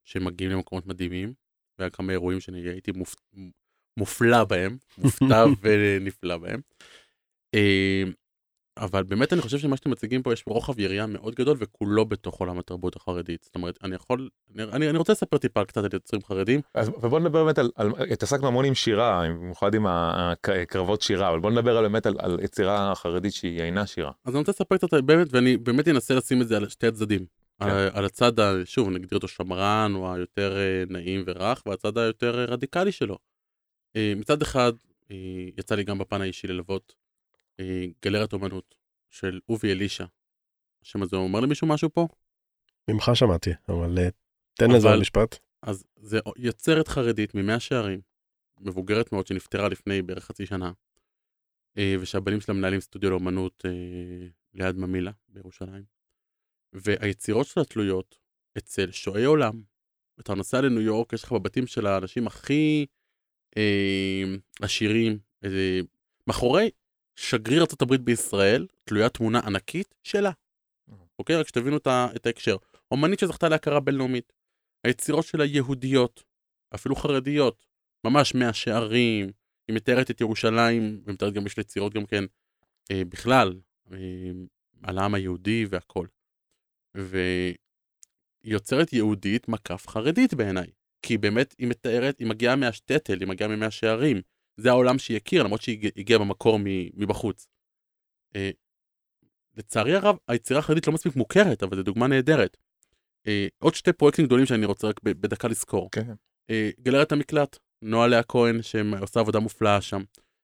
שמגיעים 0.04 0.52
למקומות 0.52 0.86
מדהימים, 0.86 1.34
והיה 1.80 1.90
כמה 1.90 2.12
אירועים 2.12 2.40
שאני 2.40 2.60
הייתי 2.60 2.92
מופ... 2.92 3.16
מופלא 3.98 4.44
בהם, 4.44 4.78
מופתע 4.98 5.46
ונפלא 5.62 6.38
בהם. 6.38 6.62
אה, 7.56 8.04
אבל 8.78 9.04
באמת 9.04 9.34
אני 9.34 9.42
חושב 9.42 9.58
שמה 9.58 9.78
שאתם 9.78 9.92
מציגים 9.92 10.24
פה 10.24 10.34
יש 10.34 10.44
פה 10.44 10.52
רוחב 10.52 10.80
יריעה 10.80 11.08
מאוד 11.08 11.36
גדול 11.36 11.58
וכולו 11.60 12.06
בתוך 12.06 12.40
עולם 12.40 12.60
התרבות 12.60 12.96
החרדית. 12.96 13.44
זאת 13.44 13.56
אומרת, 13.56 13.78
אני 13.84 13.96
יכול, 13.96 14.30
אני, 14.56 14.90
אני, 14.90 14.98
רוצה 14.98 15.14
לספר 15.14 15.38
טיפה 15.38 15.66
קצת 15.66 15.84
על 15.84 15.90
יוצרים 15.94 16.22
חרדים. 16.24 16.62
אז 16.74 16.90
ובוא 16.90 17.20
נדבר 17.20 17.44
באמת 17.44 17.58
על, 17.58 17.72
על 17.76 17.92
התעסקנו 18.12 18.48
המון 18.48 18.66
עם 18.66 18.76
שירה, 18.76 19.24
במיוחד 19.30 19.76
עם 19.76 19.86
הקרבות 19.88 21.02
שירה, 21.02 21.30
אבל 21.30 21.40
בוא 21.40 21.52
נדבר 21.52 21.78
על, 21.78 21.84
באמת 21.84 22.06
על, 22.06 22.16
על 22.20 22.40
יצירה 22.44 22.96
חרדית 22.96 23.34
שהיא 23.34 23.62
אינה 23.62 23.86
שירה. 23.88 24.12
אז 24.26 24.34
אני 24.34 24.40
רוצה 24.40 24.52
לספר 24.52 24.78
קצת 24.78 24.94
באמת, 24.94 25.28
ואני 25.32 25.58
באמת 25.58 25.88
אנסה 25.88 26.14
לשים 26.14 26.42
את 26.42 26.48
זה 26.48 26.58
על 26.58 26.70
שתי 26.70 26.88
הצדדים. 26.88 27.26
כן. 27.60 27.66
על, 27.66 27.90
על 27.94 28.06
הצד, 28.06 28.32
שוב, 28.66 28.90
נגדיר 28.90 29.16
אותו 29.16 29.28
שמרן, 29.28 29.92
או 29.96 30.14
היותר 30.14 30.58
אה, 30.58 30.84
נעים 30.90 31.24
ורך, 31.28 31.64
והצד 31.66 31.98
היותר 31.98 32.40
אה, 32.40 32.46
רדיקלי 32.46 32.92
שלו. 32.92 33.18
אה, 33.96 34.14
מצד 34.16 34.42
אחד, 34.42 34.74
אה, 35.12 35.46
יצא 35.58 35.76
לי 35.76 35.84
גם 35.84 35.98
בפן 35.98 36.22
האישי 36.22 36.48
ללוות 36.48 36.96
אה, 37.60 37.86
גלריית 38.02 38.34
אומנות 38.34 38.76
של 39.10 39.40
אובי 39.50 39.72
אלישע. 39.72 40.06
השם 40.82 41.02
הזה 41.02 41.16
אומר 41.16 41.40
למישהו 41.40 41.68
משהו 41.68 41.90
פה? 41.94 42.08
ממך 42.90 43.12
שמעתי, 43.14 43.50
אבל 43.70 43.98
אה, 43.98 44.10
תן 44.54 44.72
לזה 44.72 44.88
משפט. 45.02 45.40
אז 45.62 45.86
זה 45.96 46.20
יוצרת 46.38 46.88
חרדית 46.88 47.36
ממאה 47.36 47.60
שערים, 47.60 48.02
מבוגרת 48.60 49.12
מאוד 49.12 49.28
שנפטרה 49.28 49.70
לפני 49.70 50.02
בערך 50.02 50.26
חצי 50.26 50.46
שנה, 50.46 50.72
אה, 51.78 51.96
ושהבנים 52.00 52.42
שלה 52.42 52.56
מנהלים 52.56 52.80
סטודיו 52.80 53.10
לאומנות 53.10 53.66
אה, 53.66 54.28
ליד 54.54 54.78
ממילא 54.78 55.12
בירושלים. 55.28 55.95
והיצירות 56.76 57.48
שלה 57.48 57.64
תלויות 57.64 58.18
אצל 58.58 58.92
שועי 58.92 59.26
עולם. 59.26 59.62
אתה 60.20 60.34
נוסע 60.36 60.62
לניו 60.62 60.82
יורק, 60.82 61.14
יש 61.14 61.24
לך 61.24 61.32
בבתים 61.32 61.68
של 61.68 61.88
האנשים 61.88 62.28
הכי 62.28 62.86
אה, 63.58 64.24
עשירים, 64.62 65.20
אה, 65.44 65.80
מאחורי 66.28 66.70
שגריר 67.16 67.62
ארה"ב 67.62 67.96
בישראל, 67.96 68.68
תלויה 68.84 69.10
תמונה 69.10 69.40
ענקית 69.40 69.96
שלה. 70.04 70.32
אוקיי? 71.20 71.36
רק 71.36 71.48
שתבינו 71.48 71.78
את 71.88 72.26
ההקשר. 72.26 72.58
אומנית 72.92 73.20
שזכתה 73.20 73.50
להכרה 73.50 73.80
בינלאומית. 73.80 74.34
היצירות 74.84 75.26
שלה 75.26 75.46
יהודיות, 75.46 76.24
אפילו 76.76 76.96
חרדיות, 76.96 77.66
ממש 78.04 78.36
מהשערים, 78.36 79.32
היא 79.68 79.76
מתארת 79.76 80.12
את 80.12 80.22
ירושלים, 80.22 81.02
ומתארת 81.06 81.34
גם, 81.34 81.46
יש 81.46 81.58
לה 81.58 81.62
יצירות 81.62 81.94
גם 81.94 82.06
כן, 82.06 82.24
אה, 82.92 83.02
בכלל, 83.10 83.60
אה, 83.92 83.98
על 84.84 84.98
העם 84.98 85.14
היהודי 85.14 85.66
והכל. 85.70 86.08
והיא 86.96 87.56
יוצרת 88.44 88.94
יהודית 88.94 89.48
מקף 89.48 89.88
חרדית 89.88 90.34
בעיניי. 90.34 90.68
כי 91.02 91.18
באמת 91.18 91.56
היא 91.58 91.68
מתארת, 91.68 92.20
היא 92.20 92.28
מגיעה 92.28 92.56
מהשטטל, 92.56 93.20
היא 93.20 93.28
מגיעה 93.28 93.50
ממאה 93.50 93.72
שערים. 93.72 94.22
זה 94.58 94.70
העולם 94.70 95.00
שהיא 95.00 95.18
הכירה, 95.18 95.44
למרות 95.44 95.62
שהיא 95.62 95.78
הג- 95.78 96.00
הגיעה 96.00 96.20
במקור 96.20 96.60
מבחוץ. 96.94 97.48
אה, 98.36 98.50
לצערי 99.58 99.96
הרב, 99.96 100.18
היצירה 100.28 100.60
החרדית 100.60 100.88
לא 100.88 100.94
מספיק 100.94 101.16
מוכרת, 101.16 101.64
אבל 101.64 101.76
זו 101.78 101.84
דוגמה 101.84 102.08
נהדרת. 102.08 102.58
אה, 103.28 103.48
עוד 103.58 103.76
שתי 103.76 103.94
פרויקטים 103.94 104.26
גדולים 104.26 104.46
שאני 104.46 104.66
רוצה 104.66 104.88
רק 104.88 105.04
בדקה 105.04 105.48
לזכור. 105.48 105.90
כן. 105.92 106.14
אה, 106.50 106.70
גלריית 106.82 107.12
המקלט, 107.12 107.58
נועה 107.82 108.08
לאה 108.08 108.24
כהן, 108.24 108.62
שעושה 108.62 109.20
עבודה 109.20 109.40
מופלאה 109.40 109.82
שם, 109.82 110.02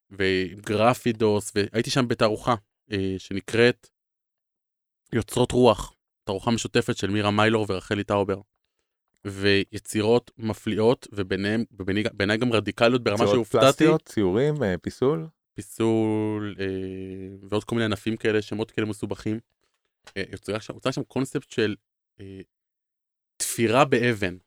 וגרפידוס, 0.10 1.52
והייתי 1.56 1.90
שם 1.90 2.08
בתערוכה 2.08 2.56
אה, 2.92 3.16
שנקראת 3.18 3.90
יוצרות 5.14 5.52
רוח, 5.52 5.96
תערוכה 6.24 6.52
משותפת 6.52 6.98
של 6.98 7.10
מירה 7.10 7.32
מיילור 7.32 7.66
ורחלי 7.70 8.04
טאובר. 8.04 8.42
ויצירות 9.28 10.32
מפליאות, 10.38 11.08
וביניהם, 11.12 11.64
ובעיני- 11.72 12.04
בעיניי 12.14 12.38
גם 12.38 12.54
רדיקליות 12.54 13.04
ברמה 13.04 13.16
יצירות 13.16 13.34
שהופתעתי. 13.36 13.66
פלסטיות, 13.66 14.02
ציורים, 14.06 14.64
אה, 14.64 14.78
פיסול. 14.78 15.28
פיסול 15.54 16.56
אה, 16.60 16.66
ועוד 17.50 17.64
כל 17.64 17.76
מיני 17.76 17.86
ענפים 17.86 18.18
כאלה, 18.18 18.42
שמות 18.42 18.72
כאלה 18.72 18.88
מסובכים. 18.88 19.40
אה, 20.18 20.24
יוצרה 20.32 20.60
שם, 20.60 20.74
שם 20.92 21.04
קונספט 21.04 21.50
של 21.52 21.76
אה, 22.20 22.40
תפירה 23.38 23.86
באבן. 23.86 24.38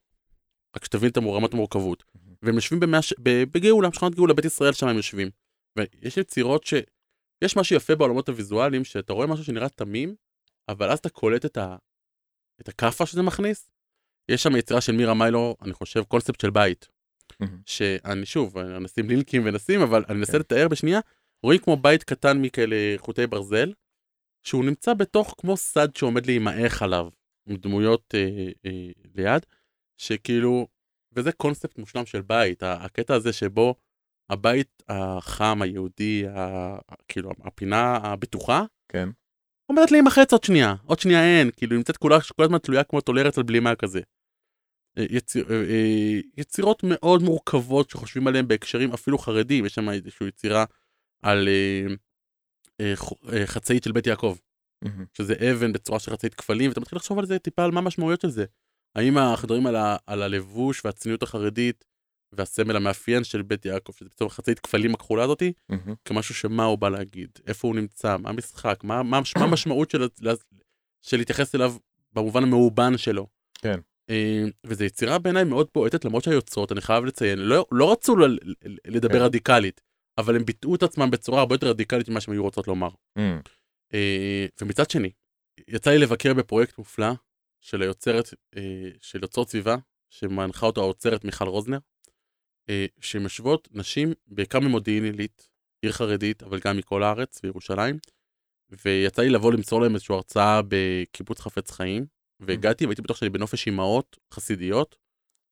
רק 0.77 0.85
שתבין 0.85 1.09
את 1.11 1.18
רמת 1.18 1.53
המורכבות. 1.55 2.05
והם 2.43 2.55
יושבים 2.55 2.81
במאה 2.81 3.03
ש... 3.03 3.14
ב- 3.22 3.45
בגאולה, 3.53 3.89
בשכונת 3.91 4.14
גאולה, 4.14 4.35
בית 4.35 4.45
ישראל 4.45 4.72
שם 4.72 4.89
הם 4.89 4.97
יושבים. 4.97 5.31
ויש 5.79 6.16
יצירות 6.16 6.64
ש... 6.64 6.75
יש 7.45 7.57
משהו 7.57 7.77
יפה 7.77 7.95
בעולמות 7.95 8.29
הוויזואליים, 8.29 8.85
שאתה 8.85 9.12
רואה 9.12 9.27
משהו 9.27 9.45
שנראה 9.45 9.68
תמים, 9.68 10.14
אבל 10.69 10.91
אז 10.91 10.99
אתה 10.99 11.09
קולט 11.09 11.45
את, 11.45 11.57
ה... 11.57 11.77
את 12.61 12.69
הכאפה 12.69 13.07
שזה 13.07 13.23
מכניס. 13.23 13.71
יש 14.29 14.43
שם 14.43 14.57
יצירה 14.57 14.81
של 14.81 14.93
מירה 14.93 15.15
מיילו, 15.15 15.57
אני 15.62 15.73
חושב, 15.73 16.03
קונספט 16.03 16.41
של 16.41 16.51
בית. 16.51 16.89
שאני 17.67 18.27
שוב, 18.27 18.59
נשים 18.59 19.09
לינקים 19.09 19.43
ונשים, 19.45 19.81
אבל 19.81 20.05
אני 20.09 20.19
מנסה 20.19 20.33
כן. 20.33 20.39
לתאר 20.39 20.69
בשנייה, 20.69 21.01
רואים 21.43 21.61
כמו 21.61 21.77
בית 21.77 22.05
קטן 22.05 22.43
מכאלה 22.43 22.77
חוטי 22.97 23.27
ברזל, 23.27 23.73
שהוא 24.47 24.65
נמצא 24.65 24.95
בתוך 24.95 25.35
כמו 25.39 25.57
סד 25.57 25.97
שעומד 25.97 26.27
להימעך 26.27 26.83
עליו, 26.83 27.09
עם 27.47 27.57
דמויות 27.57 28.15
אה, 28.15 28.49
אה, 28.67 28.91
ליד, 29.15 29.47
שכאילו, 29.97 30.67
וזה 31.12 31.33
קונספט 31.33 31.79
מושלם 31.79 32.07
של 32.07 32.23
בית, 32.23 32.62
הקטע 32.62 33.15
הזה 33.15 33.33
שבו 33.33 33.75
הבית 34.31 34.83
החם, 34.89 35.62
היהודי, 35.62 36.27
ה, 36.29 36.77
כאילו 37.09 37.31
הפינה 37.45 37.97
הבטוחה, 37.97 38.65
כן. 38.89 39.09
עומדת 39.67 39.91
להימחץ 39.91 40.33
עוד 40.33 40.45
שנייה, 40.45 40.75
עוד 40.85 41.01
שנייה 41.01 41.25
אין, 41.25 41.51
כאילו 41.57 41.77
נמצאת 41.77 41.97
כולה 41.97 42.19
כל 42.37 42.45
הזמן 42.45 42.59
תלויה 42.59 42.85
כמו 42.85 43.01
טולרת 43.01 43.39
על 43.39 43.45
בלימה 43.45 43.75
כזה. 43.75 44.01
אה, 44.99 45.05
יציר, 45.11 45.47
אה, 45.51 45.57
אה, 45.57 46.21
יצירות 46.37 46.83
מאוד 46.85 47.23
מורכבות 47.23 47.91
שחושבים 47.91 48.27
עליהן 48.27 48.49
בהקשרים 48.49 48.93
אפילו 48.93 49.19
חרדים, 49.19 49.67
יש 49.67 49.75
שם 49.75 49.91
איזושהי 49.91 50.29
יצירה 50.29 50.65
על 51.23 51.49
חצאית 53.45 53.85
של 53.85 53.93
בית 53.93 54.07
יעקב, 54.07 54.37
מהמם. 54.85 55.05
שזה 55.12 55.35
אבן 55.35 55.73
בצורה 55.73 55.99
של 56.01 56.11
חצאית 56.11 56.35
כפלים, 56.35 56.69
ואתה 56.71 56.81
מתחיל 56.81 56.97
לחשוב 56.97 57.19
על 57.19 57.27
זה 57.27 57.39
טיפה 57.39 57.65
על 57.65 57.71
מה 57.71 57.81
המשמעויות 57.81 58.21
של 58.21 58.29
זה. 58.29 58.45
האם 58.95 59.19
אנחנו 59.19 59.47
מדברים 59.47 59.67
על, 59.67 59.77
ה, 59.77 59.97
על 60.07 60.23
הלבוש 60.23 60.85
והצניעות 60.85 61.23
החרדית 61.23 61.85
והסמל 62.37 62.76
המאפיין 62.76 63.24
של 63.24 63.43
בית 63.43 63.64
יעקב, 63.64 63.93
שזה 63.93 64.09
בעצם 64.09 64.28
חצאית 64.28 64.61
כפלים 64.61 64.95
הכחולה 64.95 65.24
הזאתי. 65.24 65.53
כמשהו 66.05 66.35
שמה 66.35 66.64
הוא 66.64 66.78
בא 66.78 66.89
להגיד, 66.89 67.28
איפה 67.47 67.68
הוא 67.68 67.76
נמצא, 67.76 68.16
מה 68.16 68.30
המשחק, 68.30 68.80
מה, 68.85 69.03
מה, 69.03 69.20
מה 69.39 69.45
המשמעות 69.45 69.91
של, 69.91 70.09
של 71.03 71.16
להתייחס 71.16 71.55
אליו 71.55 71.74
במובן 72.12 72.43
המאובן 72.43 72.99
שלו. 72.99 73.26
כן. 73.55 73.80
אה, 74.11 74.45
וזו 74.66 74.85
יצירה 74.85 75.18
בעיניי 75.18 75.45
מאוד 75.45 75.68
בועטת, 75.74 76.05
למרות 76.05 76.24
שהיוצרות, 76.24 76.72
אני 76.72 76.80
חייב 76.80 77.05
לציין, 77.05 77.39
לא, 77.39 77.66
לא 77.72 77.93
רצו 77.93 78.16
ל, 78.16 78.39
לדבר 78.87 79.18
כן. 79.18 79.24
רדיקלית, 79.24 79.80
אבל 80.18 80.37
הם 80.37 80.45
ביטאו 80.45 80.74
את 80.74 80.82
עצמם 80.82 81.11
בצורה 81.11 81.41
הרבה 81.41 81.55
יותר 81.55 81.68
רדיקלית 81.68 82.09
ממה 82.09 82.20
שהם 82.20 82.35
היו 82.35 82.43
רוצות 82.43 82.68
לומר. 82.68 82.89
אה, 83.95 84.47
ומצד 84.61 84.91
שני, 84.91 85.11
יצא 85.68 85.91
לי 85.91 85.99
לבקר 85.99 86.35
בפרויקט 86.35 86.78
מופלא 86.78 87.12
של 87.61 87.82
היוצרת, 87.82 88.35
אה, 88.57 88.89
של 89.01 89.22
יוצרות 89.22 89.51
סביבה, 89.51 89.76
שמנחה 90.11 90.66
אותו 90.66 90.80
האוצרת 90.80 91.24
מיכל 91.24 91.49
רוזנר, 91.49 91.78
אה, 92.69 92.87
יושבות 93.15 93.69
נשים, 93.73 94.12
בעיקר 94.27 94.61
ממודיעין 94.61 95.05
עילית, 95.05 95.49
עיר 95.83 95.93
חרדית, 95.93 96.43
אבל 96.43 96.59
גם 96.65 96.77
מכל 96.77 97.03
הארץ 97.03 97.41
וירושלים, 97.43 97.99
ויצא 98.85 99.23
לי 99.23 99.29
לבוא 99.29 99.53
למסור 99.53 99.81
להם 99.81 99.95
איזושהי 99.95 100.15
הרצאה 100.15 100.61
בקיבוץ 100.69 101.41
חפץ 101.41 101.71
חיים, 101.71 102.07
והגעתי 102.41 102.87
והייתי 102.87 103.03
בטוח 103.03 103.17
שאני 103.17 103.31
בנופש 103.31 103.67
אימהות 103.67 104.19
חסידיות, 104.33 104.97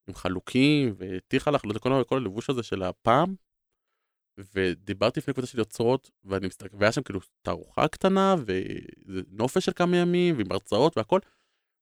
עם 0.09 0.15
חלוקים 0.15 0.95
וטיחלך, 0.99 1.65
לא 1.65 1.71
יודע, 1.71 1.81
כל, 1.81 2.03
כל 2.09 2.17
הלבוש 2.17 2.51
הזה 2.51 2.63
של 2.63 2.83
הפעם, 2.83 3.35
ודיברתי 4.55 5.21
לפני 5.21 5.35
קבוצה 5.35 5.47
של 5.47 5.59
יוצרות, 5.59 6.11
ואני 6.25 6.47
מסתכל, 6.47 6.77
והיה 6.77 6.93
שם 6.93 7.03
כאילו 7.03 7.21
תערוכה 7.43 7.89
קטנה, 7.89 8.35
ונופש 9.07 9.65
של 9.65 9.73
כמה 9.73 9.97
ימים, 9.97 10.37
ועם 10.37 10.53
הרצאות 10.53 10.97
והכל, 10.97 11.21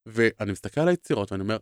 ואני 0.07 0.53
מסתכל 0.53 0.81
על 0.81 0.89
היצירות 0.89 1.33
ואני 1.33 1.43
אומר, 1.43 1.57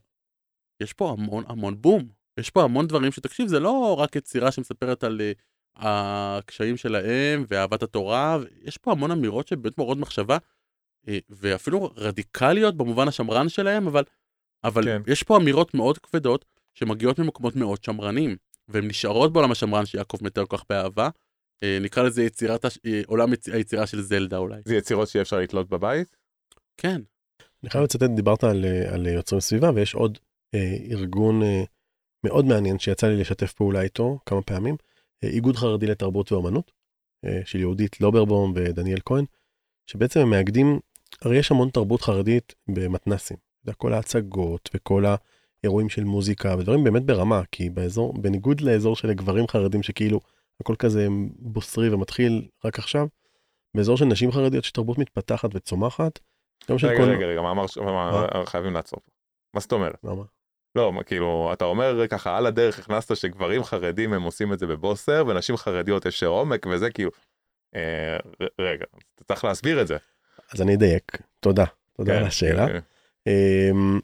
יש 0.83 0.93
פה 0.93 1.11
המון 1.11 1.45
המון 1.49 1.83
בום, 1.83 2.09
יש 2.39 2.51
פה 2.51 2.63
המון 2.63 2.87
דברים 2.87 3.13
שתקשיב, 3.13 3.49
זה 3.49 3.61
לא 3.61 3.97
רק 3.99 4.17
יצירה 4.17 4.53
שמספרת 4.53 5.05
על 5.05 5.21
uh, 5.21 5.41
הקשיים 5.77 6.77
שלהם 6.77 7.45
ואהבת 7.49 7.83
התורה, 7.83 8.39
יש 8.63 8.77
פה 8.77 8.93
המון 8.93 9.11
אמירות 9.11 9.49
שבאמת 9.49 9.79
מעוררות 9.79 9.99
מחשבה, 9.99 10.37
uh, 11.07 11.11
ואפילו 11.31 11.91
רדיקליות 11.97 12.77
במובן 12.77 13.09
השמרן 13.09 13.49
שלהם, 13.49 13.87
אבל, 13.87 14.03
אבל 14.65 14.85
כן. 14.85 15.03
יש 15.07 15.23
פה 15.23 15.37
אמירות 15.37 15.75
מאוד 15.75 15.99
כבדות 15.99 16.45
שמגיעות 16.75 17.19
ממקומות 17.19 17.57
מאוד 17.57 17.85
שמרנים, 17.85 18.37
והן 18.69 18.89
נשארות 18.89 19.33
בעולם 19.33 19.51
השמרן 19.51 19.87
שיעקב 19.87 20.19
מתאר 20.23 20.47
כל 20.47 20.57
כך 20.57 20.65
באהבה. 20.71 21.09
Uh, 21.65 21.83
נקרא 21.83 22.03
לזה 22.03 22.23
יצירת, 22.23 22.65
הש... 22.65 22.77
uh, 22.77 22.81
עולם 23.07 23.33
יצ... 23.33 23.49
היצירה 23.49 23.87
של 23.87 24.01
זלדה 24.01 24.39
אולי. 24.39 24.61
זה 24.65 24.77
יצירות 24.77 25.09
שאי 25.09 25.21
אפשר 25.21 25.39
לתלות 25.39 25.69
בבית? 25.69 26.17
כן, 26.77 27.01
אני 27.63 27.71
חייב 27.71 27.85
לצטט, 27.85 28.11
דיברת 28.17 28.45
על, 28.45 28.65
על 28.93 29.07
יוצרים 29.07 29.41
סביבה, 29.41 29.71
ויש 29.75 29.95
עוד 29.95 30.19
אה, 30.55 30.77
ארגון 30.91 31.43
אה, 31.43 31.65
מאוד 32.29 32.45
מעניין 32.45 32.79
שיצא 32.79 33.07
לי 33.07 33.17
לשתף 33.17 33.53
פעולה 33.53 33.83
איתו 33.83 34.19
כמה 34.27 34.43
פעמים, 34.43 34.77
אה, 35.25 35.29
איגוד 35.29 35.57
חרדי 35.57 35.87
לתרבות 35.87 36.33
ואומנות, 36.33 36.73
אה, 37.25 37.41
של 37.45 37.59
יהודית 37.61 38.01
לוברבום 38.01 38.53
ודניאל 38.57 38.99
כהן, 39.05 39.25
שבעצם 39.87 40.21
הם 40.21 40.31
מאגדים, 40.31 40.81
הרי 41.23 41.37
יש 41.37 41.51
המון 41.51 41.69
תרבות 41.71 42.01
חרדית 42.01 42.55
במתנסים, 42.69 43.37
כל 43.77 43.93
ההצגות 43.93 44.71
וכל 44.75 45.05
האירועים 45.63 45.89
של 45.89 46.05
מוזיקה 46.05 46.57
ודברים 46.59 46.85
באמת 46.85 47.05
ברמה, 47.05 47.43
כי 47.53 47.71
באזור, 47.71 48.15
בניגוד 48.23 48.61
לאזור 48.61 48.97
של 48.97 49.13
גברים 49.13 49.49
חרדים 49.49 49.83
שכאילו 49.83 50.21
הכל 50.61 50.75
כזה 50.79 51.07
בוסרי 51.39 51.95
ומתחיל 51.95 52.49
רק 52.65 52.79
עכשיו, 52.79 53.07
באזור 53.77 53.97
של 53.97 54.05
נשים 54.05 54.33
חרדיות 54.33 54.65
שתרבות 54.65 54.99
מתפתחת 54.99 55.51
וצומחת, 55.55 56.19
גם 56.71 56.79
של 56.79 56.87
רגע, 56.87 56.97
כל... 56.97 57.11
רגע, 57.11 57.27
רגע, 57.27 57.41
מה 57.41 57.51
אמר, 57.51 58.45
חייבים 58.45 58.73
לעצור. 58.73 59.01
מה 59.55 59.61
זאת 59.61 59.73
אומרת? 59.73 60.05
למה? 60.05 60.23
לא, 60.75 60.93
כאילו, 61.07 61.51
אתה 61.53 61.65
אומר 61.65 62.09
ככה, 62.09 62.37
על 62.37 62.47
הדרך 62.47 62.79
הכנסת 62.79 63.17
שגברים 63.17 63.65
חרדים 63.65 64.13
הם 64.13 64.23
עושים 64.23 64.53
את 64.53 64.59
זה 64.59 64.67
בבוסר, 64.67 65.25
ונשים 65.29 65.57
חרדיות 65.57 66.07
יש 66.07 66.23
עומק, 66.23 66.67
וזה 66.67 66.91
כאילו... 66.91 67.11
אה, 67.75 68.17
רגע, 68.59 68.85
אתה 69.15 69.25
צריך 69.25 69.45
להסביר 69.45 69.83
את 69.83 69.87
זה. 69.87 69.97
אז 70.53 70.63
אני 70.63 70.75
אדייק, 70.75 71.19
תודה, 71.41 71.65
תודה 71.97 72.13
כן, 72.13 72.19
על 72.19 72.25
השאלה. 72.25 72.67
כן, 72.67 72.79
אמ, 73.27 74.01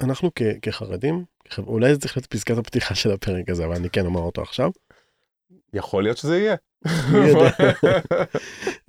אנחנו 0.00 0.30
כ- 0.34 0.58
כחרדים, 0.62 1.24
אולי 1.58 1.94
זה 1.94 2.00
צריך 2.00 2.16
להיות 2.16 2.26
פסקת 2.26 2.58
הפתיחה 2.58 2.94
של 2.94 3.10
הפרק 3.10 3.48
הזה, 3.48 3.64
אבל 3.64 3.74
אני 3.76 3.90
כן 3.90 4.06
אומר 4.06 4.20
אותו 4.20 4.42
עכשיו. 4.42 4.70
יכול 5.72 6.02
להיות 6.02 6.16
שזה 6.16 6.38
יהיה. 6.38 6.56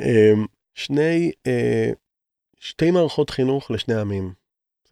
אמ, 0.02 0.46
שני, 0.74 1.32
אה, 1.48 1.92
שתי 2.60 2.92
מערכות 2.92 3.30
חינוך 3.30 3.72
לשני 3.72 3.96
עמים, 3.96 4.34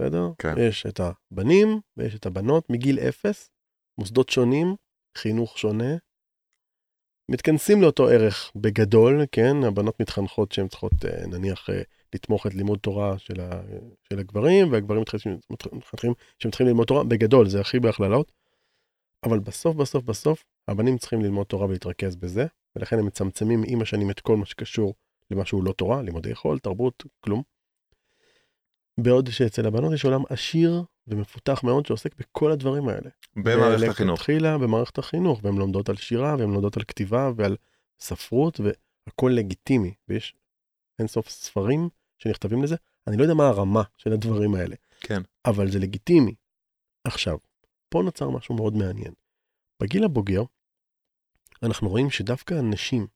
בסדר? 0.02 0.32
כן. 0.38 0.54
יש 0.58 0.86
את 0.86 1.00
הבנים 1.00 1.80
ויש 1.98 2.16
את 2.16 2.26
הבנות 2.26 2.70
מגיל 2.70 3.00
אפס, 3.00 3.50
מוסדות 3.98 4.30
שונים, 4.30 4.76
חינוך 5.18 5.58
שונה. 5.58 5.96
מתכנסים 7.32 7.82
לאותו 7.82 8.08
ערך 8.08 8.52
בגדול, 8.56 9.26
כן? 9.32 9.64
הבנות 9.68 10.00
מתחנכות 10.00 10.52
שהן 10.52 10.68
צריכות 10.68 10.92
אה, 11.06 11.28
נניח 11.28 11.70
אה, 11.70 11.82
לתמוך 12.16 12.48
את 12.48 12.54
לימוד 12.54 12.80
תורה 12.80 13.18
של, 13.18 13.42
ה, 13.42 13.62
של 14.10 14.20
הגברים, 14.20 14.72
והגברים 14.72 15.02
מתחנכים 15.02 15.40
מתחנכים 15.50 16.14
שהם 16.40 16.52
צריכים 16.52 16.68
ללמוד 16.68 16.88
תורה, 16.88 17.04
בגדול, 17.04 17.50
זה 17.50 17.62
הכי 17.62 17.80
בהכללות. 17.80 18.32
אבל 19.26 19.40
בסוף 19.40 19.76
בסוף 19.76 20.04
בסוף 20.04 20.44
הבנים 20.68 20.98
צריכים 20.98 21.22
ללמוד 21.22 21.46
תורה 21.46 21.66
ולהתרכז 21.66 22.16
בזה, 22.16 22.46
ולכן 22.76 23.00
הם 23.00 23.06
מצמצמים 23.06 23.64
עם 23.68 23.82
השנים 23.82 24.12
את 24.12 24.20
כל 24.20 24.38
מה 24.38 24.46
שקשור 24.46 24.94
למה 25.32 25.46
שהוא 25.46 25.64
לא 25.64 25.72
תורה, 25.72 26.02
לימודי 26.02 26.36
חול, 26.36 26.60
תרבות, 26.60 27.04
כלום. 27.20 27.44
בעוד 28.98 29.30
שאצל 29.30 29.68
הבנות 29.68 29.94
יש 29.94 30.06
עולם 30.06 30.22
עשיר 30.30 30.84
ומפותח 31.08 31.64
מאוד 31.64 31.86
שעוסק 31.86 32.16
בכל 32.16 32.52
הדברים 32.52 32.88
האלה. 32.88 33.10
במערכת 33.36 33.90
החינוך. 33.90 34.20
תחילה 34.20 34.58
במערכת 34.58 34.98
החינוך, 34.98 35.40
והן 35.44 35.58
לומדות 35.58 35.90
על 35.90 35.96
שירה, 35.96 36.36
והן 36.40 36.50
לומדות 36.52 36.78
על 36.78 36.84
כתיבה 36.84 37.32
ועל 37.36 37.58
ספרות, 38.00 38.60
והכל 38.60 39.32
לגיטימי, 39.36 39.94
ויש 40.08 40.36
אינסוף 41.00 41.30
ספרים 41.30 41.90
שנכתבים 42.18 42.64
לזה. 42.64 42.76
אני 43.08 43.18
לא 43.18 43.24
יודע 43.24 43.34
מה 43.34 43.48
הרמה 43.48 43.84
של 43.98 44.14
הדברים 44.14 44.56
האלה, 44.56 44.76
כן. 45.02 45.22
אבל 45.46 45.72
זה 45.72 45.80
לגיטימי. 45.80 46.36
עכשיו, 47.04 47.38
פה 47.90 48.02
נוצר 48.02 48.30
משהו 48.30 48.56
מאוד 48.56 48.74
מעניין. 48.74 49.14
בגיל 49.82 50.04
הבוגר, 50.04 50.44
אנחנו 51.64 51.90
רואים 51.90 52.10
שדווקא 52.10 52.54
הנשים, 52.54 53.08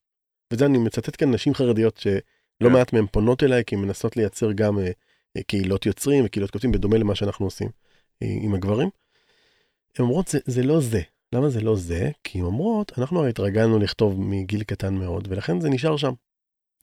וזה 0.54 0.66
אני 0.66 0.78
מצטט 0.78 1.16
כאן 1.20 1.34
נשים 1.34 1.54
חרדיות 1.54 1.98
שלא 1.98 2.20
כן. 2.60 2.72
מעט 2.72 2.94
מהן 2.94 3.06
פונות 3.12 3.44
אליי 3.44 3.64
כי 3.66 3.76
הן 3.76 3.82
מנסות 3.82 4.18
לייצר 4.18 4.52
גם 4.52 4.80
אה, 4.80 4.92
קהילות 5.44 5.86
יוצרים 5.86 6.26
וקהילות 6.26 6.52
כותבים 6.52 6.72
בדומה 6.72 6.98
למה 6.98 7.16
שאנחנו 7.16 7.46
עושים 7.46 7.70
אה, 8.24 8.28
עם 8.42 8.54
הגברים. 8.54 8.90
הן 9.98 10.06
אומרות 10.06 10.28
זה, 10.28 10.40
זה 10.46 10.64
לא 10.64 10.80
זה. 10.80 11.02
למה 11.34 11.50
זה 11.50 11.62
לא 11.62 11.76
זה? 11.76 12.12
כי 12.24 12.40
הן 12.40 12.46
אומרות, 12.46 12.92
אנחנו 12.98 13.20
הרי 13.20 13.30
התרגלנו 13.30 13.80
לכתוב 13.80 14.22
מגיל 14.22 14.64
קטן 14.64 14.96
מאוד 14.96 15.28
ולכן 15.32 15.62
זה 15.62 15.70
נשאר 15.70 15.98
שם. 15.98 16.14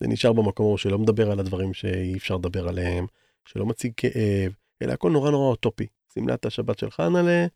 זה 0.01 0.09
נשאר 0.09 0.33
במקום 0.33 0.77
שלא 0.77 0.99
מדבר 0.99 1.31
על 1.31 1.41
הדברים 1.41 1.75
שאי 1.75 2.17
אפשר 2.17 2.37
לדבר 2.37 2.69
עליהם, 2.69 3.07
שלא 3.45 3.67
מציג 3.67 3.93
כאב, 3.97 4.53
אלא 4.83 4.93
הכל 4.93 5.11
נורא 5.11 5.31
נורא 5.31 5.51
אוטופי. 5.51 5.87
שמלת 6.15 6.47
השבת 6.47 6.79
של 6.79 6.91
חנה'לה, 6.91 7.47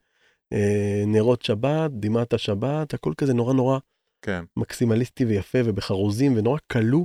אה, 0.53 1.03
נרות 1.07 1.43
שבת, 1.43 1.91
דמעת 1.91 2.33
השבת, 2.33 2.95
הכל 2.95 3.13
כזה 3.17 3.35
נורא 3.35 3.55
נורא 3.55 3.79
כן. 4.23 4.45
מקסימליסטי 4.57 5.25
ויפה 5.25 5.59
ובחרוזים 5.65 6.37
ונורא 6.37 6.59
כלוא 6.73 7.05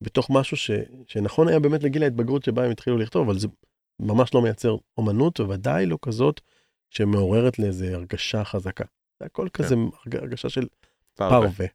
בתוך 0.00 0.30
משהו 0.30 0.56
ש, 0.56 0.70
שנכון 1.06 1.48
היה 1.48 1.60
באמת 1.60 1.82
לגיל 1.82 2.02
ההתבגרות 2.02 2.44
שבה 2.44 2.64
הם 2.64 2.70
התחילו 2.70 2.98
לכתוב, 2.98 3.28
אבל 3.28 3.38
זה 3.38 3.48
ממש 4.00 4.34
לא 4.34 4.42
מייצר 4.42 4.76
אומנות, 4.98 5.40
ובוודאי 5.40 5.86
לא 5.86 5.98
כזאת 6.02 6.40
שמעוררת 6.90 7.58
לאיזה 7.58 7.94
הרגשה 7.94 8.44
חזקה. 8.44 8.84
זה 9.20 9.26
הכל 9.26 9.48
כן. 9.52 9.64
כזה 9.64 9.74
הרג- 9.74 10.16
הרגשה 10.16 10.48
של 10.48 10.66
פרווה. 11.14 11.66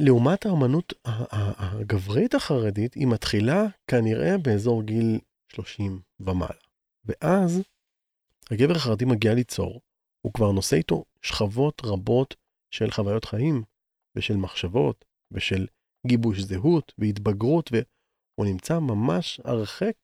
לעומת 0.00 0.46
האומנות 0.46 0.92
הגברית 1.04 2.34
החרדית, 2.34 2.94
היא 2.94 3.06
מתחילה 3.06 3.64
כנראה 3.86 4.38
באזור 4.38 4.82
גיל 4.82 5.18
30 5.48 6.00
ומעלה. 6.20 6.60
ואז 7.04 7.62
הגבר 8.50 8.76
החרדי 8.76 9.04
מגיע 9.04 9.34
ליצור, 9.34 9.80
הוא 10.20 10.32
כבר 10.32 10.52
נושא 10.52 10.76
איתו 10.76 11.04
שכבות 11.22 11.82
רבות 11.84 12.34
של 12.70 12.90
חוויות 12.90 13.24
חיים, 13.24 13.62
ושל 14.16 14.36
מחשבות, 14.36 15.04
ושל 15.30 15.66
גיבוש 16.06 16.40
זהות, 16.40 16.92
והתבגרות, 16.98 17.70
והוא 17.72 18.46
נמצא 18.46 18.78
ממש 18.78 19.40
הרחק 19.44 19.94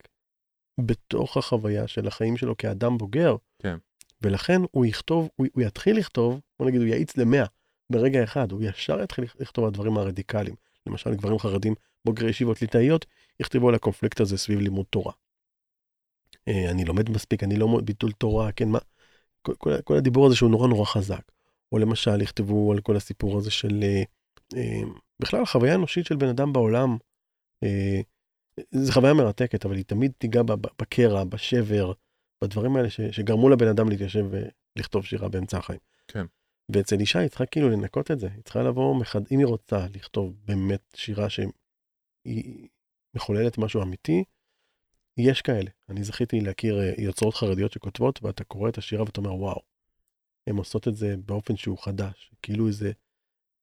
בתוך 0.81 1.37
החוויה 1.37 1.89
של 1.89 2.07
החיים 2.07 2.37
שלו 2.37 2.57
כאדם 2.57 2.99
בוגר. 2.99 3.37
כן. 3.59 3.77
ולכן 4.23 4.61
הוא 4.71 4.87
יכתוב, 4.87 5.29
הוא, 5.37 5.47
הוא 5.53 5.63
יתחיל 5.63 5.99
לכתוב, 5.99 6.41
בוא 6.59 6.67
נגיד, 6.67 6.81
הוא 6.81 6.89
יאיץ 6.89 7.17
למאה 7.17 7.45
ברגע 7.91 8.25
אחד, 8.25 8.53
הוא 8.53 8.63
ישר 8.63 9.03
יתחיל 9.03 9.25
לכתוב 9.39 9.65
על 9.65 9.69
הדברים 9.69 9.97
הרדיקליים. 9.99 10.55
למשל, 10.87 11.15
גברים 11.15 11.39
חרדים 11.39 11.75
בוגרי 12.05 12.31
ישיבות 12.31 12.63
ליטאיות, 12.63 13.07
יכתבו 13.41 13.69
על 13.69 13.75
הקונפליקט 13.75 14.21
הזה 14.21 14.39
סביב 14.39 14.61
לימוד 14.61 14.87
תורה. 14.91 15.13
אה, 16.49 16.71
אני 16.71 16.85
לומד 16.85 17.11
מספיק, 17.11 17.43
אני 17.43 17.57
לא 17.57 17.81
ביטול 17.85 18.13
תורה, 18.13 18.53
כן, 18.53 18.69
מה? 18.69 18.79
כל, 19.43 19.55
כל, 19.59 19.83
כל 19.83 19.97
הדיבור 19.97 20.27
הזה 20.27 20.37
שהוא 20.37 20.51
נורא 20.51 20.69
נורא 20.69 20.85
חזק. 20.85 21.23
או 21.73 21.79
למשל, 21.79 22.23
יכתבו 22.23 22.73
על 22.73 22.81
כל 22.81 22.97
הסיפור 22.97 23.39
הזה 23.39 23.51
של, 23.51 23.81
אה, 23.83 24.03
אה, 24.57 24.83
בכלל, 25.23 25.43
החוויה 25.43 25.73
האנושית 25.73 26.07
של 26.07 26.17
בן 26.17 26.29
אדם 26.29 26.53
בעולם. 26.53 26.97
אה, 27.65 28.01
זו 28.71 28.93
חוויה 28.93 29.15
מרתקת, 29.15 29.65
אבל 29.65 29.77
היא 29.77 29.85
תמיד 29.85 30.13
תיגע 30.19 30.43
בקרע, 30.83 31.25
בשבר, 31.25 31.93
בדברים 32.45 32.77
האלה 32.77 32.91
ש, 32.91 33.01
שגרמו 33.01 33.49
לבן 33.49 33.69
אדם 33.69 33.89
להתיישב 33.89 34.27
ולכתוב 34.31 35.05
שירה 35.05 35.29
באמצע 35.29 35.59
החיים. 35.59 35.81
כן. 36.09 36.27
ואצל 36.73 37.01
אישה 37.01 37.19
היא 37.19 37.29
צריכה 37.29 37.47
כאילו 37.47 37.69
לנקות 37.71 38.11
את 38.11 38.21
זה, 38.21 38.29
היא 38.35 38.43
צריכה 38.43 38.63
לבוא, 38.63 39.01
מחד... 39.01 39.21
אם 39.31 39.39
היא 39.39 39.47
רוצה 39.47 39.87
לכתוב 39.95 40.35
באמת 40.45 40.95
שירה 40.97 41.31
שהיא 41.31 42.69
מחוללת 43.15 43.59
משהו 43.59 43.83
אמיתי, 43.83 44.25
יש 45.17 45.43
כאלה. 45.43 45.71
אני 45.89 46.05
זכיתי 46.05 46.41
להכיר 46.41 46.81
אה, 46.81 46.93
יוצרות 46.99 47.35
חרדיות 47.35 47.73
שכותבות, 47.73 48.23
ואתה 48.23 48.45
קורא 48.45 48.69
את 48.69 48.79
השירה 48.79 49.03
ואתה 49.03 49.21
אומר, 49.21 49.35
וואו, 49.35 49.61
הן 50.47 50.57
עושות 50.57 50.89
את 50.89 50.97
זה 50.97 51.15
באופן 51.27 51.57
שהוא 51.57 51.79
חדש, 51.79 52.33
כאילו 52.43 52.67
איזה 52.67 52.93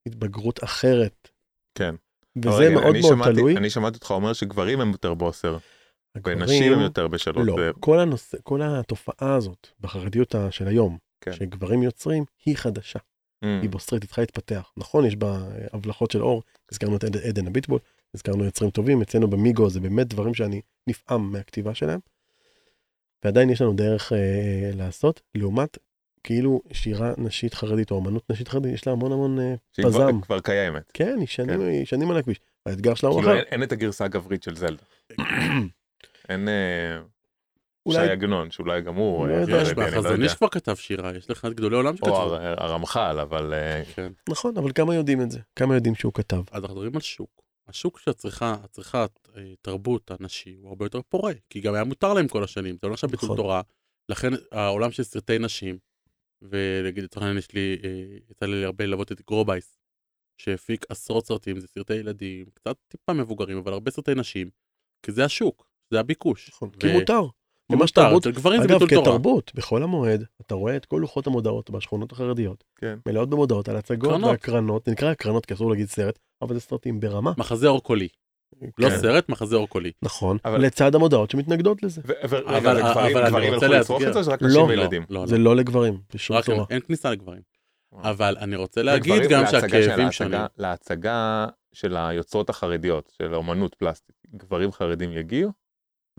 התבגרות 0.05 0.63
אחרת. 0.63 1.29
כן. 1.75 1.95
וזה 2.37 2.49
רגע, 2.57 2.69
מאוד 2.75 2.83
מאוד 3.01 3.13
שמעתי- 3.13 3.31
תלוי. 3.33 3.57
אני 3.57 3.69
שמעתי 3.69 3.95
אותך 3.95 4.11
אומר 4.11 4.33
שגברים 4.33 4.81
הם 4.81 4.91
יותר 4.91 5.13
בוסר, 5.13 5.57
הגברים- 6.15 6.41
ונשים 6.41 6.73
הם 6.73 6.79
יותר 6.79 7.07
בשלות. 7.07 7.47
לא, 7.47 7.55
זה- 7.57 7.71
כל 7.79 7.99
הנושא, 7.99 8.37
כל 8.43 8.61
התופעה 8.63 9.35
הזאת 9.35 9.67
בחרדיות 9.81 10.35
של 10.49 10.67
היום, 10.67 10.97
כן. 11.21 11.33
שגברים 11.33 11.83
יוצרים, 11.83 12.23
היא 12.45 12.57
חדשה. 12.57 12.99
Mm, 12.99 13.47
היא 13.61 13.69
בוסרית, 13.69 14.01
היא 14.03 14.07
צריכה 14.07 14.21
להתפתח. 14.21 14.71
נכון, 14.77 15.05
יש 15.05 15.15
בה 15.15 15.27
אה, 15.31 15.67
הבלחות 15.73 16.11
של 16.11 16.21
אור, 16.23 16.43
הזכרנו 16.71 16.95
את 16.97 17.03
עד- 17.03 17.17
עדן 17.17 17.47
הביטבול, 17.47 17.79
הזכרנו 18.13 18.43
יוצרים 18.43 18.71
טובים, 18.71 19.01
אצלנו 19.01 19.27
במיגו 19.29 19.69
זה 19.69 19.79
באמת 19.79 20.07
דברים 20.07 20.33
שאני 20.33 20.61
נפעם 20.87 21.31
מהכתיבה 21.31 21.75
שלהם. 21.75 21.99
ועדיין 23.25 23.49
יש 23.49 23.61
לנו 23.61 23.73
דרך 23.73 24.13
אה, 24.13 24.17
לעשות, 24.73 25.21
לעומת 25.35 25.77
כאילו 26.25 26.61
שירה 26.73 27.13
נשית 27.17 27.53
חרדית 27.53 27.91
או 27.91 27.99
אמנות 27.99 28.29
נשית 28.31 28.47
חרדית, 28.47 28.73
יש 28.73 28.87
לה 28.87 28.93
המון 28.93 29.11
המון 29.11 29.39
אה, 29.39 29.55
שהיא 29.73 29.85
כבר- 29.85 30.07
פזם. 30.07 30.21
כבר 30.21 30.39
קיימת. 30.39 30.91
כן, 30.93 31.15
היא 31.19 31.27
שנים, 31.27 31.59
כן. 31.59 31.67
היא 31.67 31.85
שנים 31.85 32.11
על 32.11 32.17
הכביש. 32.17 32.39
האתגר 32.65 32.93
שלה 32.93 33.09
הוא 33.09 33.17
כאילו 33.19 33.31
אחר. 33.31 33.39
אין- 33.39 33.47
אין 33.51 33.63
את 33.63 33.71
הגרסה 33.71 34.05
הגברית 34.05 34.43
של 34.43 34.55
זלדה. 34.55 34.83
אין 36.29 36.47
אה, 36.47 36.97
אולי- 37.85 38.05
שי 38.05 38.11
עגנון, 38.11 38.51
שאולי 38.51 38.81
גם 38.81 38.95
הוא 38.95 39.27
לא 39.27 39.33
אה, 39.33 39.41
יש 39.41 39.49
לא. 39.49 40.23
איש 40.23 40.33
כבר 40.35 40.49
כתב 40.49 40.75
שירה, 40.75 41.15
יש 41.17 41.29
לך 41.29 41.45
את 41.45 41.53
גדולי 41.53 41.75
עולם 41.75 41.91
או 41.93 41.97
שכתבו. 41.97 42.15
הר- 42.17 42.63
הרמח"ל, 42.63 43.19
אבל 43.21 43.53
כן. 43.95 44.11
נכון, 44.29 44.57
אבל 44.57 44.71
כמה 44.71 44.95
יודעים 44.95 45.21
את 45.21 45.31
זה? 45.31 45.39
כמה 45.55 45.75
יודעים 45.75 45.95
שהוא 45.95 46.13
כתב? 46.13 46.41
אז 46.51 46.61
אנחנו 46.63 46.75
מדברים 46.75 46.95
על 46.95 47.01
שוק. 47.01 47.41
השוק 47.67 47.99
של 47.99 48.11
הצריכה, 48.11 48.55
הצריכת 48.63 49.09
תרבות 49.61 50.11
הנשי 50.19 50.55
הוא 50.61 50.69
הרבה 50.69 50.85
יותר 50.85 50.99
פורה, 51.09 51.31
כי 51.49 51.59
גם 51.61 51.73
היה 51.73 51.83
מותר 51.83 52.13
להם 52.13 52.27
כל 52.27 52.43
השנים, 52.43 52.77
זה 52.81 52.87
לא 52.87 52.93
עכשיו 52.93 53.09
ביטול 53.09 53.25
נכון. 53.27 53.37
תורה, 53.37 53.61
לכן 54.09 54.29
העולם 54.51 54.91
של 54.91 55.03
סרטי 55.03 55.39
נשים, 55.39 55.77
ולהגיד 56.49 57.03
לצורך 57.03 57.23
העניין 57.23 57.37
יש 57.37 57.53
לי, 57.53 57.77
אה, 57.83 58.17
יצא 58.31 58.45
לי 58.45 58.65
הרבה 58.65 58.85
ללוות 58.85 59.11
את 59.11 59.21
גרובייס, 59.27 59.77
שהפיק 60.37 60.85
עשרות 60.89 61.25
סרטים, 61.25 61.59
זה 61.59 61.67
סרטי 61.67 61.93
ילדים, 61.93 62.45
קצת 62.53 62.75
טיפה 62.87 63.13
מבוגרים, 63.13 63.57
אבל 63.57 63.73
הרבה 63.73 63.91
סרטי 63.91 64.15
נשים, 64.15 64.49
כי 65.05 65.11
זה 65.11 65.25
השוק, 65.25 65.67
זה 65.91 65.99
הביקוש. 65.99 66.49
נכון, 66.49 66.69
ו- 66.75 66.79
כי 66.79 66.93
מותר. 66.93 67.21
ממש 67.71 67.91
תרבות. 67.91 68.27
גברים 68.27 68.61
זה 68.61 68.67
אגב, 68.67 68.73
ביטול 68.73 68.89
תורה. 68.89 69.05
כתרבות, 69.05 69.51
בחול 69.55 69.83
המועד, 69.83 70.25
אתה 70.41 70.55
רואה 70.55 70.75
את 70.75 70.85
כל 70.85 70.97
לוחות 71.01 71.27
המודעות 71.27 71.69
בשכונות 71.69 72.11
החרדיות, 72.11 72.63
כן. 72.75 72.99
מלאות 73.05 73.29
במודעות 73.29 73.69
על 73.69 73.75
הצגות 73.75 74.09
הקרנות. 74.09 74.29
והקרנות, 74.29 74.85
זה 74.85 74.91
נקרא 74.91 75.11
הקרנות 75.11 75.45
כי 75.45 75.53
אסור 75.53 75.69
להגיד 75.71 75.87
סרט, 75.87 76.19
אבל 76.41 76.53
זה 76.53 76.59
סרטים 76.59 76.99
ברמה. 76.99 77.33
מחזה 77.37 77.67
אור 77.67 77.83
קולי, 77.83 78.07
לא 78.77 78.89
כן, 78.89 78.97
סרט, 78.97 79.29
מחזה 79.29 79.55
אור 79.55 79.69
קולי. 79.69 79.91
נכון, 80.01 80.37
לצד 80.59 80.95
המודעות 80.95 81.31
שמתנגדות 81.31 81.83
לזה. 81.83 82.01
אבל- 82.23 82.43
גברים- 82.61 83.17
אני 83.17 83.49
רוצה 83.49 83.65
ילכו 83.65 83.73
לצרוך 83.75 84.01
לאתגר. 84.01 84.07
את 84.07 84.13
זה, 84.13 84.19
או 84.19 84.23
שזה 84.23 84.31
רק 84.33 84.41
לא, 84.41 84.47
נשים 84.47 84.59
לא. 84.61 84.65
וילדים? 84.65 85.05
לא, 85.09 85.21
לא. 85.21 85.27
זה 85.27 85.37
לא 85.37 85.55
לגברים, 85.55 85.97
בשום 86.13 86.41
צורה. 86.41 86.65
אין 86.69 86.79
כניסה 86.87 87.11
לגברים. 87.11 87.41
אבל 88.03 88.37
אני 88.39 88.55
רוצה 88.55 88.81
להגיד 88.81 89.23
גם 89.29 89.43
שהכאבים 89.47 90.11
שונים. 90.11 90.39
להצגה 90.57 91.45
של 91.73 91.97
היוצרות 91.97 92.49
החרדיות, 92.49 93.11
של 93.17 93.33
האומנות 93.33 93.75
פלסטית, 93.75 94.15
גברים 94.35 94.71
חרדים 94.71 95.11
יגיעו? 95.11 95.51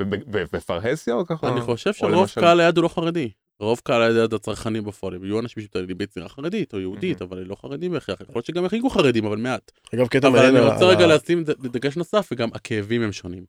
בפרהסיה 0.01 1.14
או 1.14 1.26
ככה? 1.26 1.49
אני 1.49 1.61
חושב 1.61 1.91
או 1.91 1.95
שרוב 1.95 2.28
קהל 2.34 2.61
היעד 2.61 2.76
הוא 2.76 2.82
לא 2.82 2.89
חרדי. 2.89 3.30
רוב 3.61 3.80
קהל 3.84 4.02
היעד 4.02 4.34
הצרכנים 4.34 4.84
בפועל 4.84 5.14
הם 5.14 5.24
יהיו 5.24 5.40
אנשים 5.40 5.62
שמתעללים 5.62 5.98
ביצירה 5.98 6.28
חרדית 6.28 6.74
או 6.74 6.80
יהודית, 6.80 7.22
אבל 7.22 7.38
הם 7.38 7.48
לא 7.48 7.54
חרדים 7.54 7.92
בהכרח. 7.92 8.20
יכול 8.20 8.34
להיות 8.34 8.46
שגם 8.46 8.64
יחגגו 8.64 8.90
חרדים, 8.90 9.24
אבל 9.24 9.36
מעט. 9.36 9.70
אגב, 9.94 10.07
קטע 10.07 10.28
אבל 10.28 10.36
מעניין 10.36 10.57
אני 10.57 10.64
על 10.64 10.72
רוצה 10.72 10.84
רגע 10.84 11.07
לשים 11.07 11.44
דגש 11.44 11.96
נוסף, 11.96 12.28
וגם 12.32 12.48
הכאבים 12.54 13.02
הם 13.02 13.12
שונים. 13.12 13.44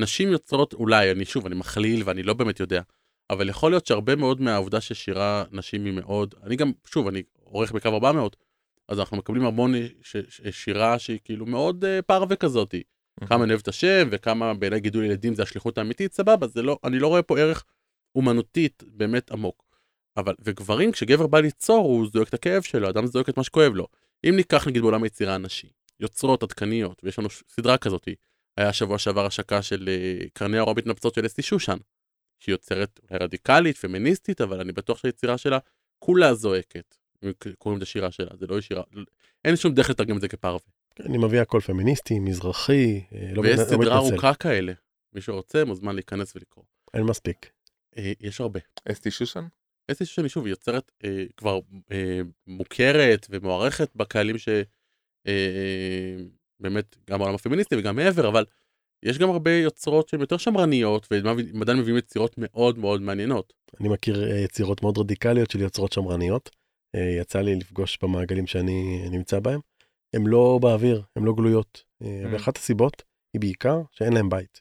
נשים 0.00 0.28
יוצרות, 0.28 0.74
אולי, 0.74 1.10
אני 1.10 1.24
שוב, 1.24 1.46
אני 1.46 1.54
מכליל 1.54 2.02
ואני 2.04 2.22
לא 2.22 2.34
באמת 2.34 2.60
יודע, 2.60 2.82
אבל 3.30 3.48
יכול 3.48 3.72
להיות 3.72 3.86
שהרבה 3.86 4.16
מאוד 4.16 4.40
מהעובדה 4.40 4.80
ששירה 4.80 5.44
נשים 5.52 5.84
היא 5.84 5.92
מאוד, 5.92 6.34
אני 6.42 6.56
גם, 6.56 6.72
שוב, 6.84 7.08
אני 7.08 7.22
עורך 7.44 7.72
בקו 7.72 7.88
400, 7.88 8.36
אז 8.88 8.98
אנחנו 8.98 9.16
מקבלים 9.16 9.44
המון 9.44 9.72
שירה 10.50 10.98
שהיא 10.98 11.18
כאילו 11.24 11.46
מאוד 11.46 11.84
אה, 11.84 12.02
פרווה 12.02 12.36
כזאתי. 12.36 12.82
כמה 13.26 13.44
אני 13.44 13.52
אוהב 13.52 13.60
את 13.60 13.68
השם, 13.68 14.08
וכמה 14.10 14.54
בעיניי 14.54 14.80
גידול 14.80 15.04
ילדים 15.04 15.34
זה 15.34 15.42
השליחות 15.42 15.78
האמיתית, 15.78 16.12
סבבה, 16.12 16.46
זה 16.46 16.62
לא, 16.62 16.78
אני 16.84 16.98
לא 16.98 17.08
רואה 17.08 17.22
פה 17.22 17.38
ערך 17.38 17.64
אומנותית 18.18 18.82
באמת 18.86 19.30
עמוק. 19.30 19.68
אבל, 20.16 20.34
וגברים, 20.40 20.92
כשגבר 20.92 21.26
בא 21.26 21.40
ליצור, 21.40 21.86
הוא 21.86 22.06
זועק 22.12 22.28
את 22.28 22.34
הכאב 22.34 22.62
שלו, 22.62 22.88
אדם 22.88 23.06
זועק 23.06 23.28
את 23.28 23.36
מה 23.36 23.44
שכואב 23.44 23.72
לו. 23.74 23.86
אם 24.28 24.36
ניקח 24.36 24.68
נגיד 24.68 24.82
בעולם 24.82 25.02
היצירה 25.02 25.34
הנשי, 25.34 25.68
יוצרות 26.00 26.42
עדכניות, 26.42 27.00
ויש 27.04 27.18
לנו 27.18 27.28
סדרה 27.48 27.78
כזאת, 27.78 28.08
היה 28.56 28.72
שבוע 28.72 28.98
שעבר 28.98 29.26
השקה 29.26 29.62
של 29.62 29.88
אה, 29.88 30.28
קרני 30.32 30.58
האור 30.58 30.70
המתנפצות 30.70 31.14
של 31.14 31.26
אסתי 31.26 31.42
שושן, 31.42 31.76
שהיא 32.38 32.52
יוצרת 32.52 33.00
רדיקלית, 33.10 33.76
פמיניסטית, 33.76 34.40
אבל 34.40 34.60
אני 34.60 34.72
בטוח 34.72 34.98
שהיצירה 34.98 35.38
שלה 35.38 35.58
כולה 35.98 36.34
זועקת. 36.34 36.96
קוראים 37.58 37.78
את 37.78 37.82
השירה 37.82 38.10
שלה, 38.10 38.30
זה 38.38 38.46
לא 38.46 38.60
שירה, 38.60 38.82
אין 39.44 39.56
שום 39.56 39.74
דרך 39.74 39.90
לתרגם 39.90 40.16
את 40.16 40.20
זה 40.20 40.28
כפרווה. 40.28 40.58
אני 41.00 41.18
מביא 41.18 41.40
הכל 41.40 41.60
פמיניסטי, 41.60 42.18
מזרחי, 42.18 43.04
אה, 43.12 43.30
לא 43.32 43.40
ויש 43.40 43.58
לא 43.58 43.64
סדרה 43.64 43.78
מתנצל. 43.78 43.92
ארוכה 43.92 44.34
כאלה. 44.34 44.72
מי 45.12 45.20
שרוצה 45.20 45.64
מוזמן 45.64 45.94
להיכנס 45.94 46.36
ולקרוא. 46.36 46.64
אין 46.94 47.02
מספיק. 47.02 47.50
אה, 47.96 48.12
יש 48.20 48.40
הרבה. 48.40 48.60
אסתי 48.92 49.10
שושן? 49.10 49.44
אסתי 49.90 50.06
שושן 50.06 50.28
שוב 50.28 50.44
היא 50.44 50.50
יוצרת 50.52 50.92
אה, 51.04 51.24
כבר 51.36 51.58
אה, 51.92 52.20
מוכרת 52.46 53.26
ומוערכת 53.30 53.96
בקהלים 53.96 54.38
ש... 54.38 54.48
אה, 54.48 54.62
אה, 55.26 56.16
גם 57.10 57.18
בעולם 57.18 57.34
הפמיניסטי 57.34 57.76
וגם 57.76 57.96
מעבר, 57.96 58.28
אבל 58.28 58.44
יש 59.02 59.18
גם 59.18 59.30
הרבה 59.30 59.50
יוצרות 59.52 60.08
שהן 60.08 60.20
יותר 60.20 60.36
שמרניות 60.36 61.08
עדיין 61.60 61.78
מביאים 61.78 61.98
יצירות 61.98 62.34
מאוד 62.38 62.78
מאוד 62.78 63.02
מעניינות. 63.02 63.52
אני 63.80 63.88
מכיר 63.88 64.30
אה, 64.30 64.38
יצירות 64.38 64.82
מאוד 64.82 64.98
רדיקליות 64.98 65.50
של 65.50 65.60
יוצרות 65.60 65.92
שמרניות. 65.92 66.50
אה, 66.94 67.16
יצא 67.20 67.40
לי 67.40 67.54
לפגוש 67.54 67.98
במעגלים 68.02 68.46
שאני 68.46 69.08
נמצא 69.10 69.40
בהם. 69.40 69.60
הן 70.14 70.26
לא 70.26 70.58
באוויר, 70.62 71.02
הן 71.16 71.24
לא 71.24 71.32
גלויות. 71.32 71.84
אה, 72.02 72.22
Mm. 72.24 72.28
ואחת 72.32 72.56
הסיבות 72.56 73.02
היא 73.32 73.40
בעיקר 73.40 73.82
שאין 73.92 74.12
להם 74.12 74.28
בית. 74.28 74.60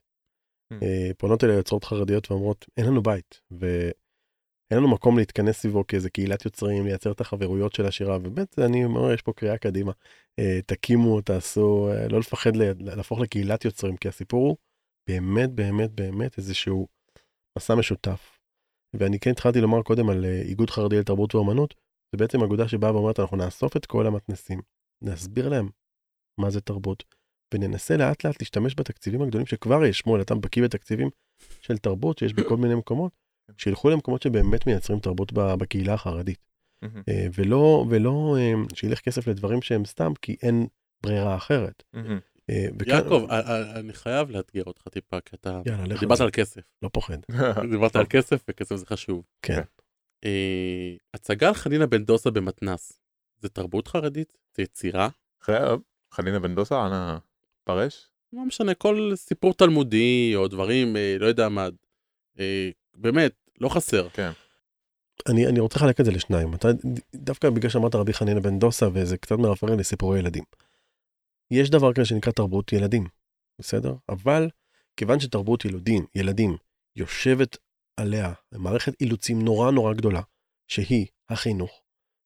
Mm. 0.74 0.76
אה, 0.84 1.11
פונות 1.18 1.43
אליי 1.43 1.55
יוצרות 1.55 1.84
חרדיות 1.84 2.32
ואומרות, 2.32 2.65
אין 2.78 2.86
לנו 2.86 3.03
בית, 3.03 3.41
ואין 3.51 3.91
לנו 4.72 4.88
מקום 4.88 5.18
להתכנס 5.18 5.57
סביבו 5.57 5.88
כאיזה 5.88 6.09
קהילת 6.09 6.45
יוצרים, 6.45 6.86
לייצר 6.86 7.11
את 7.11 7.22
החברויות 7.22 7.74
של 7.74 7.86
השירה, 7.86 8.18
ובאמת, 8.18 8.59
אני 8.59 8.86
אומר, 8.86 9.13
יש 9.13 9.22
פה 9.22 9.34
קריאה 9.34 9.57
קדימה. 9.57 9.91
אה, 10.39 10.59
תקימו, 10.65 11.22
תעשו, 11.22 11.89
אה, 11.91 12.07
לא 12.07 12.20
לפחד 12.20 12.55
להפוך 12.80 13.20
לקהילת 13.20 13.65
יוצרים, 13.65 13.97
כי 13.97 14.07
הסיפור 14.07 14.47
הוא 14.47 14.57
באמת, 15.09 15.49
באמת, 15.49 15.91
באמת 15.91 16.38
איזשהו 16.38 16.88
מסע 17.57 17.76
משותף. 17.76 18.39
ואני 18.93 19.20
כן 19.20 19.32
התחלתי 19.32 19.61
לומר 19.61 19.82
קודם 19.82 20.09
על 20.09 20.26
איגוד 20.26 20.70
חרדי 20.70 20.99
לתרבות 20.99 21.36
ואומנות, 21.36 21.74
זה 22.11 22.18
בעצם 22.18 22.43
אגודה 22.43 22.68
שבאה 22.68 22.95
ואומרת, 22.95 23.20
אנחנו 23.20 23.38
נאסוף 23.38 23.78
את 23.78 23.86
כל 23.86 24.07
המתנסים, 24.07 24.61
נסביר 25.03 25.49
להם 25.49 25.70
מה 26.39 26.49
זה 26.49 26.61
תרבות, 26.61 27.03
וננסה 27.53 27.97
לאט 27.97 28.23
לאט 28.25 28.35
להשתמש 28.41 28.75
בתקציבים 28.77 29.21
הגדולים 29.21 29.47
שכבר 29.47 29.85
יש, 29.85 29.97
שמואל, 29.99 30.21
אתה 30.21 30.35
בקיא 30.35 30.63
בתקציבים, 30.63 31.09
של 31.61 31.77
תרבות 31.77 32.17
שיש 32.17 32.33
בכל 32.33 32.57
מיני 32.57 32.75
מקומות, 32.75 33.11
שילכו 33.57 33.89
למקומות 33.89 34.21
שבאמת 34.21 34.67
מייצרים 34.67 34.99
תרבות 34.99 35.31
בקהילה 35.33 35.93
החרדית. 35.93 36.47
אה, 36.83 37.27
ולא, 37.35 37.85
ולא 37.89 38.35
אה, 38.39 38.53
שילך 38.75 38.99
כסף 38.99 39.27
לדברים 39.27 39.61
שהם 39.61 39.85
סתם, 39.85 40.11
כי 40.21 40.35
אין 40.41 40.67
ברירה 41.03 41.35
אחרת. 41.35 41.83
אה, 42.49 42.65
וכאן- 42.79 42.95
יעקב, 42.95 43.25
אני 43.75 43.93
חייב 43.93 44.29
לאתגר 44.29 44.63
אותך 44.63 44.87
טיפה, 44.87 45.21
כי 45.21 45.35
אתה 45.35 45.61
יאללה, 45.65 45.95
דיברת 45.99 46.17
זה. 46.17 46.23
על 46.23 46.29
כסף. 46.33 46.61
לא 46.81 46.89
פוחד. 46.93 47.17
דיברת 47.71 47.95
על 47.95 48.05
כסף, 48.09 48.43
וכסף 48.49 48.75
זה 48.75 48.85
חשוב. 48.85 49.23
כן. 49.41 49.61
אה, 50.25 50.93
הצגה 51.13 51.47
על 51.47 51.53
חנינה 51.53 51.85
בן 51.87 52.03
דוסה 52.05 52.31
במתנס, 52.31 52.99
זה 53.39 53.49
תרבות 53.49 53.87
חרדית? 53.87 54.37
זה 54.57 54.63
יצירה? 54.63 55.09
חייב. 55.43 55.79
חנינה 56.13 56.39
בן 56.39 56.55
דוסה, 56.55 56.85
אנא 56.87 57.17
פרש. 57.68 58.09
לא 58.34 58.45
משנה, 58.45 58.74
כל 58.74 59.11
סיפור 59.15 59.53
תלמודי 59.53 60.34
או 60.36 60.47
דברים, 60.47 60.97
אה, 60.97 61.15
לא 61.20 61.26
יודע 61.26 61.49
מה, 61.49 61.68
אה, 62.39 62.70
באמת, 62.95 63.32
לא 63.61 63.70
חסר. 63.70 64.07
אני, 65.30 65.47
אני 65.47 65.59
רוצה 65.59 65.76
לחלק 65.76 65.99
את 65.99 66.05
זה 66.05 66.11
לשניים. 66.11 66.53
אתה, 66.53 66.68
דווקא 67.15 67.49
בגלל 67.49 67.70
שאמרת 67.70 67.95
רבי 67.95 68.13
חנינא 68.13 68.39
בן 68.39 68.59
דוסה, 68.59 68.88
וזה 68.93 69.18
קצת 69.18 69.36
מרפרר 69.36 69.76
לסיפורי 69.76 70.20
ילדים. 70.20 70.43
יש 71.51 71.70
דבר 71.70 71.93
כזה 71.93 72.05
שנקרא 72.05 72.32
תרבות 72.32 72.74
ילדים, 72.74 73.07
בסדר? 73.59 73.93
אבל 74.09 74.49
כיוון 74.97 75.20
שתרבות 75.20 75.65
ילדים, 75.65 76.05
ילדים 76.15 76.57
יושבת 76.95 77.57
עליה 77.97 78.34
מערכת 78.51 79.01
אילוצים 79.01 79.41
נורא 79.41 79.72
נורא 79.72 79.93
גדולה, 79.93 80.22
שהיא 80.68 81.05
החינוך, 81.30 81.82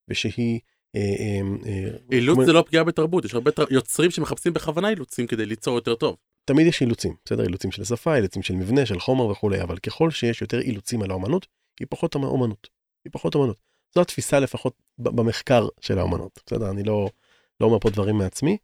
ושהיא... 0.08 0.60
אה, 0.96 1.00
אה, 1.00 1.40
אה, 1.66 1.88
אילוץ 2.12 2.46
זה 2.46 2.52
לא 2.52 2.64
פגיעה 2.66 2.84
בתרבות, 2.84 3.24
יש 3.24 3.34
הרבה 3.34 3.50
יוצרים 3.70 4.10
שמחפשים 4.10 4.52
בכוונה 4.52 4.88
אילוצים 4.88 5.26
כדי 5.26 5.46
ליצור 5.46 5.74
יותר 5.74 5.94
טוב. 5.94 6.16
תמיד 6.44 6.66
יש 6.66 6.80
אילוצים, 6.80 7.14
בסדר? 7.24 7.42
אילוצים 7.42 7.70
של 7.70 7.84
שפה, 7.84 8.16
אילוצים 8.16 8.42
של 8.42 8.54
מבנה, 8.54 8.86
של 8.86 9.00
חומר 9.00 9.26
וכולי, 9.26 9.62
אבל 9.62 9.78
ככל 9.78 10.10
שיש 10.10 10.42
יותר 10.42 10.60
אילוצים 10.60 11.02
על 11.02 11.10
האומנות, 11.10 11.46
היא 11.80 11.86
פחות 11.90 12.14
אומנות. 12.14 12.68
היא 13.04 13.12
פחות 13.12 13.34
אומנות. 13.34 13.56
זו 13.94 14.00
התפיסה 14.00 14.40
לפחות 14.40 14.74
במחקר 14.98 15.68
של 15.80 15.98
האומנות, 15.98 16.40
בסדר? 16.46 16.70
אני 16.70 16.82
לא, 16.82 17.10
לא 17.60 17.66
אומר 17.66 17.78
פה 17.78 17.90
דברים 17.90 18.18
מעצמי. 18.18 18.56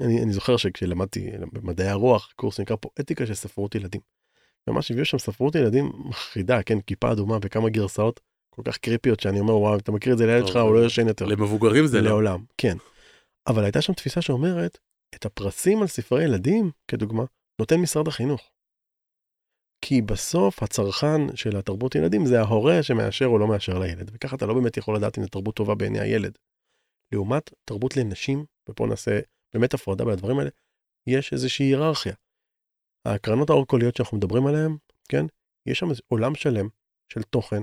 אני, 0.00 0.22
אני 0.22 0.32
זוכר 0.32 0.56
שכשלמדתי 0.56 1.30
במדעי 1.52 1.88
הרוח, 1.88 2.32
קורס 2.36 2.56
שנקרא 2.56 2.76
פואטיקה 2.76 3.26
של 3.26 3.34
ספרות 3.34 3.74
ילדים. 3.74 4.00
ממש 4.68 4.90
הביאו 4.90 5.04
שם 5.04 5.18
ספרות 5.18 5.54
ילדים 5.54 5.92
מחרידה, 6.04 6.62
כן, 6.62 6.80
כיפה 6.80 7.12
אדומה 7.12 7.38
בכמה 7.38 7.68
גרסאות 7.68 8.20
כל 8.58 8.70
כך 8.70 8.78
קריפיות 8.78 9.20
שאני 9.20 9.40
אומר, 9.40 9.56
וואו, 9.56 9.78
אתה 9.78 9.92
מכיר 9.92 10.12
את 10.12 10.18
זה 10.18 10.26
לילד 10.26 10.46
שלך, 10.46 10.56
הוא 10.56 10.74
לא 10.74 10.86
ישן 10.86 11.08
יותר. 11.08 11.24
למבוגרים 11.24 11.86
זה 11.86 12.00
לא. 12.00 12.10
לעולם, 12.10 12.44
כן. 12.58 12.76
אבל 13.48 13.64
הייתה 13.64 13.82
שם 13.82 13.92
תפיסה 13.92 14.22
שאומרת, 14.22 14.78
את 15.14 15.26
הפרסים 15.26 15.80
על 15.80 15.86
ספרי 15.86 16.24
ילדים, 16.24 16.70
כדוגמה, 16.88 17.24
נותן 17.60 17.76
משרד 17.76 18.08
החינוך. 18.08 18.50
כי 19.84 20.02
בסוף 20.02 20.62
הצרכן 20.62 21.36
של 21.36 21.56
התרבות 21.56 21.94
ילדים 21.94 22.26
זה 22.26 22.40
ההורה 22.40 22.82
שמאשר 22.82 23.26
או 23.26 23.38
לא 23.38 23.48
מאשר 23.48 23.78
לילד, 23.78 24.10
וככה 24.12 24.36
אתה 24.36 24.46
לא 24.46 24.54
באמת 24.54 24.76
יכול 24.76 24.96
לדעת 24.96 25.18
אם 25.18 25.22
זו 25.22 25.28
תרבות 25.28 25.56
טובה 25.56 25.74
בעיני 25.74 26.00
הילד. 26.00 26.38
לעומת 27.12 27.50
תרבות 27.64 27.96
לנשים, 27.96 28.44
ופה 28.68 28.86
נעשה 28.86 29.20
באמת 29.54 29.74
הפרדה 29.74 30.04
בין 30.04 30.12
הדברים 30.12 30.38
האלה, 30.38 30.50
יש 31.06 31.32
איזושהי 31.32 31.66
היררכיה. 31.66 32.14
ההקרנות 33.06 33.50
האור-קוליות 33.50 33.96
שאנחנו 33.96 34.16
מדברים 34.16 34.46
עליהן, 34.46 34.76
כן, 35.08 35.26
יש 35.66 35.78
שם 35.78 35.86
עולם 36.08 36.34
שלם 36.34 36.68
של 37.12 37.22
תוכן, 37.22 37.62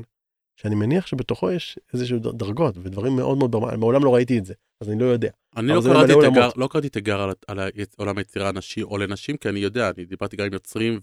שאני 0.56 0.76
מניח 0.76 1.08
שבתוכו 1.08 1.52
יש 1.52 1.80
איזשהו 1.94 2.20
דרגות 2.20 2.76
ודברים 2.78 3.16
מאוד 3.16 3.38
מאוד, 3.38 3.52
ברמה- 3.52 3.78
מעולם 3.78 4.04
לא 4.04 4.16
ראיתי 4.16 4.38
את 4.38 4.46
זה, 4.46 4.54
אז 4.82 4.90
אני 4.90 5.00
לא 5.00 5.06
יודע. 5.06 5.30
אני 5.58 5.68
לא 5.68 5.82
זה 5.82 5.90
קראתי 5.90 6.14
תיגר. 6.30 6.50
לא 6.56 6.68
קראתי 6.68 6.90
תיגר 6.90 7.22
על, 7.22 7.32
על 7.48 7.60
עולם 7.98 8.18
היצירה 8.18 8.50
הנשי 8.50 8.84
או 8.84 8.98
לנשים, 8.98 9.38
כי 9.38 9.50
אני 9.50 9.60
יודע, 9.60 9.90
אני 9.96 10.06
דיברתי 10.06 10.36
גם 10.36 10.46
עם 10.46 10.54
יוצרים 10.54 11.00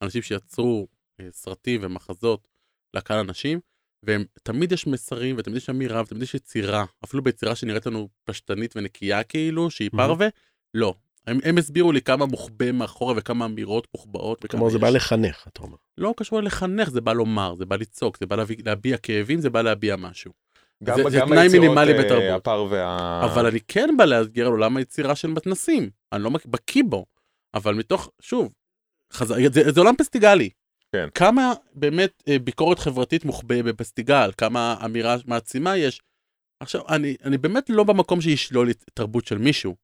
ואנשים 0.00 0.22
שיצרו 0.22 0.86
אה, 1.20 1.26
סרטים 1.30 1.80
ומחזות 1.84 2.48
לקהל 2.94 3.18
הנשים, 3.18 3.60
והם 4.02 4.24
תמיד 4.42 4.72
יש 4.72 4.86
מסרים 4.86 5.34
ותמיד 5.38 5.56
יש 5.56 5.70
אמירה 5.70 6.02
ותמיד 6.02 6.22
יש 6.22 6.34
יצירה, 6.34 6.84
אפילו 7.04 7.22
ביצירה 7.22 7.54
שנראית 7.54 7.86
לנו 7.86 8.08
פשטנית 8.24 8.76
ונקייה 8.76 9.22
כאילו, 9.22 9.70
שהיא. 9.70 9.90
פרווה, 9.90 10.28
לא. 10.74 10.94
הם, 11.26 11.38
הם 11.44 11.58
הסבירו 11.58 11.92
לי 11.92 12.02
כמה 12.02 12.26
מוחבא 12.26 12.72
מאחורה 12.72 13.14
וכמה 13.16 13.44
אמירות 13.44 13.86
מוחבאות. 13.94 14.38
וכמה 14.44 14.58
כלומר 14.58 14.70
זה 14.70 14.76
יש. 14.78 14.82
בא 14.82 14.88
לחנך, 14.88 15.44
אתה 15.48 15.62
אומר. 15.62 15.76
לא 15.98 16.14
קשור 16.16 16.40
לחנך, 16.40 16.90
זה 16.90 17.00
בא 17.00 17.12
לומר, 17.12 17.54
זה 17.54 17.66
בא 17.66 17.76
לצעוק, 17.76 18.18
זה 18.20 18.26
בא 18.26 18.36
להביא, 18.36 18.56
להביע 18.64 18.96
כאבים, 18.96 19.40
זה 19.40 19.50
בא 19.50 19.62
להביע 19.62 19.96
משהו. 19.96 20.32
גם- 20.84 20.96
זה- 20.96 21.10
זה 21.10 21.18
גם 21.18 21.28
תנאי 21.28 21.38
היצירות, 21.40 21.62
מינימלי 21.64 21.92
אה, 21.92 22.04
בתרבות. 22.04 22.40
הפר 22.40 22.66
וה... 22.70 23.24
אבל 23.24 23.46
אני 23.46 23.58
כן 23.68 23.94
בא 23.98 24.04
לאתגר 24.04 24.46
על 24.46 24.52
עולם 24.52 24.76
היצירה 24.76 25.14
של 25.16 25.28
מתנסים. 25.28 25.90
אני 26.12 26.22
לא 26.22 26.30
בקיא 26.46 26.82
בו, 26.88 27.04
אבל 27.54 27.74
מתוך, 27.74 28.10
שוב, 28.22 28.52
חז... 29.12 29.34
זה, 29.52 29.72
זה 29.72 29.80
עולם 29.80 29.94
פסטיגלי. 29.98 30.50
כן. 30.92 31.08
כמה 31.14 31.52
באמת 31.74 32.22
אה, 32.28 32.38
ביקורת 32.38 32.78
חברתית 32.78 33.24
מוחבא 33.24 33.62
בפסטיגל, 33.62 34.30
כמה 34.38 34.76
אמירה 34.84 35.16
מעצימה 35.26 35.76
יש. 35.76 36.00
עכשיו, 36.60 36.80
אני, 36.88 37.16
אני 37.24 37.38
באמת 37.38 37.70
לא 37.70 37.84
במקום 37.84 38.20
שישלול 38.20 38.70
את 38.70 38.84
תרבות 38.94 39.26
של 39.26 39.38
מישהו, 39.38 39.76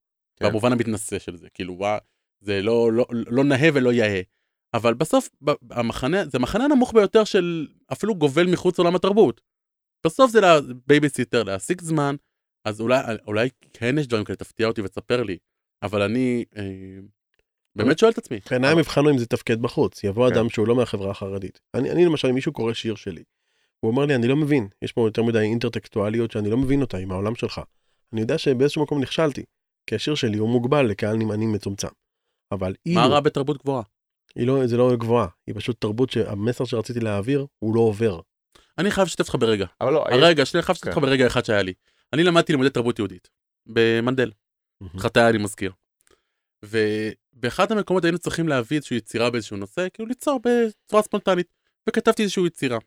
כן. 0.43 0.49
במובן 0.49 0.73
המתנשא 0.73 1.19
של 1.19 1.37
זה, 1.37 1.49
כאילו, 1.55 1.75
וואה, 1.79 1.99
זה 2.41 2.63
לא, 2.63 2.93
לא, 2.93 3.07
לא 3.11 3.45
נאה 3.45 3.69
ולא 3.75 3.93
יאה. 3.93 4.21
אבל 4.75 4.95
בסוף, 4.95 5.29
המחנה, 5.71 6.25
זה 6.25 6.39
המחנה 6.39 6.65
הנמוך 6.65 6.93
ביותר 6.95 7.25
של 7.25 7.67
אפילו 7.93 8.15
גובל 8.15 8.47
מחוץ 8.53 8.79
לעולם 8.79 8.95
התרבות. 8.95 9.41
בסוף 10.07 10.31
זה 10.31 10.41
בייביסיטר, 10.87 11.43
להשיג 11.43 11.81
זמן, 11.81 12.17
אז 12.65 12.81
אולי, 12.81 12.99
אולי 13.27 13.49
כן 13.73 13.99
יש 13.99 14.07
דברים 14.07 14.25
כאלה, 14.25 14.37
תפתיע 14.37 14.67
אותי 14.67 14.81
ותספר 14.81 15.23
לי, 15.23 15.37
אבל 15.83 16.03
אני 16.03 16.45
אה, 16.57 16.63
באמת 17.77 17.99
שואל 17.99 18.11
את 18.11 18.19
עצמי. 18.19 18.41
בעיניי 18.51 18.73
המבחן 18.73 19.11
אם 19.11 19.19
זה 19.19 19.27
תפקד 19.27 19.63
בחוץ. 19.63 20.05
יבוא 20.05 20.31
כן. 20.31 20.35
אדם 20.35 20.49
שהוא 20.49 20.69
לא 20.69 20.75
מהחברה 20.75 21.11
החרדית. 21.11 21.61
אני, 21.75 21.91
אני 21.91 22.05
למשל, 22.05 22.29
אם 22.29 22.35
מישהו 22.35 22.53
קורא 22.53 22.73
שיר 22.73 22.95
שלי, 22.95 23.23
הוא 23.81 23.91
אומר 23.91 24.07
לי, 24.07 24.15
אני 24.15 24.29
לא 24.29 24.37
מבין, 24.37 24.69
יש 24.83 24.93
פה 24.93 25.07
יותר 25.07 25.23
מדי 25.23 25.39
אינטרטקטואליות 25.39 26.31
שאני 26.31 26.51
לא 26.51 26.57
מבין 26.57 26.81
אותה 26.81 26.99
עם 26.99 27.13
העולם 27.13 27.35
שלך. 27.35 27.61
אני 28.13 28.21
יודע 28.21 28.39
שבאיזשהו 28.39 28.83
מקום 28.83 29.01
נכשלתי, 29.01 29.45
כי 29.87 29.95
השיר 29.95 30.15
שלי 30.15 30.39
הוא 30.39 30.49
מוגבל 30.49 30.83
לקהל 30.87 31.17
נמעני 31.17 31.47
מצומצם. 31.47 31.89
אבל 32.53 32.75
אילו, 32.87 33.01
מה 33.01 33.07
רע 33.07 33.21
בתרבות 33.21 33.59
גבוהה? 33.63 33.83
היא 34.35 34.47
לא, 34.47 34.67
זה 34.67 34.77
לא 34.77 34.97
גבוהה, 34.97 35.27
היא 35.47 35.55
פשוט 35.55 35.81
תרבות 35.81 36.11
שהמסר 36.11 36.65
שרציתי 36.65 37.01
להעביר, 37.01 37.47
הוא 37.59 37.75
לא 37.75 37.81
עובר. 37.81 38.21
אני 38.79 38.91
חייב 38.91 39.07
לשתף 39.07 39.21
אותך 39.21 39.35
ברגע. 39.41 39.67
אבל 39.81 39.93
לא, 39.93 40.05
יש- 40.09 40.15
הרגע, 40.23 40.47
שנייה, 40.47 40.63
חייב 40.63 40.75
לשתף 40.75 40.85
כן. 40.85 40.91
אותך 40.91 41.03
ברגע 41.03 41.27
אחד 41.27 41.45
שהיה 41.45 41.63
לי. 41.63 41.73
אני 42.13 42.25
למדתי 42.25 42.53
לימודי 42.53 42.71
תרבות 42.71 42.99
יהודית, 42.99 43.29
במנדל, 43.67 44.31
חטאי 44.99 45.29
אני 45.31 45.39
מזכיר. 45.39 45.73
ובאחד 46.65 47.73
המקומות 47.73 48.05
היינו 48.05 48.19
צריכים 48.19 48.49
להביא 48.49 48.77
איזושהי 48.77 48.97
יצירה 48.97 49.31
באיזשהו 49.31 49.57
נושא, 49.57 49.87
כאילו 49.95 50.09
ליצור 50.09 50.41
בצורה 50.45 51.03
ספונטנית, 51.03 51.47
וכתבתי 51.89 52.23
איזושהי 52.23 52.47
יצירה. 52.47 52.79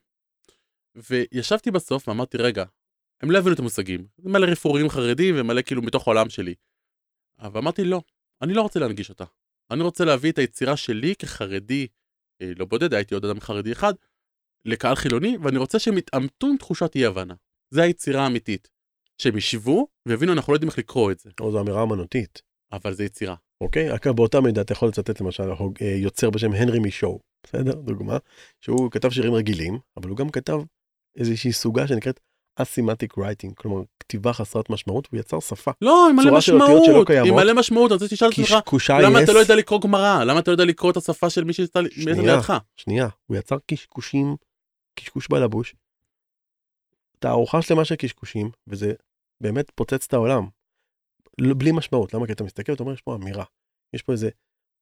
וישבתי 0.96 1.72
בסוף 1.72 2.08
ואמרתי, 2.08 2.38
רגע, 2.38 2.64
הם 3.24 3.32
לא 3.32 3.38
הבינו 3.38 3.54
את 3.54 3.60
המושגים, 3.60 4.08
מלא 4.20 4.46
רפורים 4.46 4.90
חרדים 4.90 5.36
ומלא 5.38 5.62
כאילו 5.62 5.82
מתוך 5.82 6.08
העולם 6.08 6.30
שלי. 6.30 6.54
אבל 7.40 7.62
אמרתי, 7.62 7.84
לא, 7.84 8.02
אני 8.42 8.54
לא 8.54 8.62
רוצה 8.62 8.80
להנגיש 8.80 9.10
אותה. 9.10 9.24
אני 9.72 9.84
רוצה 9.84 10.06
להביא 10.06 10.32
את 10.32 10.38
היצירה 10.38 10.78
שלי 10.78 11.16
כחרדי, 11.16 11.88
אה, 12.42 12.52
לא 12.56 12.66
בודד, 12.66 12.94
הייתי 12.94 13.14
עוד 13.14 13.26
אדם 13.26 13.40
חרדי 13.40 13.72
אחד, 13.72 13.94
לקהל 14.66 14.96
חילוני, 14.96 15.38
ואני 15.38 15.58
רוצה 15.58 15.80
שהם 15.80 15.98
יתעמתו 15.98 16.48
עם 16.48 16.58
תחושת 16.58 16.96
אי 16.96 17.06
הבנה. 17.06 17.34
זה 17.74 17.82
היצירה 17.82 18.24
האמיתית. 18.24 18.68
שהם 19.22 19.38
ישבו 19.38 19.88
ויבינו, 20.08 20.34
אנחנו 20.34 20.54
לא 20.54 20.56
יודעים 20.56 20.70
איך 20.70 20.78
לקרוא 20.78 21.12
את 21.12 21.20
זה, 21.20 21.30
או 21.42 21.52
זו 21.52 21.62
אמירה 21.62 21.84
אמנותית. 21.84 22.42
אבל 22.72 22.94
זה 22.94 23.04
יצירה. 23.04 23.36
אוקיי? 23.62 23.96
אגב, 23.96 24.16
באותה 24.16 24.42
מידה 24.42 24.62
אתה 24.62 24.74
יכול 24.74 24.88
לצטט 24.88 25.22
למשל 25.22 25.44
אה, 25.82 25.88
יוצר 25.88 26.30
בשם 26.30 26.54
הנרי 26.54 26.80
מישואו, 26.80 27.20
בסדר? 27.44 27.76
דוגמה, 27.76 28.18
שהוא 28.62 28.92
כתב 28.92 29.10
שירים 29.10 29.34
רגילים, 29.34 29.80
אבל 29.98 30.10
הוא 30.10 30.18
גם 30.18 30.30
כתב 30.30 30.58
איזושהי 31.18 31.54
סוגה 31.54 31.88
שנקראת 31.88 32.20
אסימטיק 32.56 33.18
רייטינג, 33.18 33.54
כלומר 33.54 33.82
כתיבה 34.00 34.34
חסרת 34.34 34.70
משמעות, 34.70 35.08
והוא 35.12 35.20
יצר 35.20 35.40
שפה. 35.40 35.72
לא, 35.82 36.10
עם 36.10 36.16
מלא 36.16 36.26
משמעות. 36.38 36.90
עם 37.26 37.36
מלא 37.36 37.54
משמעות, 37.54 37.92
אני 37.92 37.96
רוצה 37.96 38.06
לשאול 38.16 38.30
את 38.30 38.34
עצמך, 38.34 38.46
למה 39.04 39.24
אתה 39.24 39.34
לא 39.34 39.40
יודע 39.40 39.56
לקרוא 39.56 39.82
גמרא? 39.82 40.24
למה 40.24 40.40
אתה 40.40 40.52
לא 40.52 40.54
יודע 40.54 40.66
לקרוא 40.66 40.92
את 40.92 40.98
השפה 40.98 41.30
של 41.30 41.44
מי 41.44 41.54
שאתה 41.54 41.80
שנייה. 41.92 42.22
לידך? 42.36 42.54
שנייה, 42.76 43.08
הוא 43.26 43.38
יצר 43.38 43.56
קשקושים, 43.68 44.36
קשקוש 44.96 45.28
בלבוש, 45.28 45.76
תערוכה 47.20 47.62
שלמה 47.62 47.86
של 47.86 47.96
קשקושים, 47.96 48.52
וזה 48.68 48.94
באמת 49.42 49.72
פוצץ 49.76 50.06
את 50.08 50.14
העולם. 50.14 50.48
לא- 51.42 51.54
בלי 51.58 51.72
משמעות, 51.72 52.14
למה? 52.14 52.26
כי 52.26 52.32
אתה 52.32 52.44
מסתכל, 52.44 52.74
אתה 52.74 52.84
אומר, 52.84 52.94
יש 52.94 53.02
פה 53.02 53.16
אמירה, 53.16 53.44
יש 53.94 54.02
פה 54.02 54.12
איזה, 54.12 54.30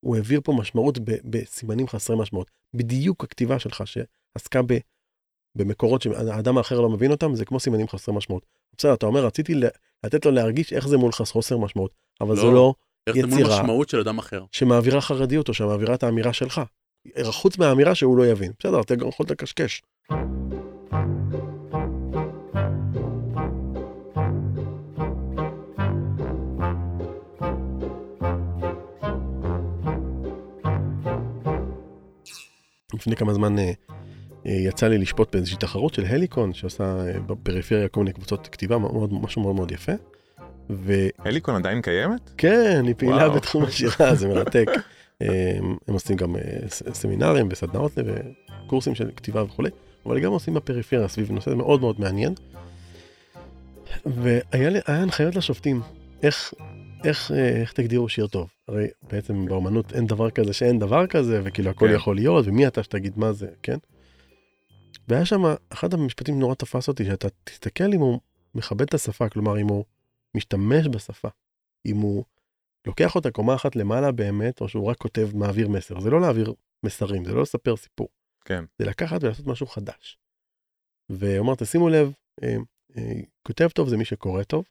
הוא 0.00 0.16
העביר 0.16 0.40
פה 0.44 0.52
משמעות 0.52 0.98
בסימנים 1.04 1.88
חסרי 1.88 2.16
משמעות. 2.16 2.50
בדיוק 2.74 3.24
הכתיבה 3.24 3.58
שלך 3.58 3.82
שעסקה 3.86 4.62
ב, 4.66 4.78
במקורות 5.56 6.02
שהאדם 6.02 6.58
האחר 6.58 6.80
לא 6.80 6.88
מבין 6.88 7.10
אותם, 7.10 7.34
זה 7.34 7.44
כמו 7.44 7.60
סימנים 7.60 7.88
חסרי 7.88 8.14
משמעות. 8.14 8.46
בסדר, 8.78 8.94
אתה 8.94 9.06
אומר, 9.06 9.26
רציתי 9.26 9.54
לתת 10.04 10.24
לו 10.26 10.30
להרגיש 10.32 10.72
איך 10.72 10.88
זה 10.88 10.96
מול 10.96 11.12
חס- 11.12 11.30
חוסר 11.30 11.58
משמעות, 11.58 11.90
אבל 12.20 12.34
לא. 12.36 12.40
זו 12.42 12.52
לא 12.52 12.74
איך 13.06 13.16
זה 13.16 13.26
מול 13.26 13.40
יצירה. 13.40 13.60
משמעות 13.62 13.88
של 13.88 14.00
אדם 14.00 14.18
אחר? 14.18 14.44
שמעבירה 14.52 15.00
חרדיות 15.00 15.48
או 15.48 15.54
שמעבירה 15.54 15.94
את 15.94 16.02
האמירה 16.02 16.32
שלך. 16.32 16.60
חוץ 17.24 17.58
מהאמירה 17.58 17.94
שהוא 17.94 18.16
לא 18.16 18.26
יבין. 18.26 18.52
בסדר, 18.58 18.80
אתה 18.80 18.94
גם 18.94 19.08
יכול 19.08 19.26
לקשקש. 19.30 19.82
לפני 32.94 33.16
כמה 33.16 33.34
זמן 33.34 33.58
אה, 33.58 33.72
יצא 34.44 34.88
לי 34.88 34.98
לשפוט 34.98 35.32
באיזושהי 35.32 35.58
תחרות 35.58 35.94
של 35.94 36.04
הליקון, 36.04 36.54
שעושה 36.54 36.84
אה, 36.84 37.20
בפריפריה 37.20 37.88
כל 37.88 38.00
מיני 38.00 38.12
קבוצות 38.12 38.48
כתיבה, 38.52 38.78
מאוד, 38.78 39.12
משהו 39.12 39.42
מאוד 39.42 39.54
מאוד 39.54 39.72
יפה. 39.72 39.92
וכן, 40.70 41.08
הליקון 41.18 41.54
עדיין 41.54 41.82
קיימת? 41.82 42.30
היא 42.86 42.94
פעילה 42.96 43.16
וואו. 43.16 43.32
בתחום 43.32 43.64
השירה, 43.64 44.14
זה 44.14 44.28
מרתק. 44.28 44.66
אה, 45.22 45.56
הם 45.88 45.94
עושים 45.94 46.16
גם 46.16 46.36
אה, 46.36 46.42
סמינרים 46.68 47.48
וסדנאות 47.50 47.92
וקורסים 48.66 48.94
של 48.94 49.10
כתיבה 49.16 49.42
וכולי, 49.44 49.70
אבל 50.06 50.20
גם 50.20 50.32
עושים 50.32 50.54
בפריפריה 50.54 51.08
סביב 51.08 51.32
נושא 51.32 51.50
מאוד 51.50 51.80
מאוד 51.80 52.00
מעניין. 52.00 52.34
והיה 54.06 54.70
לי- 54.70 54.80
הנחיות 54.86 55.36
לשופטים, 55.36 55.80
איך, 56.22 56.54
איך, 57.04 57.30
אה, 57.32 57.48
איך 57.48 57.72
תגדירו 57.72 58.08
שיר 58.08 58.26
טוב? 58.26 58.48
הרי 58.68 58.86
בעצם 59.10 59.46
באמנות 59.46 59.92
אין 59.92 60.06
דבר 60.06 60.30
כזה 60.30 60.52
שאין 60.52 60.78
דבר 60.78 61.06
כזה, 61.06 61.40
וכאילו 61.44 61.70
הכל 61.70 61.88
כן. 61.88 61.94
יכול 61.94 62.16
להיות, 62.16 62.46
ומי 62.46 62.66
אתה 62.66 62.82
שתגיד 62.82 63.12
מה 63.16 63.32
זה, 63.32 63.46
כן? 63.62 63.76
והיה 65.08 65.24
שם, 65.26 65.42
אחד 65.68 65.94
המשפטים 65.94 66.38
נורא 66.38 66.54
תפס 66.54 66.88
אותי, 66.88 67.04
שאתה 67.04 67.28
תסתכל 67.44 67.92
אם 67.94 68.00
הוא 68.00 68.20
מכבד 68.54 68.82
את 68.82 68.94
השפה, 68.94 69.28
כלומר 69.28 69.60
אם 69.60 69.68
הוא 69.68 69.84
משתמש 70.34 70.86
בשפה, 70.86 71.28
אם 71.86 71.96
הוא 71.96 72.24
לוקח 72.86 73.14
אותה 73.14 73.30
קומה 73.30 73.54
אחת 73.54 73.76
למעלה 73.76 74.12
באמת, 74.12 74.60
או 74.60 74.68
שהוא 74.68 74.86
רק 74.86 74.96
כותב, 74.96 75.28
מעביר 75.34 75.68
מסר. 75.68 76.00
זה 76.00 76.10
לא 76.10 76.20
להעביר 76.20 76.54
מסרים, 76.82 77.24
זה 77.24 77.32
לא 77.32 77.42
לספר 77.42 77.76
סיפור. 77.76 78.08
כן. 78.44 78.64
זה 78.78 78.84
לקחת 78.84 79.22
ולעשות 79.22 79.46
משהו 79.46 79.66
חדש. 79.66 80.18
ואומר, 81.10 81.54
תשימו 81.54 81.88
לב, 81.88 82.12
אה, 82.42 82.56
אה, 82.96 83.20
כותב 83.42 83.68
טוב 83.68 83.88
זה 83.88 83.96
מי 83.96 84.04
שקורא 84.04 84.42
טוב. 84.42 84.64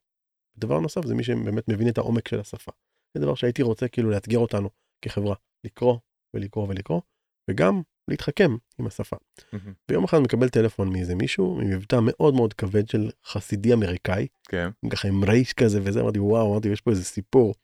דבר 0.58 0.80
נוסף 0.80 1.06
זה 1.06 1.16
מי 1.16 1.24
שבאמת 1.24 1.68
מבין 1.68 1.90
את 1.90 1.98
העומק 1.98 2.28
של 2.28 2.40
השפה. 2.40 2.72
זה 3.14 3.22
דבר 3.22 3.36
שהייתי 3.36 3.62
רוצה 3.62 3.88
כאילו 3.88 4.10
לאתגר 4.10 4.38
אותנו 4.38 4.70
כחברה, 5.02 5.36
לקרוא 5.64 5.98
ולקרוא 6.34 6.68
ולקרוא, 6.68 7.02
וגם 7.50 7.82
להתחכם 8.08 8.52
עם 8.80 8.88
השפה. 8.88 9.16
מהמם. 9.54 9.74
ויום 9.90 10.04
אחד 10.04 10.18
מקבל 10.20 10.50
טלפון 10.50 10.90
מאיזה 10.90 11.16
מישהו, 11.16 11.60
עם 11.62 11.70
מבטא 11.70 12.00
מאוד 12.02 12.34
מאוד 12.34 12.54
כבד 12.54 12.90
של 12.90 13.10
חסידי 13.26 13.74
אמריקאי, 13.74 14.28
כן. 14.44 14.70
ככה 14.90 15.08
עם 15.08 15.24
רייש 15.24 15.54
כזה 15.54 15.80
וזה, 15.84 16.02
אמרתי 16.02 16.20
וואו, 16.20 16.52
אמרתי 16.52 16.68
יש 16.68 16.82
פה 16.82 16.92
איזה 16.92 17.04
סיפור. 17.04 17.56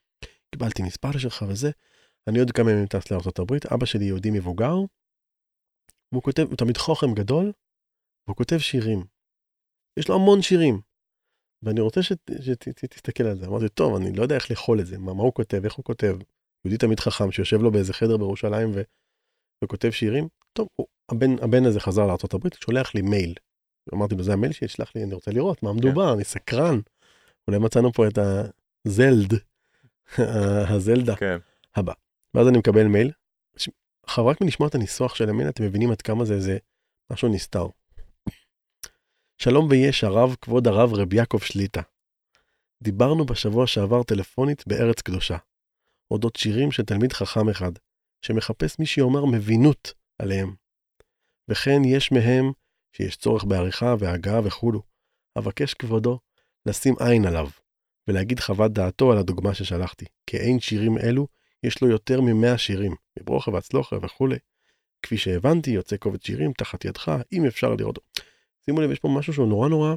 קיבלתי 0.51 0.83
מספר 0.83 1.17
שלך 1.17 1.45
וזה, 1.49 1.71
אני 2.27 2.39
עוד 2.39 2.51
כמה 2.51 2.71
ימים 2.71 2.85
טס 2.85 3.11
לארה"ב, 3.11 3.73
אבא 3.73 3.85
שלי 3.85 4.05
יהודי 4.05 4.31
מבוגר, 4.31 4.75
והוא 6.11 6.23
כותב, 6.23 6.43
הוא 6.43 6.55
תמיד 6.55 6.77
חוכם 6.77 7.13
גדול, 7.13 7.51
והוא 8.27 8.37
כותב 8.37 8.57
שירים. 8.57 9.03
יש 9.99 10.09
לו 10.09 10.15
המון 10.15 10.41
שירים. 10.41 10.81
ואני 11.63 11.81
רוצה 11.81 12.03
שתסתכל 12.03 13.23
על 13.23 13.37
זה. 13.37 13.45
אמרתי, 13.45 13.69
טוב, 13.69 13.95
אני 13.95 14.13
לא 14.13 14.23
יודע 14.23 14.35
איך 14.35 14.51
לאכול 14.51 14.79
את 14.79 14.85
זה, 14.85 14.97
מה, 14.97 15.13
מה 15.13 15.23
הוא 15.23 15.33
כותב, 15.33 15.63
איך 15.63 15.73
הוא 15.73 15.85
כותב. 15.85 16.17
יהודי 16.65 16.77
תמיד 16.77 16.99
חכם 16.99 17.31
שיושב 17.31 17.61
לו 17.61 17.71
באיזה 17.71 17.93
חדר 17.93 18.17
בירושלים 18.17 18.71
ו... 18.75 18.81
וכותב 19.63 19.91
שירים, 19.91 20.27
טוב, 20.53 20.67
הוא, 20.75 20.87
הבן, 21.11 21.43
הבן 21.43 21.65
הזה 21.65 21.79
חזר 21.79 22.07
לארה"ב, 22.07 22.47
שולח 22.63 22.95
לי 22.95 23.01
מייל. 23.01 23.33
אמרתי 23.93 24.15
לו, 24.15 24.23
זה 24.23 24.33
המייל 24.33 24.53
שלי, 24.53 24.67
שלח 24.67 24.91
לי, 24.95 25.03
אני 25.03 25.13
רוצה 25.13 25.31
לראות 25.31 25.63
מה 25.63 25.73
מדובר, 25.73 26.13
אני 26.13 26.23
סקרן. 26.23 26.79
אולי 27.47 27.59
מצאנו 27.59 27.93
פה 27.93 28.07
את 28.07 28.17
הזלד, 28.17 29.33
הזלדה. 30.73 31.15
כן. 31.15 31.37
ואז 32.33 32.47
אני 32.47 32.57
מקבל 32.57 32.87
מייל. 32.87 33.11
עכשיו 34.03 34.27
רק 34.27 34.41
מלשמוע 34.41 34.69
את 34.69 34.75
הניסוח 34.75 35.15
של 35.15 35.29
המייל 35.29 35.49
אתם 35.49 35.63
מבינים 35.63 35.91
עד 35.91 36.01
כמה 36.01 36.25
זה 36.25 36.33
איזה 36.33 36.57
משהו 37.11 37.29
נסתר. 37.29 37.67
שלום 39.37 39.67
ויש 39.69 40.03
הרב, 40.03 40.35
כבוד 40.41 40.67
הרב 40.67 40.93
רב 40.93 41.13
יעקב 41.13 41.39
שליטה. 41.39 41.81
דיברנו 42.83 43.25
בשבוע 43.25 43.67
שעבר 43.67 44.03
טלפונית 44.03 44.63
בארץ 44.67 45.01
קדושה. 45.01 45.37
אודות 46.11 46.35
שירים 46.35 46.71
של 46.71 46.83
תלמיד 46.85 47.13
חכם 47.13 47.49
אחד, 47.49 47.71
שמחפש 48.21 48.79
מי 48.79 48.85
שיאמר 48.85 49.25
מבינות 49.25 49.93
עליהם. 50.19 50.55
וכן 51.47 51.81
יש 51.85 52.11
מהם 52.11 52.51
שיש 52.91 53.15
צורך 53.17 53.43
בעריכה 53.43 53.95
והגעה 53.99 54.41
וכולו. 54.43 54.81
אבקש 55.37 55.73
כבודו 55.73 56.19
לשים 56.65 56.95
עין 56.99 57.25
עליו, 57.25 57.49
ולהגיד 58.07 58.39
חוות 58.39 58.73
דעתו 58.73 59.11
על 59.11 59.17
הדוגמה 59.17 59.53
ששלחתי, 59.53 60.05
כי 60.27 60.37
אין 60.37 60.59
שירים 60.59 60.97
אלו 60.97 61.27
יש 61.63 61.81
לו 61.81 61.89
יותר 61.89 62.21
מ-100 62.21 62.57
שירים, 62.57 62.95
מברוכה 63.19 63.51
והצלוחה 63.51 63.95
וכולי. 64.01 64.37
כפי 65.01 65.17
שהבנתי, 65.17 65.71
יוצא 65.71 65.97
קובץ 65.97 66.25
שירים 66.25 66.53
תחת 66.53 66.85
ידך, 66.85 67.11
אם 67.33 67.45
אפשר 67.45 67.75
לראות. 67.75 67.99
שימו 68.65 68.81
לב, 68.81 68.91
יש 68.91 68.99
פה 68.99 69.07
משהו 69.07 69.33
שהוא 69.33 69.47
נורא 69.47 69.69
נורא, 69.69 69.95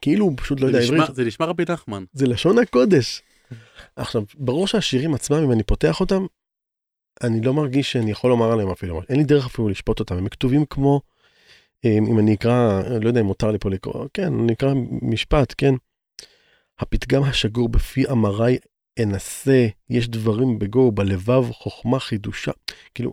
כאילו 0.00 0.24
הוא 0.24 0.34
פשוט 0.36 0.60
לא 0.60 0.66
יודע 0.66 0.78
נשמע- 0.78 1.02
עברית, 1.02 1.16
זה 1.16 1.24
נשמע 1.24 1.46
רבי 1.46 1.64
נחמן. 1.68 2.04
זה 2.12 2.26
לשון 2.26 2.58
הקודש. 2.58 3.22
עכשיו, 3.96 4.22
ברור 4.34 4.66
שהשירים 4.66 5.14
עצמם, 5.14 5.36
אם 5.44 5.52
אני 5.52 5.62
פותח 5.62 6.00
אותם, 6.00 6.26
אני 7.22 7.40
לא 7.40 7.54
מרגיש 7.54 7.92
שאני 7.92 8.10
יכול 8.10 8.30
לומר 8.30 8.52
עליהם 8.52 8.70
אפילו. 8.70 9.00
אין 9.08 9.16
לי 9.18 9.24
דרך 9.24 9.46
אפילו 9.46 9.68
לשפוט 9.68 10.00
אותם, 10.00 10.16
הם 10.16 10.28
כתובים 10.28 10.64
כמו, 10.64 11.00
אם 11.84 12.18
אני 12.18 12.34
אקרא, 12.34 12.82
לא 13.00 13.08
יודע 13.08 13.20
אם 13.20 13.26
מותר 13.26 13.50
לי 13.50 13.58
פה 13.58 13.70
לקרוא, 13.70 14.06
כן, 14.14 14.40
אני 14.40 14.52
אקרא 14.52 14.72
משפט, 15.02 15.54
כן. 15.58 15.74
הפתגם 16.78 17.22
השגור 17.22 17.68
בפי 17.68 18.08
אמרי 18.10 18.58
אנסה, 19.02 19.66
יש 19.90 20.08
דברים 20.08 20.58
בגו, 20.58 20.92
בלבב 20.92 21.52
חוכמה 21.52 22.00
חידושה. 22.00 22.52
כאילו, 22.94 23.12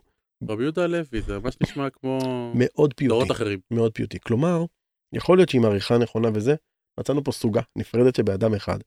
רבי 0.50 0.64
יהודה 0.64 0.84
הלוי, 0.84 1.22
זה 1.26 1.40
ממש 1.40 1.58
נשמע 1.64 1.90
כמו 1.90 2.20
מאוד 2.56 2.94
פיוטי. 2.94 3.08
דורות 3.08 3.32
אחרים. 3.32 3.60
מאוד 3.72 3.92
פיוטי. 3.92 4.20
כלומר, 4.20 4.66
יכול 5.14 5.38
להיות 5.38 5.50
שעם 5.50 5.66
עריכה 5.66 5.98
נכונה 5.98 6.30
וזה, 6.34 6.56
מצאנו 7.00 7.24
פה 7.24 7.32
סוגה 7.32 7.62
נפרדת 7.76 8.16
שבאדם 8.16 8.54
אחד. 8.54 8.80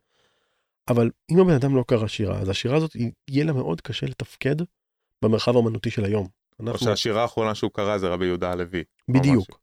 אבל 0.88 1.10
אם 1.30 1.38
הבן 1.38 1.52
אדם 1.52 1.76
לא 1.76 1.84
קרא 1.88 2.06
שירה, 2.06 2.38
אז 2.38 2.48
השירה 2.48 2.76
הזאת, 2.76 2.96
יהיה 3.30 3.44
לה 3.44 3.52
מאוד 3.52 3.80
קשה 3.80 4.06
לתפקד 4.06 4.56
במרחב 5.22 5.56
האמנותי 5.56 5.90
של 5.90 6.04
היום. 6.04 6.26
או 6.60 6.66
אנחנו, 6.66 6.86
שהשירה 6.86 7.22
האחרונה 7.22 7.54
שהוא 7.54 7.70
קרא 7.70 7.98
זה 7.98 8.08
רבי 8.08 8.26
יהודה 8.26 8.52
הלוי. 8.52 8.84
או 9.08 9.14
בדיוק. 9.14 9.60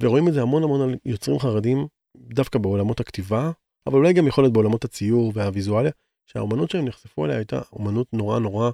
ורואים 0.00 0.28
את 0.28 0.34
זה 0.34 0.42
המון 0.42 0.62
המון 0.62 0.80
על 0.80 0.96
יוצרים 1.04 1.38
חרדים, 1.38 1.86
דווקא 2.16 2.58
בעולמות 2.58 3.00
הכתיבה, 3.00 3.50
אבל 3.86 3.96
אולי 3.96 4.12
גם 4.12 4.26
יכול 4.26 4.44
להיות 4.44 4.52
בעולמות 4.52 4.84
הציור 4.84 5.32
והוויזואליה, 5.34 5.90
שהאומנות 6.26 6.70
שהם 6.70 6.84
נחשפו 6.84 7.24
אליה 7.24 7.36
הייתה 7.36 7.60
אומנות 7.72 8.06
נורא 8.12 8.38
נורא 8.38 8.70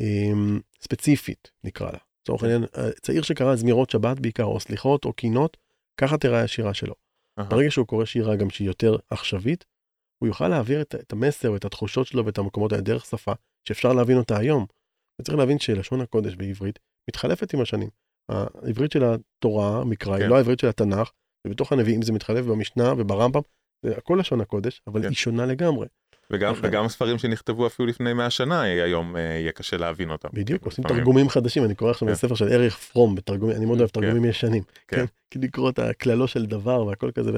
אמ, 0.00 0.60
ספציפית, 0.80 1.50
נקרא 1.64 1.90
לה. 1.90 1.98
לצורך 2.22 2.42
העניין, 2.42 2.64
אה, 2.76 2.90
צעיר 3.02 3.22
שקרא 3.22 3.56
זמירות 3.56 3.90
שבת 3.90 4.18
בעיקר, 4.18 4.44
או 4.44 4.60
סליחות, 4.60 5.04
או 5.04 5.12
קינות, 5.12 5.56
ככה 5.96 6.18
תראה 6.18 6.42
השירה 6.42 6.74
שלו. 6.74 6.94
אהה. 7.38 7.48
ברגע 7.48 7.70
שהוא 7.70 7.86
קורא 7.86 8.04
שירה 8.04 8.36
גם 8.36 8.50
שהיא 8.50 8.68
יותר 8.68 8.96
עכשווית, 9.10 9.64
הוא 10.18 10.26
יוכל 10.26 10.48
להעביר 10.48 10.80
את, 10.80 10.94
את 10.94 11.12
המסר 11.12 11.52
ואת 11.52 11.64
התחושות 11.64 12.06
שלו 12.06 12.26
ואת 12.26 12.38
המקומות 12.38 12.72
האלה 12.72 12.82
דרך 12.82 13.04
שפה 13.04 13.32
שאפשר 13.64 13.92
להבין 13.92 14.16
אותה 14.16 14.38
היום. 14.38 14.66
וצריך 15.20 15.38
להבין 15.38 15.58
שלשון 15.58 16.00
הקודש 16.00 16.34
בעברית 16.34 16.78
מתחלפת 17.10 17.54
עם 17.54 17.60
השנים. 17.60 17.88
העברית 18.28 18.92
של 18.92 19.02
התורה, 19.04 19.80
המקרא, 19.80 20.14
היא 20.14 20.22
כן. 20.22 20.28
לא 20.30 20.36
העברית 20.36 20.58
של 20.60 20.66
התנ"ך, 20.68 21.10
ובתוך 21.46 21.72
הנביאים 21.72 22.02
זה 22.02 22.12
מתחלף 22.12 22.44
במשנה 22.46 22.92
וברמב"ם, 22.98 23.40
זה 23.84 23.96
הכל 23.96 24.16
לשון 24.20 24.40
הקודש, 24.40 24.80
אבל 24.86 25.02
כן. 25.02 25.08
היא 25.08 25.16
שונה 25.16 25.46
לגמרי. 25.46 25.86
וגם, 26.30 26.52
לכן- 26.52 26.68
וגם 26.68 26.88
ספרים 26.88 27.18
שנכתבו 27.18 27.66
אפילו 27.66 27.88
לפני 27.88 28.12
100 28.12 28.30
שנה 28.30 28.62
היום 28.62 29.16
אה, 29.16 29.20
יהיה 29.20 29.52
קשה 29.52 29.76
להבין 29.76 30.10
אותם. 30.10 30.28
בדיוק, 30.32 30.64
עושים. 30.66 30.84
תרגומים 30.84 31.28
חדשים, 31.28 31.64
אני 31.64 31.74
קורא 31.74 31.90
עכשיו 31.90 32.08
כן. 32.08 32.14
בספר 32.14 32.34
של 32.34 32.48
אריך 32.48 32.78
פרום, 32.78 33.14
בתרגומים, 33.14 33.56
אני 33.56 33.64
מאוד 33.66 33.78
אוהב 33.78 33.90
כן. 33.90 34.00
תרגומים 34.00 34.24
ישנים. 34.24 34.62
כן. 34.88 34.96
כן. 34.96 35.04
כי 35.30 35.38
לקרוא 35.38 35.70
את 35.70 35.78
הכללו 35.78 36.28
של 36.28 36.46
דבר 36.46 36.86
והכל 36.86 37.10
כזה. 37.10 37.32
ו- 37.32 37.36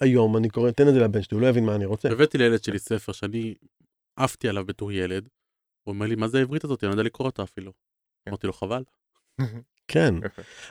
היום 0.00 0.36
אני 0.36 0.48
קורא, 0.48 0.70
תן 0.70 0.88
את 0.88 0.94
זה 0.94 1.00
לבן 1.00 1.22
שלי, 1.22 1.34
הוא 1.34 1.42
לא 1.42 1.46
יבין 1.46 1.64
מה 1.64 1.74
אני 1.74 1.84
רוצה. 1.84 2.08
הבאתי 2.12 2.38
לילד 2.38 2.64
שלי 2.64 2.78
ספר 2.78 3.12
שאני 3.12 3.54
עפתי 4.16 4.48
עליו 4.48 4.64
בתור 4.66 4.92
ילד. 4.92 5.28
הוא 5.84 5.94
אומר 5.94 6.06
לי, 6.06 6.14
מה 6.14 6.28
זה 6.28 6.38
העברית 6.38 6.64
הזאת? 6.64 6.84
אני 6.84 6.88
לא 6.88 6.92
יודע 6.92 7.02
לקרוא 7.02 7.26
אותה 7.26 7.42
אפילו. 7.42 7.72
אמרתי 8.28 8.46
לו, 8.46 8.52
חבל. 8.52 8.84
כן. 9.88 10.14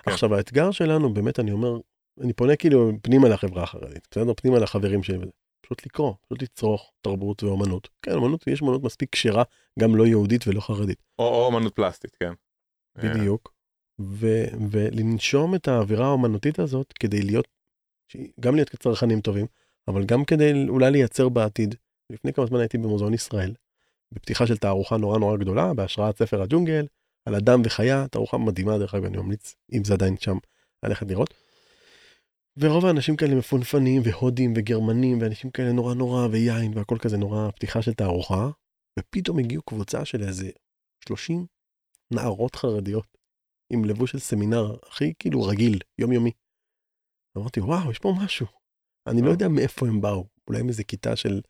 עכשיו 0.05 0.35
האתגר 0.35 0.71
שלנו 0.71 1.13
באמת 1.13 1.39
אני 1.39 1.51
אומר 1.51 1.79
אני 2.21 2.33
פונה 2.33 2.55
כאילו 2.55 2.91
פנימה 3.01 3.29
לחברה 3.29 3.63
החרדית 3.63 4.07
בסדר 4.11 4.33
פנימה 4.33 4.59
לחברים 4.59 5.03
שלי. 5.03 5.27
פשוט 5.65 5.85
לקרוא 5.85 6.13
פשוט 6.25 6.41
לצרוך 6.41 6.91
תרבות 7.01 7.43
ואומנות 7.43 7.89
כן 8.01 8.11
אומנות 8.11 8.47
יש 8.47 8.61
אומנות 8.61 8.83
מספיק 8.83 9.09
כשרה 9.11 9.43
גם 9.79 9.95
לא 9.95 10.07
יהודית 10.07 10.47
ולא 10.47 10.61
חרדית 10.61 11.03
או, 11.19 11.25
או 11.25 11.49
אמנות 11.49 11.75
פלסטית, 11.75 12.15
כן. 12.15 12.33
בדיוק 12.97 13.53
ו- 14.01 14.69
ולנשום 14.71 15.55
את 15.55 15.67
האווירה 15.67 16.05
האומנותית 16.05 16.59
הזאת 16.59 16.93
כדי 16.93 17.21
להיות 17.21 17.47
גם 18.39 18.55
להיות 18.55 18.69
צרכנים 18.75 19.21
טובים 19.21 19.45
אבל 19.87 20.05
גם 20.05 20.25
כדי 20.25 20.51
אולי 20.69 20.91
לייצר 20.91 21.29
בעתיד 21.29 21.75
לפני 22.09 22.33
כמה 22.33 22.45
זמן 22.45 22.59
הייתי 22.59 22.77
במוזיאון 22.77 23.13
ישראל 23.13 23.53
בפתיחה 24.13 24.47
של 24.47 24.57
תערוכה 24.57 24.97
נורא 24.97 25.19
נורא 25.19 25.37
גדולה 25.37 25.73
בהשראת 25.73 26.17
ספר 26.17 26.41
הג'ונגל 26.41 26.85
על 27.25 27.35
אדם 27.35 27.61
וחיה 27.65 28.07
תערוכה 28.07 28.37
מדהימה 28.37 28.77
דרך 28.77 28.93
אגב 28.93 29.05
אני 29.05 29.17
ממליץ 29.17 29.55
אם 29.73 29.83
זה 29.83 29.93
עדיין 29.93 30.17
שם 30.17 30.37
ללכת 30.83 31.07
לראות. 31.09 31.33
ורוב 32.57 32.85
האנשים 32.85 33.15
כאלה 33.15 33.35
מפונפנים 33.35 34.01
והודים 34.05 34.53
וגרמנים 34.55 35.21
ואנשים 35.21 35.51
כאלה 35.51 35.71
נורא 35.71 35.93
נורא 35.93 36.27
ויין 36.31 36.77
והכל 36.77 36.97
כזה 37.01 37.17
נורא 37.17 37.51
פתיחה 37.51 37.81
של 37.81 37.93
תערוכה 37.93 38.49
ופתאום 38.99 39.39
הגיעו 39.39 39.61
קבוצה 39.61 40.05
של 40.05 40.23
איזה 40.23 40.49
30 41.07 41.45
נערות 42.13 42.55
חרדיות 42.55 43.17
עם 43.69 43.85
לבוש 43.85 44.11
של 44.11 44.19
סמינר 44.19 44.75
הכי 44.87 45.13
כאילו 45.19 45.43
רגיל 45.43 45.79
יומיומי. 45.99 46.31
אמרתי 47.37 47.59
וואו 47.59 47.91
יש 47.91 47.99
פה 47.99 48.13
משהו. 48.23 48.47
אני 49.07 49.21
לא 49.21 49.31
יודע 49.31 49.47
מאיפה 49.47 49.87
הם 49.87 50.01
באו 50.01 50.25
אולי 50.47 50.61
מאיזה 50.61 50.83
כיתה 50.83 51.15
של 51.15 51.41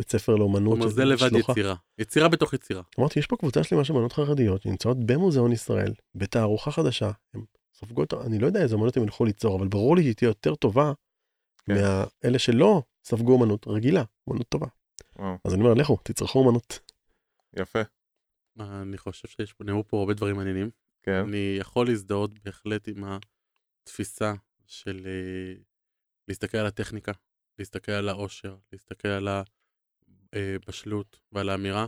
בית 0.00 0.10
ספר 0.10 0.34
לאומנות. 0.34 0.74
כלומר, 0.74 0.88
זה 0.88 1.04
לבד 1.04 1.28
שלוחה. 1.28 1.52
יצירה. 1.52 1.74
יצירה 1.98 2.28
בתוך 2.28 2.52
יצירה. 2.52 2.82
אמרתי, 2.98 3.18
יש 3.18 3.26
פה 3.26 3.36
קבוצה 3.36 3.64
שלמה 3.64 3.84
של 3.84 3.92
אמנות 3.92 4.12
חרדיות 4.12 4.62
שנמצאות 4.62 4.96
במוזיאון 5.06 5.52
ישראל, 5.52 5.94
בתערוכה 6.14 6.70
חדשה. 6.70 7.10
הן 7.34 7.40
סופגות, 7.74 8.14
אני 8.14 8.38
לא 8.38 8.46
יודע 8.46 8.62
איזה 8.62 8.74
אמנות 8.74 8.96
הם 8.96 9.02
ילכו 9.02 9.24
ליצור, 9.24 9.58
אבל 9.58 9.68
ברור 9.68 9.96
לי 9.96 10.02
שהיא 10.02 10.14
תהיה 10.14 10.28
יותר 10.28 10.54
טובה 10.54 10.92
כן. 11.66 11.74
מאלה 12.24 12.38
שלא 12.38 12.82
ספגו 13.04 13.36
אמנות 13.36 13.66
רגילה, 13.68 14.04
אמנות 14.30 14.48
טובה. 14.48 14.66
וואו, 15.18 15.38
אז 15.44 15.54
אני 15.54 15.62
אומר, 15.62 15.74
לכו, 15.74 15.98
תצרכו 16.02 16.48
אמנות. 16.48 16.78
יפה, 17.56 17.80
אני 18.60 18.98
חושב 18.98 19.28
שיש 19.28 19.52
פה, 19.52 19.64
נאמרו 19.64 19.88
פה 19.88 19.98
הרבה 19.98 20.14
דברים 20.14 20.36
מעניינים. 20.36 20.70
כן. 21.02 21.24
אני 21.28 21.56
יכול 21.60 21.86
להזדהות 21.86 22.38
בהחלט 22.44 22.88
עם 22.88 23.04
התפיסה 23.84 24.34
של 24.66 25.06
אה, 25.06 25.60
להסתכל 26.28 26.58
על 26.58 26.66
הטכניקה, 26.66 27.12
להסתכל 27.58 27.92
על 27.92 28.08
העושר, 28.08 28.56
להסתכל 28.72 29.08
על 29.08 29.28
הבשלות 30.32 31.20
ועל 31.32 31.48
האמירה. 31.48 31.86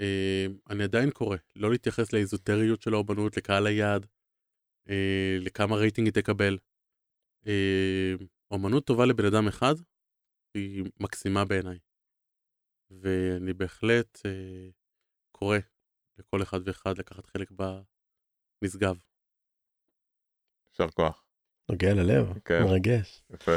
אה, 0.00 0.46
אני 0.70 0.84
עדיין 0.84 1.10
קורא 1.10 1.36
לא 1.56 1.70
להתייחס 1.70 2.12
לאיזוטריות 2.12 2.82
של 2.82 2.94
האומנות, 2.94 3.36
לקהל 3.36 3.66
היעד, 3.66 4.06
אה, 4.88 5.36
לכמה 5.40 5.76
רייטינג 5.76 6.06
היא 6.06 6.22
תקבל. 6.22 6.58
אה, 7.46 8.12
אומנות 8.50 8.86
טובה 8.86 9.06
לבן 9.06 9.24
אדם 9.24 9.48
אחד 9.48 9.74
היא 10.54 10.84
מקסימה 11.00 11.44
בעיניי. 11.44 11.78
ואני 12.90 13.52
בהחלט 13.52 14.18
אה, 14.26 14.68
קורא 15.32 15.58
לכל 16.18 16.42
אחד 16.42 16.58
ואחד 16.64 16.98
לקחת 16.98 17.26
חלק 17.26 17.50
בנשגב. 18.62 18.96
יישר 20.70 20.90
כוח. 20.90 21.24
נוגע 21.70 21.94
ללב, 21.94 22.38
כן. 22.44 22.62
מרגש. 22.64 23.22
יפה. 23.30 23.52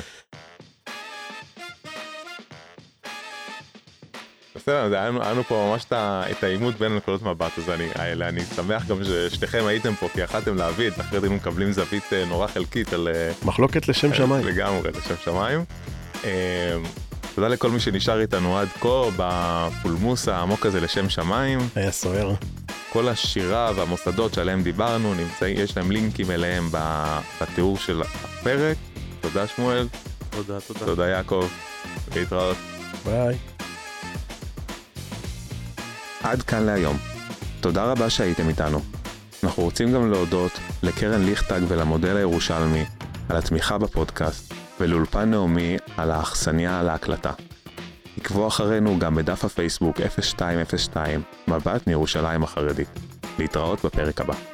בסדר, 4.64 4.90
זה 4.90 4.96
היה 5.00 5.10
לנו- 5.10 5.44
פה 5.44 5.70
ממש 5.72 5.86
את 6.32 6.44
העימות 6.44 6.76
בין 6.76 6.96
נקודות 6.96 7.22
מבט 7.22 7.52
הזה, 7.58 7.74
אני, 7.74 7.88
האלה, 7.96 8.30
אני 8.30 8.42
שמח 8.56 8.86
גם 8.88 8.98
ששניכם 9.04 9.64
הייתם 9.68 9.96
פה, 9.96 10.08
כי 10.14 10.22
יכלתם 10.22 10.56
להביא 10.56 10.88
את, 10.88 11.00
אחרת 11.00 11.24
היינו 11.24 11.36
מקבלים 11.36 11.72
זווית 11.72 12.04
אה, 12.14 12.26
נורא 12.26 12.48
חלקית 12.48 12.94
על... 12.94 13.08
אה, 13.08 13.32
מחלוקת 13.46 13.88
לשם 13.88 14.14
שמיים. 14.14 14.48
לגמרי, 14.48 14.90
לשם 14.92 15.16
שמיים. 15.24 15.64
אה, 16.26 16.76
תודה 17.36 17.48
לכל 17.48 17.70
מי 17.72 17.80
שנשאר 17.80 18.20
איתנו 18.20 18.58
עד 18.58 18.68
כה 18.80 19.04
בפולמוס 19.18 20.28
העמוק 20.28 20.66
הזה 20.66 20.82
לשם 20.82 21.10
שמיים. 21.10 21.60
היה 21.76 21.92
סוער. 21.92 22.34
כל 22.90 23.08
השירה 23.08 23.72
והמוסדות 23.76 24.34
שעליהם 24.34 24.64
דיברנו, 24.64 25.14
נמצאים, 25.14 25.56
יש 25.60 25.78
להם 25.78 25.92
לינקים 25.92 26.32
אליהם 26.32 26.70
בתיאור 27.42 27.78
של 27.78 28.02
הפרק. 28.02 28.78
תודה 29.22 29.48
שמואל, 29.48 29.88
תודה, 30.30 30.62
תודה. 30.62 30.86
תודה 30.86 31.08
יעקב, 31.08 31.48
להתראות. 32.16 32.58
ביי. 33.06 33.53
עד 36.24 36.42
כאן 36.42 36.64
להיום. 36.64 36.98
תודה 37.62 37.84
רבה 37.84 38.10
שהייתם 38.10 38.50
איתנו. 38.50 38.80
אנחנו 39.44 39.64
רוצים 39.64 39.94
גם 39.94 40.12
להודות 40.12 40.52
לקרן 40.84 41.22
ליכטג 41.22 41.62
ולמודל 41.68 42.18
הירושלמי 42.18 42.86
על 43.30 43.38
התמיכה 43.38 43.78
בפודקאסט, 43.78 44.54
ולאולפן 44.80 45.32
נעמי 45.32 45.78
על 45.98 46.12
האכסניה 46.12 46.84
להקלטה. 46.84 47.32
עקבו 48.18 48.48
אחרינו 48.48 49.00
גם 49.00 49.16
בדף 49.16 49.46
הפייסבוק 49.46 50.00
0202 50.00 51.24
מבט 51.48 51.88
מירושלים 51.88 52.44
החרדית. 52.44 52.90
להתראות 53.40 53.86
בפרק 53.86 54.22
הבא. 54.22 54.53